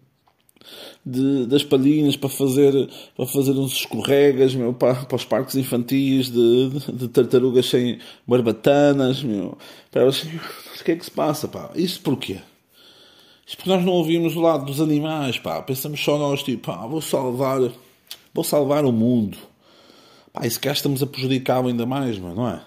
de, 1.05 1.45
das 1.47 1.63
palhinhas 1.63 2.15
para 2.15 2.29
fazer, 2.29 2.89
para 3.15 3.25
fazer 3.25 3.51
uns 3.51 3.73
escorregas 3.73 4.55
meu, 4.55 4.73
para, 4.73 4.95
para 4.95 5.15
os 5.15 5.25
parques 5.25 5.55
infantis 5.55 6.31
de, 6.31 6.69
de, 6.69 6.91
de 6.93 7.07
tartarugas 7.09 7.65
sem 7.65 7.99
barbatanas. 8.27 9.21
Meu. 9.23 9.57
Para 9.91 10.03
elas, 10.03 10.23
o 10.23 10.83
que 10.83 10.91
é 10.91 10.95
que 10.95 11.05
se 11.05 11.11
passa? 11.11 11.47
Pá? 11.47 11.71
Isso 11.75 11.99
porquê? 12.01 12.39
Isso 13.45 13.57
porque 13.57 13.69
nós 13.69 13.83
não 13.83 13.93
ouvimos 13.93 14.35
o 14.35 14.41
lado 14.41 14.65
dos 14.65 14.79
animais. 14.79 15.37
Pá. 15.37 15.61
Pensamos 15.61 16.03
só 16.03 16.17
nós, 16.17 16.43
tipo, 16.43 16.71
pá, 16.71 16.85
vou 16.87 17.01
salvar, 17.01 17.59
vou 18.33 18.43
salvar 18.43 18.85
o 18.85 18.91
mundo. 18.91 19.37
Pá, 20.31 20.45
e 20.45 20.49
se 20.49 20.59
cá 20.59 20.71
estamos 20.71 21.03
a 21.03 21.07
prejudicá-lo 21.07 21.67
ainda 21.67 21.85
mais, 21.85 22.17
mano, 22.17 22.35
não 22.35 22.49
é? 22.49 22.61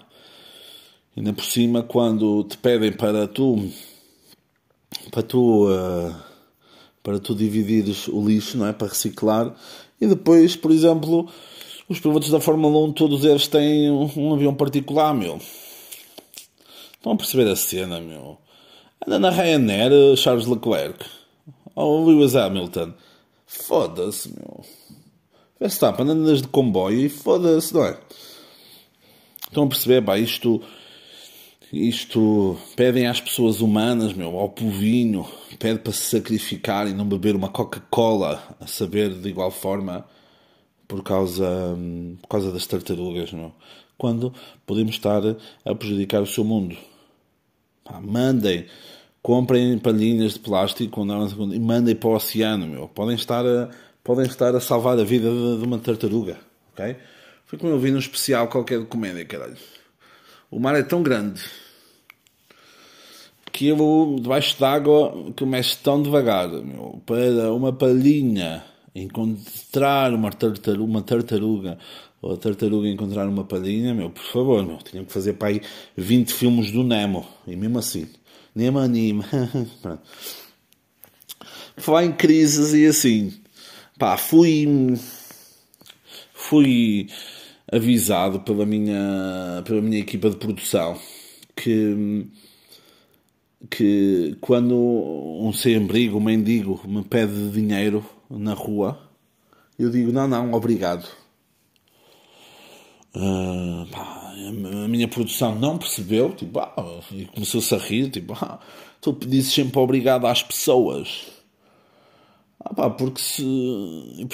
Ainda 1.17 1.33
por 1.33 1.45
cima, 1.45 1.83
quando 1.83 2.45
te 2.45 2.59
pedem 2.59 2.93
para 2.93 3.27
tu 3.27 3.69
para 5.11 5.23
tu 5.23 5.69
uh, 5.69 6.15
para 7.03 7.19
tu 7.19 7.35
dividires 7.35 8.09
o 8.09 8.21
lixo, 8.27 8.59
não 8.59 8.67
é? 8.67 8.73
Para 8.73 8.89
reciclar. 8.89 9.55
E 10.01 10.07
depois, 10.07 10.57
por 10.57 10.71
exemplo, 10.71 11.29
os 11.89 12.01
pilotos 12.01 12.31
da 12.31 12.41
Fórmula 12.41 12.85
1, 12.89 12.93
todos 12.93 13.25
eles 13.25 13.47
têm 13.47 13.91
um, 13.91 14.35
avião 14.35 14.55
particular, 14.55 15.15
meu. 15.15 15.41
Estão 16.95 17.13
a 17.13 17.17
perceber 17.17 17.49
a 17.49 17.55
cena, 17.55 18.01
meu. 18.01 18.39
Anda 19.05 19.19
na 19.19 19.31
Ryanair, 19.31 20.17
Charles 20.17 20.47
Leclerc. 20.47 21.05
Ou 21.75 22.07
Lewis 22.07 22.35
Hamilton. 22.35 22.95
Foda-se, 23.47 24.33
meu. 24.33 24.65
Verstappen 25.59 26.09
andas 26.09 26.43
de 26.43 26.49
comboio 26.49 27.07
e 27.07 27.09
foda-se, 27.09 27.73
não 27.73 27.85
é? 27.85 27.99
Estão 29.47 29.65
a 29.65 29.69
perceber, 29.69 30.03
pá, 30.03 30.19
isto, 30.19 30.61
isto 31.73 32.59
pedem 32.75 33.07
às 33.07 33.21
pessoas 33.21 33.61
humanas, 33.61 34.13
meu, 34.13 34.37
ao 34.39 34.51
povinho, 34.51 35.27
pede 35.59 35.79
para 35.79 35.93
se 35.93 36.03
sacrificar 36.03 36.87
e 36.87 36.93
não 36.93 37.07
beber 37.07 37.35
uma 37.35 37.49
Coca-Cola, 37.49 38.57
a 38.61 38.67
saber 38.67 39.15
de 39.15 39.29
igual 39.29 39.51
forma, 39.51 40.05
por 40.87 41.03
causa, 41.03 41.77
por 42.21 42.29
causa 42.29 42.53
das 42.53 42.67
tartarugas, 42.67 43.33
meu. 43.33 43.53
Quando 43.97 44.35
podemos 44.67 44.93
estar 44.93 45.23
a 45.65 45.75
prejudicar 45.75 46.21
o 46.21 46.27
seu 46.27 46.45
mundo. 46.45 46.77
Pá, 47.87 48.01
mandem, 48.01 48.67
comprem 49.23 49.79
palhinhas 49.79 50.35
de 50.35 50.41
plástico 50.41 51.01
e 51.53 51.59
mandem 51.59 51.95
para 51.95 52.09
o 52.09 52.15
oceano, 52.15 52.67
meu. 52.67 52.89
Podem 52.89 53.15
estar 53.15 53.47
a, 53.47 53.71
podem 54.03 54.27
estar 54.27 54.55
a 54.55 54.61
salvar 54.61 54.99
a 54.99 55.05
vida 55.05 55.31
de, 55.31 55.59
de 55.59 55.65
uma 55.65 55.79
tartaruga, 55.79 56.39
ok? 56.73 56.97
Foi 57.45 57.59
como 57.59 57.73
eu 57.73 57.79
vi 57.79 57.93
num 57.93 57.99
especial 57.99 58.49
qualquer 58.49 58.81
de 58.81 58.87
comédia, 58.87 59.25
caralho. 59.25 59.57
O 60.51 60.59
mar 60.59 60.75
é 60.75 60.83
tão 60.83 61.03
grande 61.03 61.43
que 63.53 63.69
eu, 63.69 64.17
debaixo 64.21 64.59
d'água, 64.61 65.33
que 65.35 65.47
mexe 65.47 65.79
tão 65.79 66.03
devagar, 66.03 66.49
meu, 66.49 67.01
para 67.07 67.53
uma 67.55 67.73
palhinha 67.73 68.65
encontrar 68.95 70.13
uma 70.13 70.31
tartaruga, 70.31 70.85
uma 70.85 71.03
tartaruga 71.03 71.79
ou 72.27 72.35
a 72.35 72.37
tartaruga 72.37 72.89
encontrar 72.89 73.29
uma 73.29 73.45
palhinha, 73.45 73.95
meu, 73.95 74.11
por 74.11 74.25
favor, 74.25 74.67
meu, 74.67 74.79
tinham 74.79 75.05
que 75.05 75.13
fazer 75.13 75.35
para 75.35 75.49
aí 75.49 75.63
20 75.97 76.35
filmes 76.35 76.73
do 76.73 76.83
Nemo, 76.83 77.25
e 77.47 77.55
mesmo 77.55 77.79
assim, 77.79 78.09
Nemo 78.55 78.81
anime, 78.81 79.23
falar 81.77 82.05
em 82.05 82.13
crises 82.13 82.75
e 82.75 82.87
assim, 82.87 83.33
pá, 83.97 84.17
fui, 84.17 84.99
fui 86.35 87.09
avisado 87.71 88.41
pela 88.41 88.67
minha, 88.67 89.63
pela 89.65 89.81
minha 89.81 90.01
equipa 90.01 90.29
de 90.29 90.37
produção 90.37 90.99
que, 91.55 92.27
que 93.71 94.37
quando 94.41 94.75
um 94.75 95.53
sem-abrigo, 95.53 96.19
um 96.19 96.21
mendigo, 96.21 96.81
me 96.89 97.05
pede 97.05 97.51
dinheiro 97.51 98.05
na 98.29 98.53
rua, 98.53 99.01
eu 99.79 99.91
digo 99.91 100.11
não, 100.11 100.27
não, 100.27 100.55
obrigado. 100.55 101.07
Uh, 103.17 103.87
pá, 103.91 104.35
a 104.85 104.89
minha 104.89 105.09
produção 105.09 105.55
não 105.55 105.79
percebeu 105.79 106.35
tipo, 106.35 106.59
ah, 106.59 107.01
e 107.11 107.25
começou-se 107.25 107.75
a 107.75 107.79
rir, 107.79 108.11
tipo, 108.11 108.35
ah, 108.35 108.61
tu 109.01 109.15
pedisses 109.15 109.55
sempre 109.55 109.79
obrigado 109.79 110.27
às 110.27 110.43
pessoas. 110.43 111.25
Ah, 112.61 112.75
pá, 112.75 112.91
porque 112.91 113.21
se. 113.21 113.43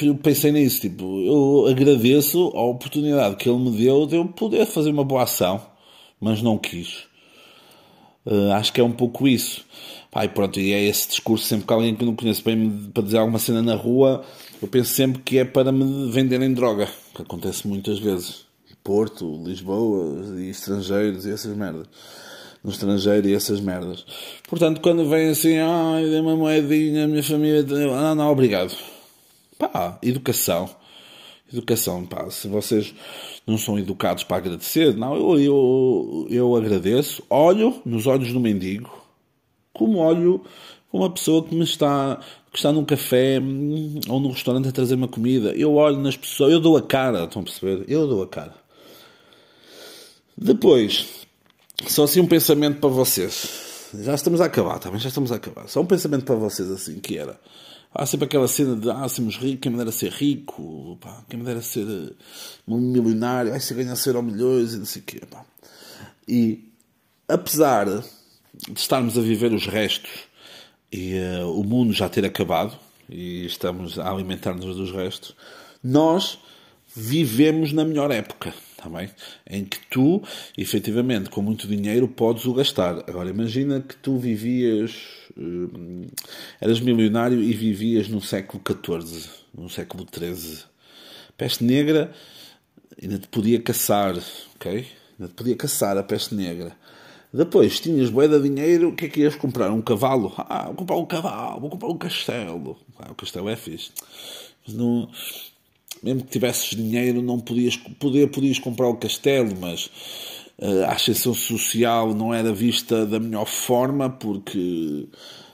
Eu 0.03 0.17
pensei 0.17 0.51
nisso, 0.51 0.81
tipo, 0.81 1.21
eu 1.21 1.69
agradeço 1.71 2.51
a 2.57 2.63
oportunidade 2.65 3.37
que 3.37 3.49
ele 3.49 3.59
me 3.59 3.71
deu 3.71 4.05
de 4.05 4.17
eu 4.17 4.27
poder 4.27 4.67
fazer 4.67 4.91
uma 4.91 5.05
boa 5.05 5.23
ação, 5.23 5.63
mas 6.21 6.43
não 6.43 6.59
quis. 6.59 7.05
Uh, 8.27 8.53
acho 8.55 8.73
que 8.73 8.81
é 8.81 8.85
um 8.85 8.93
pouco 8.93 9.29
isso. 9.29 9.65
Pá, 10.11 10.25
e 10.25 10.29
pronto, 10.29 10.59
e 10.59 10.73
é 10.73 10.83
esse 10.83 11.09
discurso 11.09 11.45
sempre 11.45 11.67
que 11.67 11.73
alguém 11.73 11.95
que 11.95 12.05
não 12.05 12.17
conheço 12.17 12.43
bem 12.45 12.91
para 12.93 13.05
dizer 13.05 13.19
alguma 13.19 13.39
cena 13.39 13.63
na 13.63 13.77
rua, 13.77 14.25
eu 14.61 14.67
penso 14.67 14.93
sempre 14.93 15.23
que 15.23 15.39
é 15.39 15.45
para 15.45 15.71
me 15.71 16.11
venderem 16.11 16.53
droga, 16.53 16.89
que 17.15 17.23
acontece 17.23 17.67
muitas 17.69 18.01
vezes. 18.01 18.52
Porto, 18.83 19.43
Lisboa 19.45 20.39
e 20.39 20.51
estrangeiros 20.51 21.27
e 21.27 21.31
essas 21.31 21.57
merdas 21.57 21.87
no 22.63 22.71
estrangeiro 22.71 23.29
e 23.29 23.35
essas 23.35 23.61
merdas. 23.61 24.05
Portanto, 24.49 24.81
quando 24.81 25.09
vem 25.09 25.31
assim, 25.31 25.59
ai, 25.59 26.05
dê 26.05 26.21
uma 26.21 26.37
moedinha, 26.37 27.05
a 27.05 27.09
minha 27.09 27.23
família. 27.23 27.63
Não, 27.63 28.15
não, 28.15 28.31
obrigado. 28.31 28.73
Pá, 29.59 29.99
educação. 30.03 30.71
Educação, 31.53 32.07
pá. 32.07 32.31
Se 32.31 32.49
vocês 32.49 32.95
não 33.47 33.59
são 33.59 33.79
educados 33.79 34.25
para 34.25 34.37
agradecer, 34.37 34.95
não, 34.95 35.17
eu, 35.17 35.41
eu, 35.41 36.27
eu 36.31 36.57
agradeço. 36.57 37.23
Olho 37.29 37.83
nos 37.85 38.07
olhos 38.07 38.33
do 38.33 38.41
mendigo, 38.41 38.91
como 39.73 39.99
olho 39.99 40.43
uma 40.93 41.11
pessoa 41.11 41.43
que 41.43 41.55
me 41.55 41.65
está 41.65 42.21
que 42.53 42.59
está 42.59 42.71
num 42.71 42.85
café 42.85 43.41
hum, 43.41 43.99
ou 44.11 44.21
num 44.21 44.31
restaurante 44.31 44.69
a 44.69 44.73
trazer 44.73 44.95
uma 44.95 45.09
comida. 45.09 45.55
Eu 45.55 45.75
olho 45.75 45.97
nas 45.97 46.19
pessoas, 46.19 46.53
eu 46.53 46.61
dou 46.61 46.77
a 46.77 46.83
cara, 46.83 47.25
estão 47.25 47.41
a 47.41 47.45
perceber? 47.47 47.85
Eu 47.89 48.07
dou 48.07 48.23
a 48.23 48.29
cara. 48.29 48.62
Depois, 50.43 51.07
só 51.87 52.03
assim 52.03 52.21
um 52.21 52.27
pensamento 52.27 52.81
para 52.81 52.91
vocês. 52.91 53.89
Já 53.95 54.15
estamos 54.15 54.41
a 54.41 54.47
acabar, 54.47 54.81
também 54.81 54.99
tá 54.99 55.05
já 55.05 55.09
estamos 55.09 55.31
a 55.31 55.37
acabar. 55.37 55.69
Só 55.69 55.81
um 55.81 55.87
pensamento 55.87 56.25
para 56.25 56.35
vocês 56.35 56.69
assim, 56.69 56.99
que 56.99 57.17
era. 57.17 57.39
Há 57.95 58.05
sempre 58.07 58.25
aquela 58.25 58.49
cena 58.49 58.75
de, 58.75 58.91
ah, 58.91 59.09
sermos 59.09 59.37
ricos, 59.37 59.61
quem 59.61 59.71
me 59.71 59.79
dera 59.79 59.93
ser 59.93 60.11
rico, 60.11 60.99
pá, 61.01 61.23
quem 61.29 61.39
me 61.39 61.45
dera 61.45 61.61
ser 61.61 61.87
uh, 61.87 62.77
milionário, 62.77 63.53
ai, 63.53 63.61
se 63.61 63.73
ganhar 63.75 63.95
ser 63.95 64.17
ao 64.17 64.23
milhões 64.23 64.75
e 64.75 64.79
não 64.79 64.87
sei 64.87 65.03
o 65.03 65.05
quê, 65.05 65.21
pá. 65.31 65.45
E, 66.27 66.65
apesar 67.29 67.85
de 67.87 68.03
estarmos 68.75 69.17
a 69.17 69.21
viver 69.21 69.53
os 69.53 69.67
restos 69.67 70.11
e 70.91 71.15
uh, 71.19 71.53
o 71.53 71.63
mundo 71.63 71.93
já 71.93 72.09
ter 72.09 72.25
acabado, 72.25 72.77
e 73.09 73.45
estamos 73.45 73.99
a 73.99 74.11
alimentar-nos 74.11 74.75
dos 74.75 74.91
restos, 74.91 75.37
nós 75.85 76.39
vivemos 76.97 77.73
na 77.73 77.85
melhor 77.85 78.11
época 78.11 78.53
Está 78.83 78.99
bem? 78.99 79.09
Em 79.49 79.65
que 79.65 79.79
tu, 79.87 80.21
efetivamente, 80.59 81.31
com 81.31 81.41
muito 81.41 81.69
dinheiro, 81.69 82.09
podes 82.09 82.45
o 82.47 82.53
gastar. 82.53 83.05
Agora, 83.09 83.31
imagina 83.31 83.81
que 83.81 83.95
tu 83.95 84.19
vivias. 84.19 84.97
Hum, 85.39 86.09
eras 86.61 86.81
milionário 86.81 87.41
e 87.41 87.53
vivias 87.53 88.09
no 88.09 88.21
século 88.21 88.61
XIV, 88.67 89.31
no 89.57 89.71
século 89.71 90.05
XIII. 90.13 90.65
Peste 91.39 91.63
negra 91.63 92.13
ainda 93.01 93.21
te 93.21 93.29
podia 93.29 93.63
caçar, 93.63 94.17
ok? 94.57 94.85
Ainda 95.19 95.29
te 95.29 95.35
podia 95.35 95.55
caçar 95.55 95.97
a 95.97 96.03
peste 96.03 96.35
negra. 96.35 96.77
Depois, 97.33 97.79
tinhas 97.79 98.11
bué 98.11 98.27
de 98.27 98.41
dinheiro, 98.41 98.89
o 98.89 98.97
que 98.97 99.05
é 99.05 99.09
que 99.09 99.21
ias 99.21 99.37
comprar? 99.37 99.71
Um 99.71 99.81
cavalo? 99.81 100.35
Ah, 100.37 100.67
vou 100.67 100.75
comprar 100.75 100.97
um 100.97 101.07
cavalo, 101.07 101.61
vou 101.61 101.71
comprar 101.71 101.89
um 101.89 101.97
castelo. 101.97 102.77
Ah, 102.99 103.13
o 103.13 103.15
castelo 103.15 103.49
é 103.49 103.55
fixe. 103.55 103.93
Mas 104.67 104.75
não 104.75 105.09
mesmo 106.03 106.25
que 106.25 106.31
tivesses 106.31 106.71
dinheiro, 106.71 107.23
não 107.23 107.39
podias, 107.39 107.77
poder, 107.77 108.29
podias 108.29 108.59
comprar 108.59 108.89
o 108.89 108.97
castelo, 108.97 109.55
mas 109.61 109.87
uh, 110.59 110.85
a 110.87 110.93
ascensão 110.93 111.33
social 111.33 112.13
não 112.15 112.35
era 112.35 112.53
vista 112.53 113.07
da 113.07 113.21
melhor 113.21 113.47
forma, 113.47 114.11
porque 114.11 115.07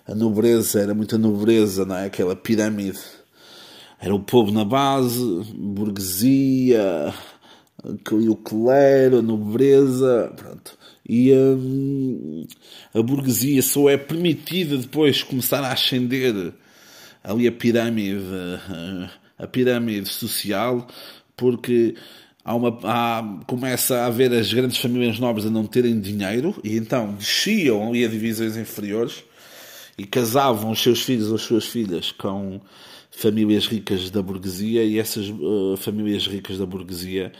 a 0.06 0.14
nobreza 0.14 0.80
era 0.80 0.94
muita 0.94 1.18
nobreza, 1.18 1.84
não 1.84 1.96
é? 1.96 2.06
Aquela 2.06 2.34
pirâmide. 2.34 2.98
Era 4.00 4.14
o 4.14 4.20
povo 4.20 4.50
na 4.52 4.64
base, 4.64 5.20
burguesia, 5.54 7.12
o 8.10 8.36
clero, 8.36 9.18
a 9.18 9.22
nobreza, 9.22 10.32
pronto. 10.36 10.78
E 11.06 11.32
hum, 11.32 12.46
a 12.94 13.02
burguesia 13.02 13.60
só 13.62 13.88
é 13.88 13.96
permitida 13.96 14.76
depois 14.76 15.22
começar 15.22 15.62
a 15.64 15.72
ascender 15.72 16.52
ali 17.24 17.48
a 17.48 17.52
pirâmide. 17.52 18.18
Uh, 18.18 19.27
a 19.38 19.46
pirâmide 19.46 20.08
social, 20.08 20.86
porque 21.36 21.94
há 22.44 22.54
uma, 22.54 22.78
há, 22.82 23.40
começa 23.46 23.98
a 23.98 24.06
haver 24.06 24.32
as 24.32 24.52
grandes 24.52 24.78
famílias 24.78 25.18
nobres 25.18 25.46
a 25.46 25.50
não 25.50 25.66
terem 25.66 26.00
dinheiro 26.00 26.54
e 26.64 26.76
então 26.76 27.14
desciam 27.14 27.88
ali 27.88 28.04
a 28.04 28.08
divisões 28.08 28.56
inferiores 28.56 29.22
e 29.96 30.04
casavam 30.04 30.70
os 30.70 30.82
seus 30.82 31.02
filhos 31.02 31.28
ou 31.28 31.36
as 31.36 31.42
suas 31.42 31.66
filhas 31.66 32.10
com 32.12 32.60
famílias 33.10 33.66
ricas 33.66 34.10
da 34.10 34.22
burguesia 34.22 34.84
e 34.84 34.98
essas 34.98 35.28
uh, 35.28 35.76
famílias 35.76 36.26
ricas 36.26 36.58
da 36.58 36.66
burguesia 36.66 37.32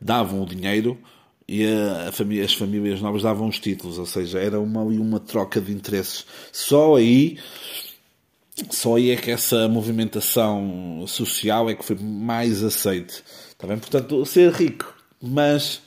davam 0.00 0.42
o 0.42 0.46
dinheiro 0.46 0.98
e 1.48 1.66
a, 1.66 2.12
família, 2.12 2.44
as 2.44 2.54
famílias 2.54 3.00
nobres 3.00 3.22
davam 3.22 3.48
os 3.48 3.58
títulos, 3.58 3.98
ou 3.98 4.06
seja, 4.06 4.38
era 4.38 4.60
uma, 4.60 4.82
uma 4.82 5.20
troca 5.20 5.60
de 5.60 5.72
interesses. 5.72 6.24
Só 6.52 6.96
aí 6.96 7.38
só 8.70 8.96
aí 8.96 9.10
é 9.10 9.16
que 9.16 9.30
essa 9.30 9.68
movimentação 9.68 11.04
social 11.06 11.68
é 11.68 11.74
que 11.74 11.84
foi 11.84 11.96
mais 11.96 12.62
aceite. 12.62 13.22
Está 13.50 13.66
bem? 13.66 13.78
Portanto, 13.78 14.24
ser 14.26 14.52
rico, 14.52 14.94
mas 15.20 15.82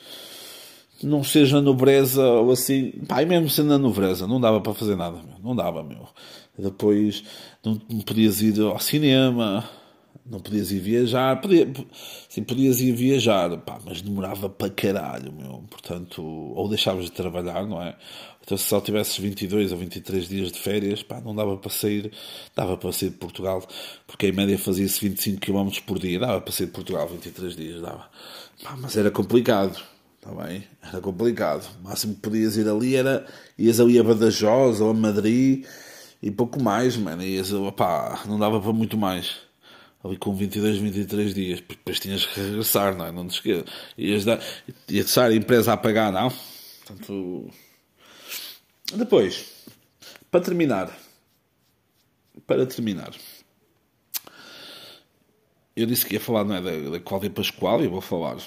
não 1.03 1.23
seja 1.23 1.61
nobreza 1.61 2.23
ou 2.23 2.51
assim. 2.51 2.93
E 3.09 3.25
mesmo 3.25 3.49
sendo 3.49 3.77
nobreza, 3.77 4.27
não 4.27 4.39
dava 4.39 4.61
para 4.61 4.73
fazer 4.73 4.95
nada, 4.95 5.17
meu. 5.17 5.39
Não 5.43 5.55
dava, 5.55 5.83
meu. 5.83 6.07
Depois 6.57 7.23
não, 7.63 7.79
não 7.89 7.99
podias 7.99 8.41
ir 8.41 8.61
ao 8.61 8.79
cinema, 8.79 9.69
não 10.25 10.39
podias 10.39 10.71
ir 10.71 10.79
viajar, 10.79 11.39
podia, 11.39 11.67
sim, 12.29 12.43
podias 12.43 12.79
ir 12.81 12.93
viajar, 12.93 13.55
pá, 13.57 13.77
mas 13.85 14.01
demorava 14.01 14.49
para 14.49 14.69
caralho, 14.69 15.31
meu. 15.31 15.63
Portanto, 15.69 16.23
ou 16.23 16.67
deixavas 16.69 17.05
de 17.05 17.11
trabalhar, 17.11 17.65
não 17.67 17.81
é? 17.81 17.95
Então, 18.45 18.55
se 18.59 18.65
só 18.65 18.79
tivesses 18.79 19.17
22 19.17 19.71
ou 19.71 19.77
23 19.79 20.27
dias 20.27 20.51
de 20.51 20.59
férias, 20.59 21.01
pá, 21.01 21.19
não 21.19 21.35
dava 21.35 21.57
para 21.57 21.71
sair, 21.71 22.11
dava 22.55 22.77
para 22.77 22.91
sair 22.91 23.09
de 23.09 23.17
Portugal, 23.17 23.67
porque 24.05 24.27
em 24.27 24.31
média 24.31 24.55
fazia-se 24.59 24.99
25 25.01 25.41
km 25.41 25.69
por 25.83 25.97
dia, 25.97 26.19
dava 26.19 26.39
para 26.39 26.53
sair 26.53 26.67
de 26.67 26.71
Portugal 26.71 27.07
23 27.07 27.55
dias, 27.55 27.81
dava. 27.81 28.07
Pá, 28.63 28.77
mas 28.77 28.95
era 28.95 29.09
complicado, 29.09 29.81
está 30.17 30.31
bem? 30.43 30.63
Era 30.79 31.01
complicado. 31.01 31.67
O 31.81 31.87
máximo 31.87 32.13
que 32.13 32.21
podias 32.21 32.55
ir 32.55 32.69
ali 32.69 32.95
era, 32.95 33.25
ias 33.57 33.79
ali 33.79 33.97
a 33.97 34.03
Badajoz 34.03 34.79
ou 34.79 34.91
a 34.91 34.93
Madrid 34.93 35.65
e 36.21 36.29
pouco 36.29 36.61
mais, 36.61 36.95
mano. 36.97 37.23
Ias, 37.23 37.49
pá, 37.75 38.23
não 38.27 38.37
dava 38.37 38.61
para 38.61 38.73
muito 38.73 38.95
mais. 38.95 39.37
ali 40.03 40.17
com 40.17 40.35
22, 40.35 40.77
23 40.77 41.33
dias, 41.33 41.63
depois 41.67 41.99
tinhas 41.99 42.23
que 42.27 42.39
regressar, 42.39 42.95
não 42.95 43.07
é? 43.07 43.11
Não 43.11 43.27
te 43.27 43.33
esqueças. 43.33 43.65
Ias, 43.97 44.23
dar, 44.23 44.39
ias 44.87 45.05
deixar 45.05 45.31
a 45.31 45.35
empresa 45.35 45.73
a 45.73 45.77
pagar, 45.77 46.11
não? 46.11 46.31
Portanto, 46.85 47.49
depois, 48.93 49.65
para 50.29 50.41
terminar, 50.41 50.95
para 52.45 52.65
terminar, 52.65 53.13
eu 55.75 55.85
disse 55.85 56.05
que 56.05 56.13
ia 56.13 56.19
falar 56.19 56.45
não 56.45 56.55
é, 56.55 56.61
da, 56.61 56.89
da 56.91 56.99
Cláudia 56.99 57.29
Pascoal 57.29 57.81
e 57.81 57.85
eu 57.85 57.91
vou 57.91 58.01
falar 58.01 58.37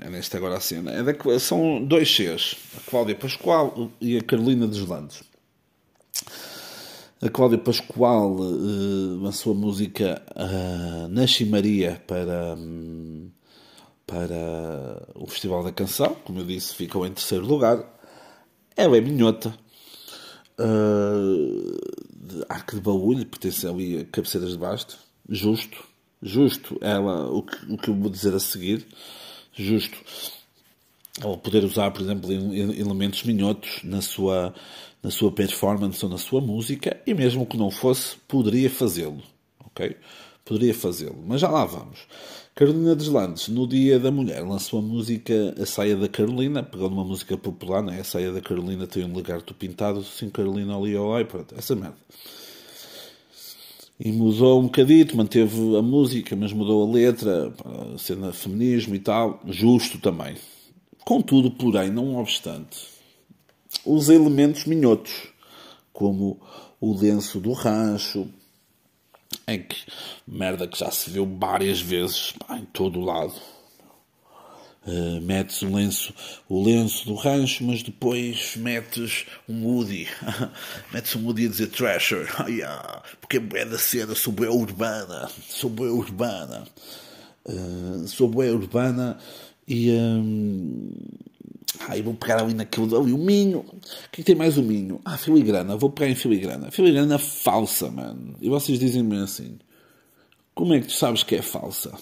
é 0.00 0.08
nesta 0.08 0.38
agora 0.38 0.56
a 0.56 0.60
cena. 0.60 0.92
É 0.92 1.02
da, 1.02 1.38
são 1.38 1.84
dois 1.84 2.08
Cs, 2.08 2.56
a 2.78 2.90
Cláudia 2.90 3.14
Pascoal 3.14 3.90
e 4.00 4.16
a 4.16 4.22
Carolina 4.22 4.66
dos 4.66 4.86
Landes. 4.86 5.22
A 7.20 7.28
Cláudia 7.28 7.58
Pascoal 7.58 8.32
uh, 8.34 9.22
lançou 9.22 9.52
a 9.52 9.56
música 9.56 10.22
uh, 10.36 11.08
Nasce 11.08 11.44
Maria 11.44 12.02
para, 12.06 12.54
um, 12.54 13.30
para 14.06 15.06
o 15.14 15.26
Festival 15.26 15.62
da 15.64 15.72
Canção, 15.72 16.14
como 16.24 16.40
eu 16.40 16.44
disse, 16.44 16.74
ficou 16.74 17.06
em 17.06 17.12
terceiro 17.12 17.46
lugar. 17.46 17.82
Ela 18.76 18.98
é 18.98 19.00
minhota, 19.00 19.56
uh, 20.58 21.78
de 22.14 22.44
Arco 22.48 22.74
de 22.76 22.80
Baúlho, 22.80 23.26
pertence 23.26 23.66
ali 23.66 24.00
a 24.00 24.04
Cabeceiras 24.04 24.50
de 24.50 24.58
Basto, 24.58 24.98
justo. 25.28 25.84
Justo 26.22 26.78
ela 26.80 27.30
o 27.30 27.42
que, 27.42 27.72
o 27.72 27.76
que 27.76 27.90
eu 27.90 27.94
vou 27.94 28.08
dizer 28.08 28.34
a 28.34 28.40
seguir, 28.40 28.86
justo. 29.52 29.98
Ou 31.22 31.36
poder 31.36 31.62
usar, 31.64 31.90
por 31.90 32.00
exemplo, 32.00 32.32
elementos 32.32 33.22
minhotos 33.24 33.80
na 33.84 34.00
sua, 34.00 34.54
na 35.02 35.10
sua 35.10 35.30
performance 35.30 36.02
ou 36.04 36.10
na 36.10 36.18
sua 36.18 36.40
música, 36.40 37.00
e 37.06 37.12
mesmo 37.12 37.46
que 37.46 37.58
não 37.58 37.70
fosse, 37.70 38.16
poderia 38.26 38.70
fazê-lo, 38.70 39.22
ok? 39.66 39.96
Poderia 40.44 40.74
fazê-lo, 40.74 41.22
mas 41.26 41.40
já 41.40 41.48
lá 41.50 41.64
vamos. 41.64 42.00
Carolina 42.54 42.94
Deslandes, 42.94 43.48
no 43.48 43.66
Dia 43.66 43.98
da 43.98 44.10
Mulher, 44.10 44.46
lançou 44.46 44.78
a 44.78 44.82
música 44.82 45.54
A 45.60 45.66
Saia 45.66 45.96
da 45.96 46.08
Carolina, 46.08 46.62
pegou 46.62 46.88
numa 46.88 47.04
música 47.04 47.36
popular, 47.36 47.82
né? 47.82 48.00
A 48.00 48.04
Saia 48.04 48.30
da 48.30 48.40
Carolina 48.40 48.86
tem 48.86 49.04
um 49.04 49.14
lagarto 49.14 49.52
pintado, 49.52 50.04
sim, 50.04 50.30
Carolina 50.30 50.76
ali, 50.76 50.96
olá, 50.96 51.24
pronto, 51.24 51.54
essa 51.58 51.74
merda 51.74 51.96
e 53.98 54.10
mudou 54.10 54.60
um 54.60 54.64
bocadito, 54.64 55.16
manteve 55.16 55.76
a 55.76 55.82
música, 55.82 56.34
mas 56.34 56.52
mudou 56.52 56.88
a 56.88 56.92
letra, 56.92 57.52
a 57.94 57.98
cena 57.98 58.32
feminismo 58.32 58.94
e 58.94 58.98
tal, 58.98 59.40
justo 59.46 59.98
também. 59.98 60.36
Contudo, 61.04 61.50
porém, 61.50 61.90
não 61.90 62.16
obstante, 62.16 62.88
os 63.84 64.08
elementos 64.08 64.64
minhotos, 64.64 65.28
como 65.92 66.40
o 66.80 66.94
lenço 66.94 67.38
do 67.38 67.52
rancho, 67.52 68.26
em 69.46 69.62
que 69.62 69.76
merda 70.26 70.66
que 70.66 70.78
já 70.78 70.90
se 70.90 71.10
viu 71.10 71.26
várias 71.38 71.80
vezes 71.80 72.32
pá, 72.32 72.56
em 72.56 72.64
todo 72.64 73.00
o 73.00 73.04
lado, 73.04 73.34
Uh, 74.86 75.18
metes 75.22 75.62
o 75.62 75.74
lenço, 75.74 76.12
o 76.46 76.62
lenço 76.62 77.06
do 77.06 77.14
rancho, 77.14 77.64
mas 77.64 77.82
depois 77.82 78.54
metes 78.54 79.24
um 79.48 79.64
Woody. 79.64 80.06
metes 80.92 81.16
um 81.16 81.24
Woody 81.24 81.46
a 81.46 81.48
dizer 81.48 81.68
Thrasher. 81.68 82.28
Oh, 82.38 82.48
yeah, 82.48 83.02
porque 83.18 83.38
é 83.54 83.64
da 83.64 83.78
cena, 83.78 84.14
sou 84.14 84.30
bué 84.30 84.50
urbana. 84.50 85.30
Sou 85.48 85.70
bué 85.70 85.88
urbana. 85.88 86.68
Uh, 87.46 88.06
sou 88.06 88.28
bué 88.28 88.50
urbana 88.50 89.16
e. 89.66 89.90
Um, 89.90 90.90
Ai, 91.80 92.02
vou 92.02 92.14
pegar 92.14 92.40
ali 92.42 92.54
naquele. 92.54 92.94
Ali, 92.94 93.12
o 93.12 93.18
Minho. 93.18 93.60
O 93.60 93.64
que, 93.72 93.76
é 93.80 94.16
que 94.16 94.22
tem 94.24 94.34
mais 94.34 94.56
o 94.56 94.62
Minho? 94.62 95.00
Ah, 95.04 95.16
filigrana. 95.16 95.76
Vou 95.76 95.90
pegar 95.90 96.10
em 96.10 96.14
filigrana. 96.14 96.70
Filigrana 96.70 97.18
falsa, 97.18 97.90
mano. 97.90 98.36
E 98.40 98.48
vocês 98.48 98.78
dizem-me 98.78 99.18
assim: 99.18 99.58
Como 100.54 100.74
é 100.74 100.80
que 100.80 100.86
tu 100.86 100.92
sabes 100.92 101.22
que 101.22 101.34
é 101.34 101.42
falsa? 101.42 101.92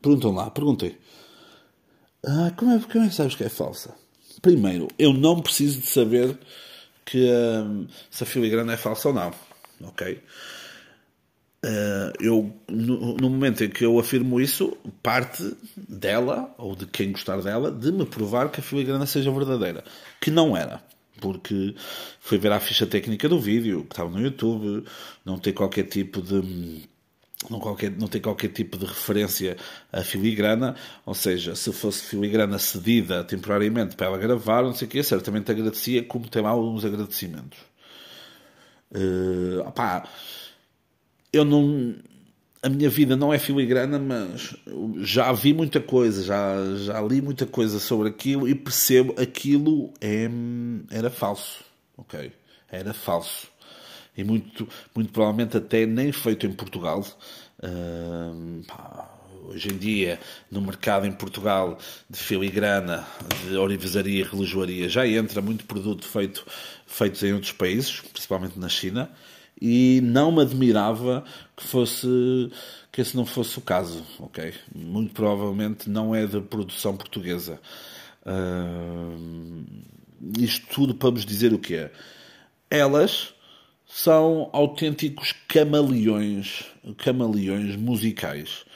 Perguntam 0.00 0.32
lá, 0.32 0.50
perguntei. 0.50 0.98
Ah, 2.26 2.52
como 2.56 2.72
é, 2.72 2.80
como 2.80 3.04
é 3.04 3.08
que 3.08 3.14
sabes 3.14 3.34
que 3.34 3.44
é 3.44 3.48
falsa? 3.48 3.94
Primeiro, 4.42 4.88
eu 4.98 5.12
não 5.12 5.40
preciso 5.40 5.80
de 5.80 5.86
saber 5.86 6.38
que 7.04 7.30
um, 7.30 7.86
se 8.10 8.22
a 8.22 8.26
filigrana 8.26 8.74
é 8.74 8.76
falsa 8.76 9.08
ou 9.08 9.14
não. 9.14 9.32
Ok? 9.82 10.22
Uh, 11.64 12.12
eu, 12.20 12.54
no, 12.68 13.16
no, 13.16 13.30
momento 13.30 13.64
em 13.64 13.70
que 13.70 13.86
eu 13.86 13.98
afirmo 13.98 14.38
isso, 14.38 14.76
parte 15.02 15.56
dela, 15.76 16.54
ou 16.58 16.76
de 16.76 16.84
quem 16.84 17.12
gostar 17.12 17.40
dela, 17.40 17.70
de 17.70 17.90
me 17.90 18.04
provar 18.04 18.50
que 18.50 18.60
a 18.60 18.62
filigrana 18.62 19.06
seja 19.06 19.30
verdadeira. 19.30 19.82
Que 20.20 20.30
não 20.30 20.54
era. 20.54 20.82
Porque 21.22 21.74
fui 22.20 22.36
ver 22.36 22.52
a 22.52 22.60
ficha 22.60 22.86
técnica 22.86 23.30
do 23.30 23.40
vídeo, 23.40 23.84
que 23.84 23.94
estava 23.94 24.10
no 24.10 24.20
YouTube, 24.20 24.84
não 25.24 25.38
tem 25.38 25.54
qualquer 25.54 25.84
tipo 25.84 26.20
de 26.20 26.82
não, 27.48 27.58
qualquer, 27.58 27.90
não 27.92 28.08
tem 28.08 28.20
qualquer 28.20 28.48
tipo 28.48 28.76
de 28.76 28.84
referência 28.84 29.56
a 29.90 30.02
filigrana, 30.02 30.76
ou 31.06 31.14
seja, 31.14 31.54
se 31.54 31.72
fosse 31.72 32.02
filigrana 32.02 32.58
cedida 32.58 33.24
temporariamente 33.24 33.96
para 33.96 34.08
ela 34.08 34.18
gravar, 34.18 34.62
não 34.62 34.74
sei 34.74 34.86
o 34.86 34.90
quê, 34.90 35.02
certamente 35.02 35.50
agradecia, 35.50 36.02
como 36.04 36.28
tem 36.28 36.42
lá 36.42 36.50
alguns 36.50 36.84
agradecimentos. 36.84 37.58
Uh, 38.90 39.66
opá, 39.66 40.06
eu 41.34 41.44
não. 41.44 41.94
A 42.62 42.68
minha 42.68 42.88
vida 42.88 43.14
não 43.14 43.32
é 43.32 43.38
filigrana, 43.38 43.98
mas 43.98 44.56
já 45.02 45.30
vi 45.32 45.52
muita 45.52 45.80
coisa, 45.80 46.22
já, 46.22 46.56
já 46.76 47.00
li 47.02 47.20
muita 47.20 47.44
coisa 47.44 47.78
sobre 47.78 48.08
aquilo 48.08 48.48
e 48.48 48.54
percebo 48.54 49.14
aquilo 49.20 49.92
é, 50.00 50.30
era 50.90 51.10
falso. 51.10 51.62
Ok? 51.98 52.32
Era 52.70 52.94
falso 52.94 53.52
e 54.16 54.22
muito, 54.22 54.68
muito 54.94 55.12
provavelmente 55.12 55.56
até 55.56 55.86
nem 55.86 56.12
feito 56.12 56.46
em 56.46 56.52
Portugal. 56.52 57.04
Hoje 59.46 59.68
em 59.70 59.76
dia, 59.76 60.18
no 60.50 60.60
mercado 60.62 61.06
em 61.06 61.12
Portugal 61.12 61.78
de 62.08 62.18
filigrana, 62.18 63.06
de 63.46 63.56
orivesaria 63.56 64.20
e 64.20 64.22
relojoaria, 64.22 64.88
já 64.88 65.06
entra 65.06 65.42
muito 65.42 65.66
produto 65.66 66.06
feito, 66.06 66.46
feito 66.86 67.24
em 67.26 67.34
outros 67.34 67.52
países, 67.52 68.00
principalmente 68.00 68.58
na 68.58 68.68
China, 68.68 69.10
e 69.66 70.02
não 70.02 70.30
me 70.30 70.42
admirava 70.42 71.24
que 71.56 71.64
fosse 71.64 72.06
que 72.92 73.00
esse 73.00 73.16
não 73.16 73.24
fosse 73.24 73.56
o 73.56 73.62
caso, 73.62 74.04
ok? 74.18 74.52
Muito 74.74 75.14
provavelmente 75.14 75.88
não 75.88 76.14
é 76.14 76.26
de 76.26 76.38
produção 76.42 76.94
portuguesa. 76.94 77.58
Uh, 78.26 79.64
isto 80.38 80.66
tudo 80.66 80.94
para 80.94 81.08
vos 81.08 81.24
dizer 81.24 81.54
o 81.54 81.58
que 81.58 81.76
é. 81.76 81.90
Elas 82.70 83.32
são 83.86 84.50
autênticos 84.52 85.32
camaleões, 85.48 86.66
camaleões 86.98 87.74
musicais. 87.74 88.66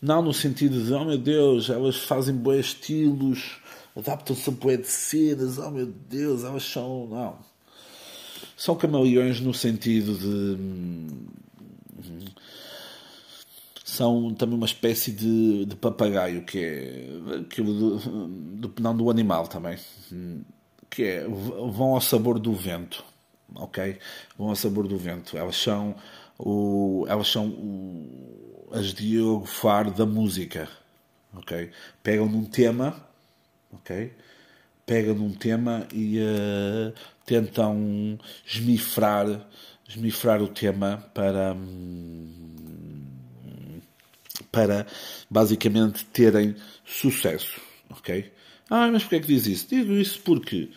Não 0.00 0.22
no 0.22 0.32
sentido 0.32 0.84
de, 0.84 0.92
oh 0.92 1.04
meu 1.04 1.18
Deus, 1.18 1.68
elas 1.68 1.96
fazem 1.96 2.36
bons 2.36 2.66
estilos, 2.66 3.60
adaptam-se 3.96 4.48
a 4.48 4.52
bué 4.52 4.76
de 4.76 4.86
oh 5.58 5.70
meu 5.72 5.86
Deus, 5.86 6.44
elas 6.44 6.62
são. 6.62 7.08
Não. 7.08 7.51
São 8.62 8.76
camaleões 8.76 9.40
no 9.40 9.52
sentido 9.52 10.14
de. 10.14 10.56
São 13.84 14.32
também 14.34 14.54
uma 14.54 14.66
espécie 14.66 15.10
de, 15.10 15.64
de 15.66 15.74
papagaio, 15.74 16.44
que 16.44 16.58
é. 16.58 17.40
Aquilo 17.40 17.74
do, 17.74 18.68
do, 18.68 18.74
não 18.80 18.96
do 18.96 19.10
animal 19.10 19.48
também. 19.48 19.76
Que 20.88 21.02
é. 21.02 21.24
Vão 21.26 21.94
ao 21.94 22.00
sabor 22.00 22.38
do 22.38 22.54
vento 22.54 23.04
ok? 23.56 23.98
Vão 24.38 24.50
ao 24.50 24.56
sabor 24.56 24.86
do 24.86 24.96
vento. 24.96 25.36
Elas 25.36 25.56
são, 25.56 25.96
o, 26.38 27.04
elas 27.08 27.28
são 27.28 27.48
o, 27.48 28.70
as 28.72 28.94
Diogo 28.94 29.44
Faro 29.44 29.90
da 29.90 30.06
música, 30.06 30.68
ok? 31.34 31.70
Pegam 32.00 32.28
num 32.28 32.44
tema, 32.44 32.94
ok? 33.72 34.12
Pegam 34.86 35.14
num 35.14 35.32
tema 35.32 35.86
e 35.92 36.18
uh, 36.18 36.92
tentam 37.26 38.18
esmifrar, 38.46 39.46
esmifrar 39.88 40.42
o 40.42 40.48
tema 40.48 41.04
para, 41.14 41.56
para 44.50 44.86
basicamente 45.30 46.04
terem 46.06 46.56
sucesso, 46.84 47.60
ok? 47.90 48.32
Ah, 48.70 48.88
mas 48.90 49.02
porquê 49.02 49.16
é 49.16 49.20
que 49.20 49.26
diz 49.26 49.46
isso? 49.46 49.66
Digo 49.68 49.92
isso 49.92 50.20
porque 50.20 50.70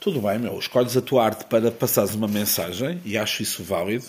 tudo 0.00 0.20
bem, 0.22 0.38
meu, 0.38 0.56
escolhes 0.58 0.96
a 0.96 1.02
tua 1.02 1.24
arte 1.24 1.44
para 1.46 1.72
passares 1.72 2.14
uma 2.14 2.28
mensagem 2.28 3.00
e 3.04 3.18
acho 3.18 3.42
isso 3.42 3.64
válido. 3.64 4.06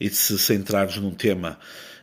E 0.00 0.08
se 0.08 0.38
centrares 0.38 0.96
num 0.96 1.10
tema 1.10 1.58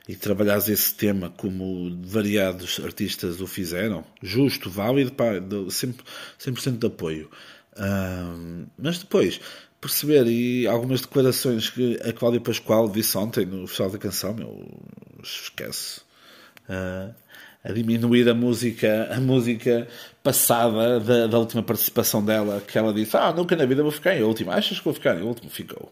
e 0.07 0.15
trabalhares 0.15 0.69
esse 0.69 0.93
tema 0.93 1.31
como 1.35 1.99
variados 2.03 2.79
artistas 2.83 3.41
o 3.41 3.47
fizeram, 3.47 4.05
justo, 4.21 4.69
válido, 4.69 5.11
pá, 5.13 5.33
100%, 5.33 5.95
100 6.37 6.73
de 6.75 6.87
apoio. 6.87 7.29
Um, 7.79 8.65
mas 8.77 8.99
depois, 8.99 9.39
perceber 9.79 10.27
e 10.27 10.67
algumas 10.67 11.01
declarações 11.01 11.69
que 11.69 11.99
a 12.03 12.11
Cláudia 12.11 12.41
Pascoal 12.41 12.89
disse 12.89 13.17
ontem 13.17 13.45
no 13.45 13.67
Festival 13.67 13.91
da 13.91 13.97
Canção, 13.97 14.33
meu, 14.33 14.67
esquece. 15.23 16.01
Uh, 16.69 17.13
a 17.63 17.71
diminuir 17.71 18.29
a 18.29 18.33
música, 18.33 19.09
a 19.11 19.19
música 19.19 19.87
passada 20.23 20.99
da, 20.99 21.27
da, 21.27 21.37
última 21.37 21.61
participação 21.61 22.23
dela, 22.23 22.61
que 22.65 22.77
ela 22.77 22.93
disse: 22.93 23.17
Ah, 23.17 23.33
nunca 23.33 23.55
na 23.55 23.65
vida 23.65 23.83
vou 23.83 23.91
ficar 23.91 24.15
em 24.15 24.23
último. 24.23 24.51
Achas 24.51 24.77
que 24.77 24.85
vou 24.85 24.93
ficar 24.93 25.17
em 25.17 25.23
último? 25.23 25.49
Ficou. 25.49 25.91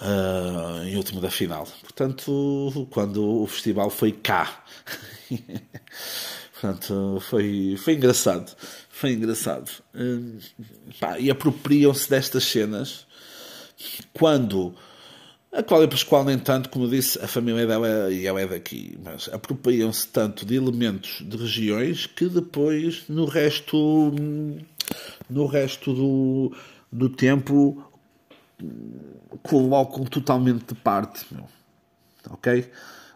uh, 0.00 0.84
em 0.84 0.96
último 0.96 1.20
da 1.20 1.30
final. 1.30 1.66
Portanto, 1.82 2.88
quando 2.90 3.42
o 3.42 3.46
festival 3.46 3.90
foi 3.90 4.12
cá. 4.12 4.64
Portanto, 6.60 7.22
foi, 7.28 7.76
foi 7.78 7.94
engraçado. 7.94 8.56
Foi 8.98 9.12
engraçado. 9.12 9.70
Pá, 10.98 11.20
e 11.20 11.30
apropriam-se 11.30 12.10
destas 12.10 12.42
cenas 12.42 13.06
quando 14.12 14.74
a 15.52 15.62
Cláudia 15.62 15.86
Pascoal, 15.86 16.24
nem 16.24 16.36
tanto, 16.36 16.68
como 16.68 16.88
disse, 16.88 17.16
a 17.22 17.28
família 17.28 17.64
dela 17.64 18.12
e 18.12 18.26
ela 18.26 18.40
é 18.40 18.46
daqui, 18.48 18.98
mas 19.04 19.28
apropriam-se 19.32 20.08
tanto 20.08 20.44
de 20.44 20.56
elementos 20.56 21.22
de 21.24 21.36
regiões 21.36 22.06
que 22.06 22.28
depois, 22.28 23.04
no 23.08 23.24
resto, 23.24 24.12
no 25.30 25.46
resto 25.46 25.94
do, 25.94 26.56
do 26.90 27.08
tempo, 27.08 27.80
colocam 29.44 30.06
totalmente 30.06 30.74
de 30.74 30.74
parte. 30.74 31.24
Meu. 31.30 31.46
Ok? 32.30 32.68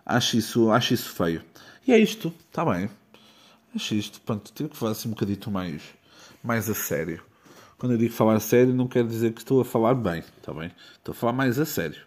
Acho 0.06 0.36
isso, 0.36 0.70
acho 0.70 0.94
isso 0.94 1.08
feio. 1.08 1.42
E 1.84 1.92
é 1.92 1.98
isto, 1.98 2.32
está 2.48 2.64
bem. 2.64 2.88
Acho 3.74 3.94
isto. 3.94 4.20
Pronto, 4.20 4.52
tive 4.54 4.68
que 4.68 4.76
falar 4.76 4.92
assim 4.92 5.08
um 5.08 5.12
bocadito 5.12 5.50
mais, 5.50 5.82
mais 6.42 6.68
a 6.68 6.74
sério. 6.74 7.22
Quando 7.78 7.92
eu 7.92 7.98
digo 7.98 8.12
falar 8.12 8.34
a 8.34 8.40
sério, 8.40 8.72
não 8.74 8.86
quer 8.86 9.04
dizer 9.04 9.32
que 9.32 9.40
estou 9.40 9.60
a 9.60 9.64
falar 9.64 9.94
bem, 9.94 10.20
está 10.38 10.52
bem? 10.54 10.70
Estou 10.92 11.12
a 11.12 11.14
falar 11.16 11.32
mais 11.32 11.58
a 11.58 11.66
sério, 11.66 12.00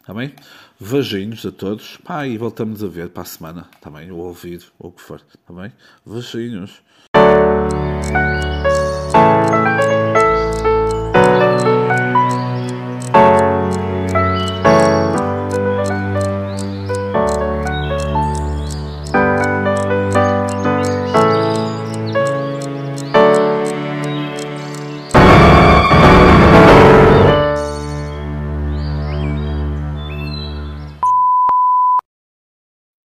está 0.00 0.14
bem? 0.14 0.32
Vajinhos 0.78 1.44
a 1.44 1.50
todos, 1.50 1.96
pá, 1.96 2.24
e 2.24 2.38
voltamos 2.38 2.84
a 2.84 2.86
ver 2.86 3.08
para 3.08 3.22
a 3.22 3.26
semana, 3.26 3.68
está 3.74 3.90
bem? 3.90 4.12
Ou 4.12 4.20
ouvir, 4.20 4.64
ou 4.78 4.90
o 4.90 4.92
que 4.92 5.02
for, 5.02 5.20
está 5.34 5.52
bem? 5.52 5.72
Vajinhos. 6.06 6.82